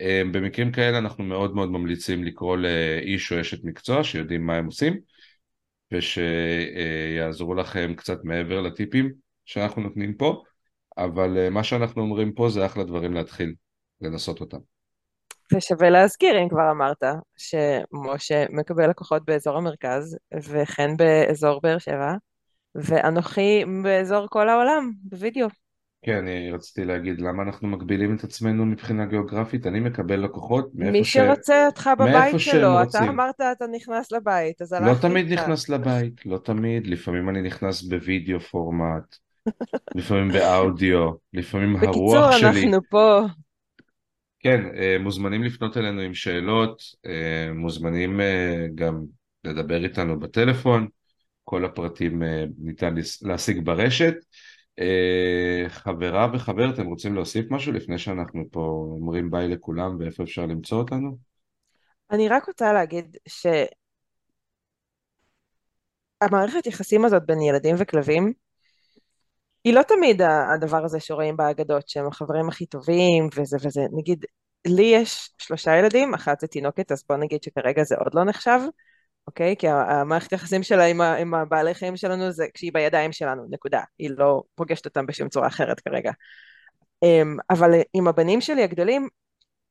אמ, 0.00 0.32
במקרים 0.32 0.72
כאלה 0.72 0.98
אנחנו 0.98 1.24
מאוד 1.24 1.54
מאוד 1.54 1.70
ממליצים 1.70 2.24
לקרוא 2.24 2.56
לאיש 2.56 3.32
או 3.32 3.40
אשת 3.40 3.64
מקצוע 3.64 4.04
שיודעים 4.04 4.46
מה 4.46 4.56
הם 4.56 4.66
עושים 4.66 4.98
ושיעזרו 5.92 7.54
לכם 7.54 7.94
קצת 7.96 8.24
מעבר 8.24 8.60
לטיפים 8.60 9.27
שאנחנו 9.48 9.82
נותנים 9.82 10.14
פה, 10.14 10.42
אבל 10.98 11.38
אה, 11.38 11.50
מה 11.50 11.64
שאנחנו 11.64 12.02
אומרים 12.02 12.32
פה 12.32 12.48
זה 12.48 12.66
אחלה 12.66 12.84
דברים 12.84 13.14
להתחיל 13.14 13.54
לנסות 14.00 14.40
אותם. 14.40 14.58
ושווה 15.54 15.90
להזכיר, 15.90 16.42
אם 16.42 16.48
כבר 16.48 16.70
אמרת, 16.70 17.02
שמשה 17.36 18.44
מקבל 18.50 18.90
לקוחות 18.90 19.24
באזור 19.24 19.56
המרכז, 19.56 20.18
וכן 20.42 20.96
באזור 20.96 21.60
באר 21.62 21.78
שבע, 21.78 22.14
ואנוכי 22.74 23.64
באזור 23.82 24.26
כל 24.30 24.48
העולם, 24.48 24.90
בווידאו. 25.02 25.48
כן, 26.02 26.16
אני 26.16 26.50
רציתי 26.50 26.84
להגיד 26.84 27.20
למה 27.20 27.42
אנחנו 27.42 27.68
מגבילים 27.68 28.16
את 28.16 28.24
עצמנו 28.24 28.66
מבחינה 28.66 29.06
גיאוגרפית, 29.06 29.66
אני 29.66 29.80
מקבל 29.80 30.24
לקוחות 30.24 30.70
מאיפה 30.74 30.92
מי 30.92 31.04
ש... 31.04 31.12
שרוצה 31.12 31.66
אותך 31.66 31.90
בבית 31.98 32.34
שלו, 32.38 32.82
אתה. 32.82 32.98
אמרת 32.98 33.40
אתה 33.40 33.64
נכנס 33.66 34.12
לבית, 34.12 34.62
אז 34.62 34.72
לא 34.72 34.76
הלכתי 34.78 35.08
תמיד 35.08 35.30
איתך. 35.30 35.42
נכנס 35.42 35.68
לבית, 35.68 36.26
לא 36.26 36.38
תמיד, 36.38 36.86
לפעמים 36.86 37.28
אני 37.28 37.42
נכנס 37.42 37.82
בווידאו 37.82 38.40
פורמט, 38.40 39.16
לפעמים 39.94 40.28
באודיו, 40.28 41.10
לפעמים 41.32 41.74
בקיצור, 41.74 42.16
הרוח 42.16 42.36
שלי. 42.36 42.64
אנחנו 42.64 42.80
פה. 42.90 43.20
כן, 44.40 44.60
אה, 44.76 44.96
מוזמנים 45.00 45.42
לפנות 45.42 45.76
אלינו 45.76 46.00
עם 46.00 46.14
שאלות, 46.14 46.82
אה, 47.06 47.52
מוזמנים 47.54 48.20
אה, 48.20 48.66
גם 48.74 49.04
לדבר 49.44 49.84
איתנו 49.84 50.20
בטלפון, 50.20 50.88
כל 51.44 51.64
הפרטים 51.64 52.22
ניתן 52.58 52.94
להשיג 53.22 53.64
ברשת. 53.64 54.14
חברה 55.68 56.28
וחבר, 56.32 56.70
אתם 56.70 56.86
רוצים 56.86 57.14
להוסיף 57.14 57.50
משהו 57.50 57.72
לפני 57.72 57.98
שאנחנו 57.98 58.44
פה 58.50 58.88
אומרים 59.00 59.30
ביי 59.30 59.48
לכולם 59.48 59.96
ואיפה 59.98 60.22
אפשר 60.22 60.46
למצוא 60.46 60.78
אותנו? 60.78 61.16
אני 62.10 62.28
רק 62.28 62.46
רוצה 62.46 62.72
להגיד 62.72 63.16
שהמערכת 66.22 66.66
יחסים 66.66 67.04
הזאת 67.04 67.22
בין 67.26 67.40
ילדים 67.42 67.74
וכלבים, 67.78 68.32
היא 69.68 69.74
לא 69.74 69.82
תמיד 69.82 70.22
הדבר 70.22 70.84
הזה 70.84 71.00
שרואים 71.00 71.36
באגדות, 71.36 71.88
שהם 71.88 72.06
החברים 72.06 72.48
הכי 72.48 72.66
טובים 72.66 73.28
וזה 73.36 73.56
וזה. 73.62 73.80
נגיד, 73.92 74.24
לי 74.66 74.82
יש 74.82 75.30
שלושה 75.38 75.76
ילדים, 75.76 76.14
אחת 76.14 76.40
זה 76.40 76.46
תינוקת, 76.46 76.92
אז 76.92 77.04
בוא 77.08 77.16
נגיד 77.16 77.42
שכרגע 77.42 77.84
זה 77.84 77.94
עוד 77.96 78.14
לא 78.14 78.24
נחשב, 78.24 78.60
אוקיי? 79.26 79.56
כי 79.58 79.68
המערכת 79.68 80.32
היחסים 80.32 80.62
שלה 80.62 80.84
עם, 80.84 81.00
עם 81.00 81.34
הבעלי 81.34 81.74
חיים 81.74 81.96
שלנו 81.96 82.30
זה 82.30 82.46
כשהיא 82.54 82.72
בידיים 82.72 83.12
שלנו, 83.12 83.46
נקודה. 83.50 83.80
היא 83.98 84.10
לא 84.16 84.42
פוגשת 84.54 84.84
אותם 84.84 85.06
בשום 85.06 85.28
צורה 85.28 85.46
אחרת 85.46 85.80
כרגע. 85.80 86.12
אמ, 87.02 87.36
אבל 87.50 87.70
עם 87.94 88.08
הבנים 88.08 88.40
שלי 88.40 88.62
הגדולים, 88.62 89.08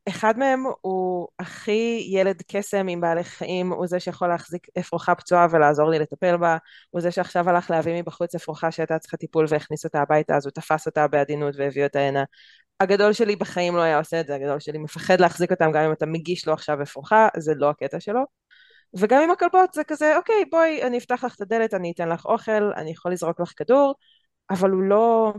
אחד 0.08 0.38
מהם 0.40 0.64
הוא 0.82 1.28
הכי 1.40 2.08
ילד 2.12 2.42
קסם 2.48 2.88
עם 2.88 3.02
בעלי 3.02 3.24
חיים, 3.24 3.72
הוא 3.74 3.88
זה 3.88 4.00
שיכול 4.00 4.28
להחזיק 4.28 4.68
אפרוחה 4.80 5.16
פצועה 5.16 5.48
ולעזור 5.52 5.90
לי 5.90 6.00
לטפל 6.00 6.38
בה, 6.38 6.58
הוא 6.90 7.02
זה 7.02 7.12
שעכשיו 7.12 7.50
הלך 7.50 7.72
להביא 7.72 8.02
מבחוץ 8.02 8.36
אפרוחה 8.36 8.72
שהייתה 8.72 9.00
צריכה 9.00 9.18
טיפול 9.18 9.46
והכניס 9.50 9.86
אותה 9.86 10.02
הביתה, 10.02 10.36
אז 10.36 10.46
הוא 10.46 10.52
תפס 10.52 10.86
אותה 10.88 11.08
בעדינות 11.08 11.56
והביא 11.58 11.84
אותה 11.84 12.00
הנה. 12.00 12.24
הגדול 12.80 13.14
שלי 13.14 13.36
בחיים 13.36 13.76
לא 13.76 13.82
היה 13.82 13.98
עושה 13.98 14.20
את 14.20 14.28
זה, 14.28 14.36
הגדול 14.36 14.60
שלי 14.60 14.78
מפחד 14.78 15.20
להחזיק 15.22 15.52
אותם 15.52 15.72
גם 15.72 15.84
אם 15.84 15.92
אתה 15.92 16.06
מגיש 16.06 16.48
לו 16.48 16.54
עכשיו 16.54 16.82
אפרוחה, 16.82 17.28
זה 17.38 17.54
לא 17.56 17.70
הקטע 17.70 18.00
שלו. 18.00 18.22
וגם 19.00 19.22
עם 19.24 19.32
הכלבות 19.32 19.74
זה 19.74 19.84
כזה, 19.84 20.18
אוקיי, 20.18 20.46
בואי, 20.52 20.84
אני 20.84 20.98
אפתח 20.98 21.24
לך 21.24 21.36
את 21.36 21.42
הדלת, 21.42 21.74
אני 21.74 21.92
אתן 21.92 22.10
לך 22.10 22.26
אוכל, 22.26 22.72
אני 22.76 22.92
יכול 22.92 23.12
לזרוק 23.12 23.40
לך 23.40 23.54
כדור, 23.58 23.96
אבל 24.50 24.70
הוא 24.72 24.84
לא, 24.84 25.34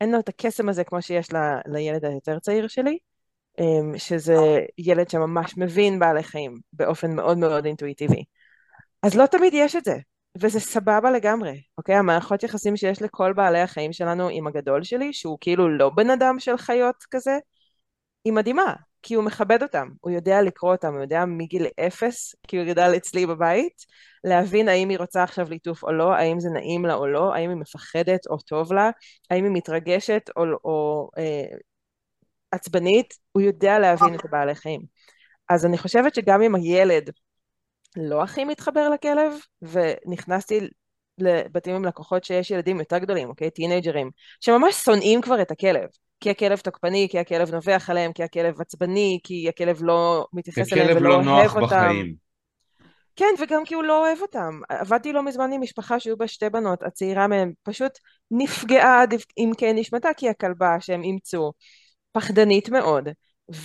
אין 0.00 0.12
לו 0.12 0.20
את 0.20 0.28
הקסם 0.28 0.68
הזה 0.68 0.84
כמו 0.84 1.02
שיש 1.02 1.32
ל, 1.32 1.36
לילד 1.66 2.04
היותר 2.04 2.38
צעיר 2.38 2.68
שלי. 2.68 2.98
אמ, 3.60 3.98
שזה 3.98 4.36
ילד 4.78 5.10
שממש 5.10 5.56
מבין 5.56 5.98
בעלי 5.98 6.22
חיים 6.22 6.60
באופן 6.72 7.16
מאוד 7.16 7.38
מאוד 7.38 7.66
אינטואיטיבי. 7.66 8.24
אז 9.02 9.16
לא 9.16 9.26
תמיד 9.26 9.52
יש 9.54 9.76
את 9.76 9.84
זה, 9.84 9.96
וזה 10.38 10.60
סבבה 10.60 11.10
לגמרי, 11.10 11.62
אוקיי? 11.78 11.94
המערכות 11.94 12.42
יחסים 12.42 12.76
שיש 12.76 13.02
לכל 13.02 13.32
בעלי 13.32 13.60
החיים 13.60 13.92
שלנו 13.92 14.28
עם 14.28 14.46
הגדול 14.46 14.82
שלי, 14.82 15.12
שהוא 15.12 15.38
כאילו 15.40 15.78
לא 15.78 15.90
בן 15.90 16.10
אדם 16.10 16.38
של 16.38 16.56
חיות 16.56 16.96
כזה, 17.10 17.38
היא 18.24 18.32
מדהימה, 18.32 18.74
כי 19.02 19.14
הוא 19.14 19.24
מכבד 19.24 19.62
אותם, 19.62 19.88
הוא 20.00 20.12
יודע 20.12 20.42
לקרוא 20.42 20.72
אותם, 20.72 20.92
הוא 20.94 21.00
יודע 21.00 21.24
מגיל 21.24 21.66
אפס, 21.86 22.34
כי 22.48 22.58
הוא 22.58 22.66
גדל 22.66 22.92
אצלי 22.96 23.26
בבית, 23.26 23.84
להבין 24.24 24.68
האם 24.68 24.88
היא 24.88 24.98
רוצה 24.98 25.22
עכשיו 25.22 25.50
ליטוף 25.50 25.82
או 25.82 25.92
לא, 25.92 26.12
האם 26.12 26.40
זה 26.40 26.48
נעים 26.50 26.84
לה 26.84 26.94
או 26.94 27.06
לא, 27.06 27.34
האם 27.34 27.50
היא 27.50 27.58
מפחדת 27.58 28.26
או 28.26 28.38
טוב 28.38 28.72
לה, 28.72 28.90
האם 29.30 29.44
היא 29.44 29.52
מתרגשת 29.52 30.30
או, 30.36 30.42
או 30.64 31.10
אה, 31.18 31.56
עצבנית, 32.52 33.14
הוא 33.32 33.42
יודע 33.42 33.78
להבין 33.78 34.14
את 34.14 34.24
הבעלי 34.24 34.54
חיים. 34.54 34.80
אז 35.48 35.66
אני 35.66 35.78
חושבת 35.78 36.14
שגם 36.14 36.42
אם 36.42 36.54
הילד 36.54 37.10
לא 37.96 38.22
הכי 38.22 38.44
מתחבר 38.44 38.88
לכלב, 38.88 39.32
ונכנסתי 39.62 40.60
לבתים 41.18 41.74
עם 41.74 41.84
לקוחות 41.84 42.24
שיש 42.24 42.50
ילדים 42.50 42.78
יותר 42.78 42.98
גדולים, 42.98 43.28
אוקיי? 43.28 43.50
טינג'רים, 43.50 44.10
שממש 44.40 44.74
שונאים 44.74 45.20
כבר 45.20 45.42
את 45.42 45.50
הכלב. 45.50 45.88
כי 46.20 46.30
הכלב 46.30 46.58
תוקפני, 46.58 47.08
כי 47.10 47.18
הכלב 47.18 47.54
נובח 47.54 47.90
עליהם, 47.90 48.12
כי 48.12 48.22
הכלב 48.22 48.60
עצבני, 48.60 49.18
כי 49.22 49.48
הכלב 49.48 49.78
לא 49.82 50.26
מתייחס 50.32 50.72
אליהם 50.72 50.96
ולא 50.96 51.10
לא 51.10 51.14
אוהב 51.14 51.24
נוח 51.24 51.56
אותם. 51.56 51.66
בחיים. 51.66 52.14
כן, 53.16 53.34
וגם 53.38 53.64
כי 53.64 53.74
הוא 53.74 53.84
לא 53.84 54.06
אוהב 54.06 54.18
אותם. 54.22 54.60
עבדתי 54.68 55.12
לא 55.12 55.22
מזמן 55.22 55.52
עם 55.52 55.60
משפחה 55.60 56.00
שהיו 56.00 56.16
בה 56.16 56.28
שתי 56.28 56.50
בנות, 56.50 56.82
הצעירה 56.82 57.26
מהן 57.26 57.52
פשוט 57.62 57.92
נפגעה 58.30 59.02
עד 59.02 59.14
עמקי 59.36 59.72
נשמתה, 59.72 60.08
כי 60.16 60.28
הכלבה 60.28 60.76
שהם 60.80 61.02
אימצו 61.02 61.52
פחדנית 62.12 62.68
מאוד, 62.68 63.08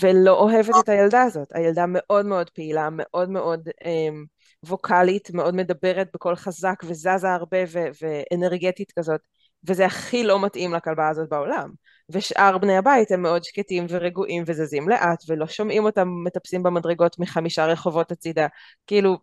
ולא 0.01 0.39
אוהבת 0.39 0.75
את 0.83 0.89
הילדה 0.89 1.21
הזאת. 1.21 1.47
הילדה 1.51 1.85
מאוד 1.87 2.25
מאוד 2.25 2.49
פעילה, 2.49 2.89
מאוד 2.91 3.29
מאוד 3.29 3.69
אמ, 3.85 4.25
ווקאלית, 4.65 5.31
מאוד 5.33 5.55
מדברת 5.55 6.07
בקול 6.13 6.35
חזק 6.35 6.75
וזזה 6.83 7.33
הרבה 7.33 7.57
ו- 7.67 7.87
ואנרגטית 8.01 8.91
כזאת, 8.99 9.21
וזה 9.67 9.85
הכי 9.85 10.23
לא 10.23 10.45
מתאים 10.45 10.73
לכלבה 10.73 11.09
הזאת 11.09 11.29
בעולם. 11.29 11.69
ושאר 12.09 12.57
בני 12.57 12.77
הבית 12.77 13.11
הם 13.11 13.21
מאוד 13.21 13.43
שקטים 13.43 13.85
ורגועים 13.89 14.43
וזזים 14.47 14.89
לאט, 14.89 15.23
ולא 15.27 15.47
שומעים 15.47 15.85
אותם 15.85 16.07
מטפסים 16.25 16.63
במדרגות 16.63 17.19
מחמישה 17.19 17.65
רחובות 17.65 18.11
הצידה. 18.11 18.47
כאילו, 18.87 19.17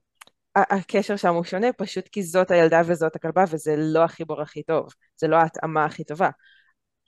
הקשר 0.57 1.16
שם 1.16 1.35
הוא 1.35 1.45
שונה, 1.45 1.73
פשוט 1.73 2.09
כי 2.09 2.23
זאת 2.23 2.51
הילדה 2.51 2.83
וזאת 2.87 3.16
הכלבה, 3.16 3.45
וזה 3.51 3.75
לא 3.79 4.05
החיבור 4.05 4.43
הכי 4.43 4.62
טוב, 4.62 4.89
זה 5.20 5.29
לא 5.29 5.37
ההתאמה 5.37 5.85
הכי 5.85 6.05
טובה. 6.05 6.31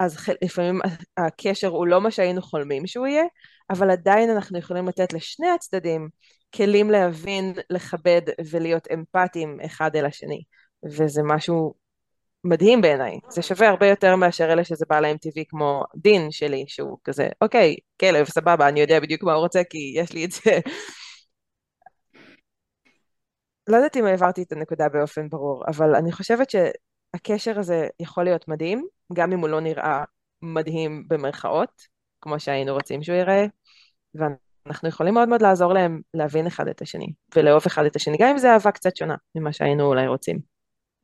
אז 0.01 0.17
לפעמים 0.43 0.81
הקשר 1.17 1.69
הוא 1.69 1.87
לא 1.87 2.01
מה 2.01 2.11
שהיינו 2.11 2.43
חולמים 2.43 2.87
שהוא 2.87 3.07
יהיה, 3.07 3.25
אבל 3.71 3.91
עדיין 3.91 4.31
אנחנו 4.31 4.59
יכולים 4.59 4.89
לתת 4.89 5.13
לשני 5.13 5.51
הצדדים 5.51 6.09
כלים 6.55 6.91
להבין, 6.91 7.55
לכבד 7.71 8.23
ולהיות 8.51 8.89
אמפתיים 8.95 9.59
אחד 9.65 9.97
אל 9.97 10.07
השני. 10.07 10.43
וזה 10.85 11.23
משהו 11.25 11.75
מדהים 12.45 12.81
בעיניי. 12.81 13.19
זה 13.29 13.43
שווה 13.43 13.69
הרבה 13.69 13.87
יותר 13.87 14.17
מאשר 14.17 14.53
אלה 14.53 14.65
שזה 14.65 14.85
בא 14.89 15.01
להם 15.01 15.17
טבעי 15.17 15.45
כמו 15.49 15.83
דין 15.97 16.31
שלי, 16.31 16.65
שהוא 16.69 16.99
כזה, 17.05 17.29
אוקיי, 17.41 17.77
כלב, 18.01 18.27
סבבה, 18.27 18.69
אני 18.69 18.81
יודע 18.81 19.01
בדיוק 19.01 19.23
מה 19.23 19.33
הוא 19.33 19.43
רוצה 19.43 19.61
כי 19.71 19.93
יש 19.97 20.13
לי 20.13 20.25
את 20.25 20.31
זה. 20.33 20.61
לא 23.69 23.77
יודעת 23.77 23.97
אם 23.97 24.05
העברתי 24.05 24.43
את 24.43 24.53
הנקודה 24.53 24.89
באופן 24.89 25.29
ברור, 25.29 25.65
אבל 25.69 25.95
אני 25.95 26.13
חושבת 26.13 26.51
שהקשר 27.15 27.59
הזה 27.59 27.87
יכול 28.01 28.25
להיות 28.25 28.49
מדהים, 28.49 28.87
גם 29.13 29.33
אם 29.33 29.39
הוא 29.39 29.49
לא 29.49 29.61
נראה 29.61 30.05
מדהים 30.43 31.05
במרכאות, 31.09 31.83
כמו 32.21 32.41
שהיינו 32.41 32.73
רוצים 32.75 33.03
שהוא 33.03 33.17
ייראה, 33.17 33.47
ואנחנו 34.15 34.89
יכולים 34.89 35.15
מאוד 35.15 35.29
מאוד 35.29 35.43
לעזור 35.43 35.73
להם 35.73 36.01
להבין 36.15 36.47
אחד 36.47 36.69
את 36.69 36.83
השני, 36.83 37.07
ולאהוב 37.37 37.63
אחד 37.67 37.85
את 37.85 37.97
השני, 37.97 38.17
גם 38.21 38.29
אם 38.29 38.39
זה 38.39 38.53
אהבה 38.53 38.71
קצת 38.71 38.97
שונה 38.97 39.15
ממה 39.35 39.53
שהיינו 39.53 39.87
אולי 39.87 40.07
רוצים. 40.07 40.39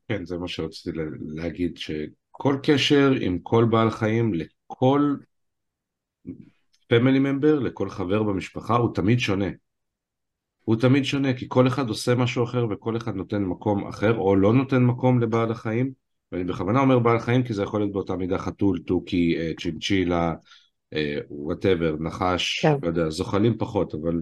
כן, 0.08 0.24
זה 0.24 0.38
מה 0.38 0.48
שרציתי 0.48 0.98
לה- 0.98 1.04
להגיד, 1.34 1.76
שכל 1.76 2.56
קשר 2.62 3.10
עם 3.20 3.38
כל 3.38 3.64
בעל 3.70 3.90
חיים, 3.90 4.34
לכל 4.34 5.14
פמילי 6.88 7.18
ממבר, 7.18 7.58
לכל 7.58 7.90
חבר 7.90 8.22
במשפחה, 8.22 8.76
הוא 8.76 8.94
תמיד 8.94 9.18
שונה. 9.18 9.48
הוא 10.70 10.76
תמיד 10.76 11.04
שונה, 11.04 11.34
כי 11.34 11.46
כל 11.48 11.66
אחד 11.66 11.88
עושה 11.88 12.14
משהו 12.14 12.44
אחר 12.44 12.66
וכל 12.70 12.96
אחד 12.96 13.14
נותן 13.14 13.42
מקום 13.42 13.86
אחר, 13.88 14.18
או 14.18 14.36
לא 14.36 14.52
נותן 14.52 14.82
מקום 14.82 15.20
לבעל 15.20 15.50
החיים, 15.50 15.92
ואני 16.32 16.44
בכוונה 16.44 16.80
אומר 16.80 16.98
בעל 16.98 17.18
חיים 17.18 17.42
כי 17.42 17.54
זה 17.54 17.62
יכול 17.62 17.80
להיות 17.80 17.92
באותה 17.92 18.16
מידה 18.16 18.38
חתול, 18.38 18.82
תוכי, 18.86 19.36
אה, 19.38 19.52
צ'ינצ'ילה, 19.60 20.34
וואטאבר, 21.30 21.96
נחש, 22.00 22.60
כן. 22.62 22.74
לא 22.82 22.88
יודע, 22.88 23.10
זוחלים 23.10 23.58
פחות, 23.58 23.94
אבל, 23.94 24.20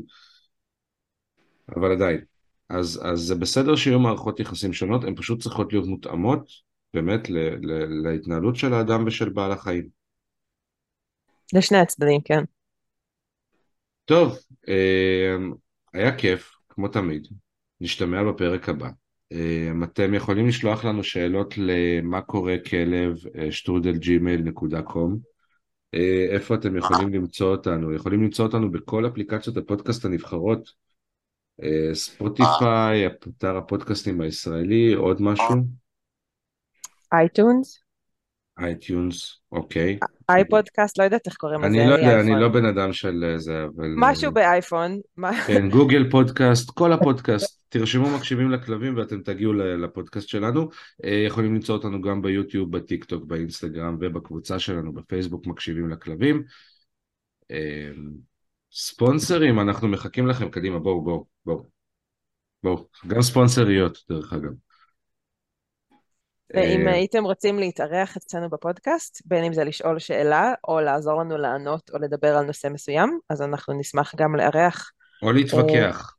אבל 1.76 1.92
עדיין. 1.92 2.20
אז, 2.68 3.00
אז 3.04 3.20
זה 3.20 3.34
בסדר 3.34 3.76
שיהיו 3.76 4.00
מערכות 4.00 4.40
יחסים 4.40 4.72
שונות, 4.72 5.04
הן 5.04 5.14
פשוט 5.16 5.42
צריכות 5.42 5.72
להיות 5.72 5.86
מותאמות 5.86 6.50
באמת 6.94 7.30
ל, 7.30 7.38
ל, 7.38 8.08
להתנהלות 8.08 8.56
של 8.56 8.74
האדם 8.74 9.04
ושל 9.06 9.28
בעל 9.28 9.52
החיים. 9.52 9.88
לשני 11.54 11.78
הצדדים, 11.78 12.20
כן. 12.24 12.44
טוב, 14.04 14.38
אה, 14.68 15.36
היה 15.98 16.16
כיף, 16.16 16.52
כמו 16.68 16.88
תמיד. 16.88 17.28
נשתמע 17.80 18.24
בפרק 18.24 18.68
הבא. 18.68 18.88
אה, 19.32 19.70
אתם 19.84 20.14
יכולים 20.14 20.46
לשלוח 20.48 20.84
לנו 20.84 21.04
שאלות 21.04 21.54
למה 21.58 22.20
קורה 22.20 22.56
כלב 22.70 23.16
אה, 23.38 23.52
שטרודל 23.52 23.96
ג'ימייל 23.96 24.42
נקודה 24.42 24.82
com. 24.82 25.18
איפה 26.32 26.54
אתם 26.54 26.76
יכולים 26.76 27.14
למצוא 27.14 27.50
אותנו? 27.50 27.94
יכולים 27.94 28.22
למצוא 28.22 28.46
אותנו 28.46 28.72
בכל 28.72 29.06
אפליקציות 29.06 29.56
הפודקאסט 29.56 30.04
הנבחרות. 30.04 30.72
אה, 31.62 31.94
ספוטיפיי, 31.94 33.06
אתר 33.06 33.56
הפודקאסטים 33.56 34.20
הישראלי, 34.20 34.92
עוד 34.94 35.22
משהו? 35.22 35.54
iTunes, 37.12 37.82
iTunes, 38.58 39.40
אוקיי. 39.52 39.98
iPodcast, 40.30 40.98
לא 40.98 41.04
יודעת 41.04 41.26
איך 41.26 41.36
קוראים 41.36 41.60
לזה, 41.60 41.66
אני 41.66 41.90
לא 41.90 41.94
יודע, 41.94 42.20
אני. 42.20 42.40
לא 42.40 42.48
בן 42.48 42.64
אדם 42.64 42.92
של 42.92 43.24
אה, 43.24 43.38
זה, 43.38 43.64
אבל... 43.64 43.94
משהו 43.96 44.26
אה, 44.26 44.30
באייפון, 44.30 45.00
מה- 45.16 45.42
כן, 45.46 45.68
גוגל 45.76 46.10
פודקאסט, 46.10 46.70
כל 46.70 46.92
הפודקאסט, 46.92 47.62
תרשמו 47.68 48.16
מקשיבים 48.16 48.50
לכלבים 48.50 48.96
ואתם 48.96 49.22
תגיעו 49.22 49.52
לפודקאסט 49.52 50.28
שלנו. 50.28 50.68
אה, 51.04 51.22
יכולים 51.26 51.54
למצוא 51.54 51.74
אותנו 51.76 52.02
גם 52.02 52.22
ביוטיוב, 52.22 52.76
בטיק 52.76 53.04
טוק, 53.04 53.24
באינסטגרם 53.24 53.96
ובקבוצה 54.00 54.58
שלנו 54.58 54.92
בפייסבוק 54.92 55.46
מקשיבים 55.46 55.90
לכלבים. 55.90 56.42
ספונסרים, 58.72 59.60
אנחנו 59.60 59.88
מחכים 59.88 60.26
לכם, 60.26 60.48
קדימה, 60.50 60.78
בואו, 60.78 61.02
בואו, 61.02 61.26
בואו. 61.46 61.78
בואו, 62.62 62.86
גם 63.06 63.22
ספונסריות, 63.22 63.98
דרך 64.10 64.32
אגב. 64.32 64.50
ואם 66.54 66.88
אה, 66.88 66.92
הייתם 66.92 67.24
רוצים 67.24 67.58
להתארח 67.58 68.16
אצלנו 68.16 68.50
בפודקאסט, 68.50 69.22
בין 69.24 69.44
אם 69.44 69.52
זה 69.52 69.64
לשאול 69.64 69.98
שאלה, 69.98 70.52
או 70.68 70.80
לעזור 70.80 71.20
לנו 71.20 71.38
לענות, 71.38 71.90
או 71.94 71.98
לדבר 71.98 72.36
על 72.36 72.44
נושא 72.44 72.68
מסוים, 72.68 73.18
אז 73.30 73.42
אנחנו 73.42 73.74
נשמח 73.80 74.14
גם 74.16 74.36
לארח, 74.36 74.92
או 75.22 75.32
להתווכח. 75.32 76.14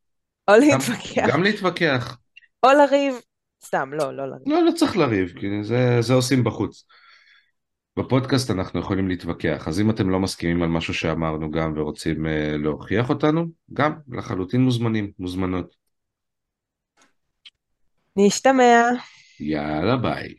או 0.47 0.53
גם- 0.53 0.59
להתווכח, 0.59 1.27
גם 1.27 1.43
להתווכח. 1.43 2.17
או 2.63 2.69
לריב. 2.71 3.13
סתם, 3.65 3.89
לא, 3.93 4.13
לא 4.17 4.25
לריב. 4.30 4.43
לא, 4.47 4.63
לא 4.65 4.71
צריך 4.71 4.97
לריב, 4.97 5.34
כי 5.39 5.47
זה, 5.63 5.97
זה 6.01 6.13
עושים 6.13 6.43
בחוץ. 6.43 6.84
בפודקאסט 7.99 8.51
אנחנו 8.51 8.80
יכולים 8.80 9.07
להתווכח, 9.07 9.67
אז 9.67 9.80
אם 9.80 9.89
אתם 9.89 10.09
לא 10.09 10.19
מסכימים 10.19 10.63
על 10.63 10.69
משהו 10.69 10.93
שאמרנו 10.93 11.51
גם 11.51 11.73
ורוצים 11.77 12.27
אה, 12.27 12.57
להוכיח 12.57 13.09
אותנו, 13.09 13.45
גם 13.73 13.93
לחלוטין 14.11 14.61
מוזמנים, 14.61 15.11
מוזמנות. 15.19 15.75
נשתמע. 18.15 18.82
יאללה 19.39 19.97
ביי. 19.97 20.33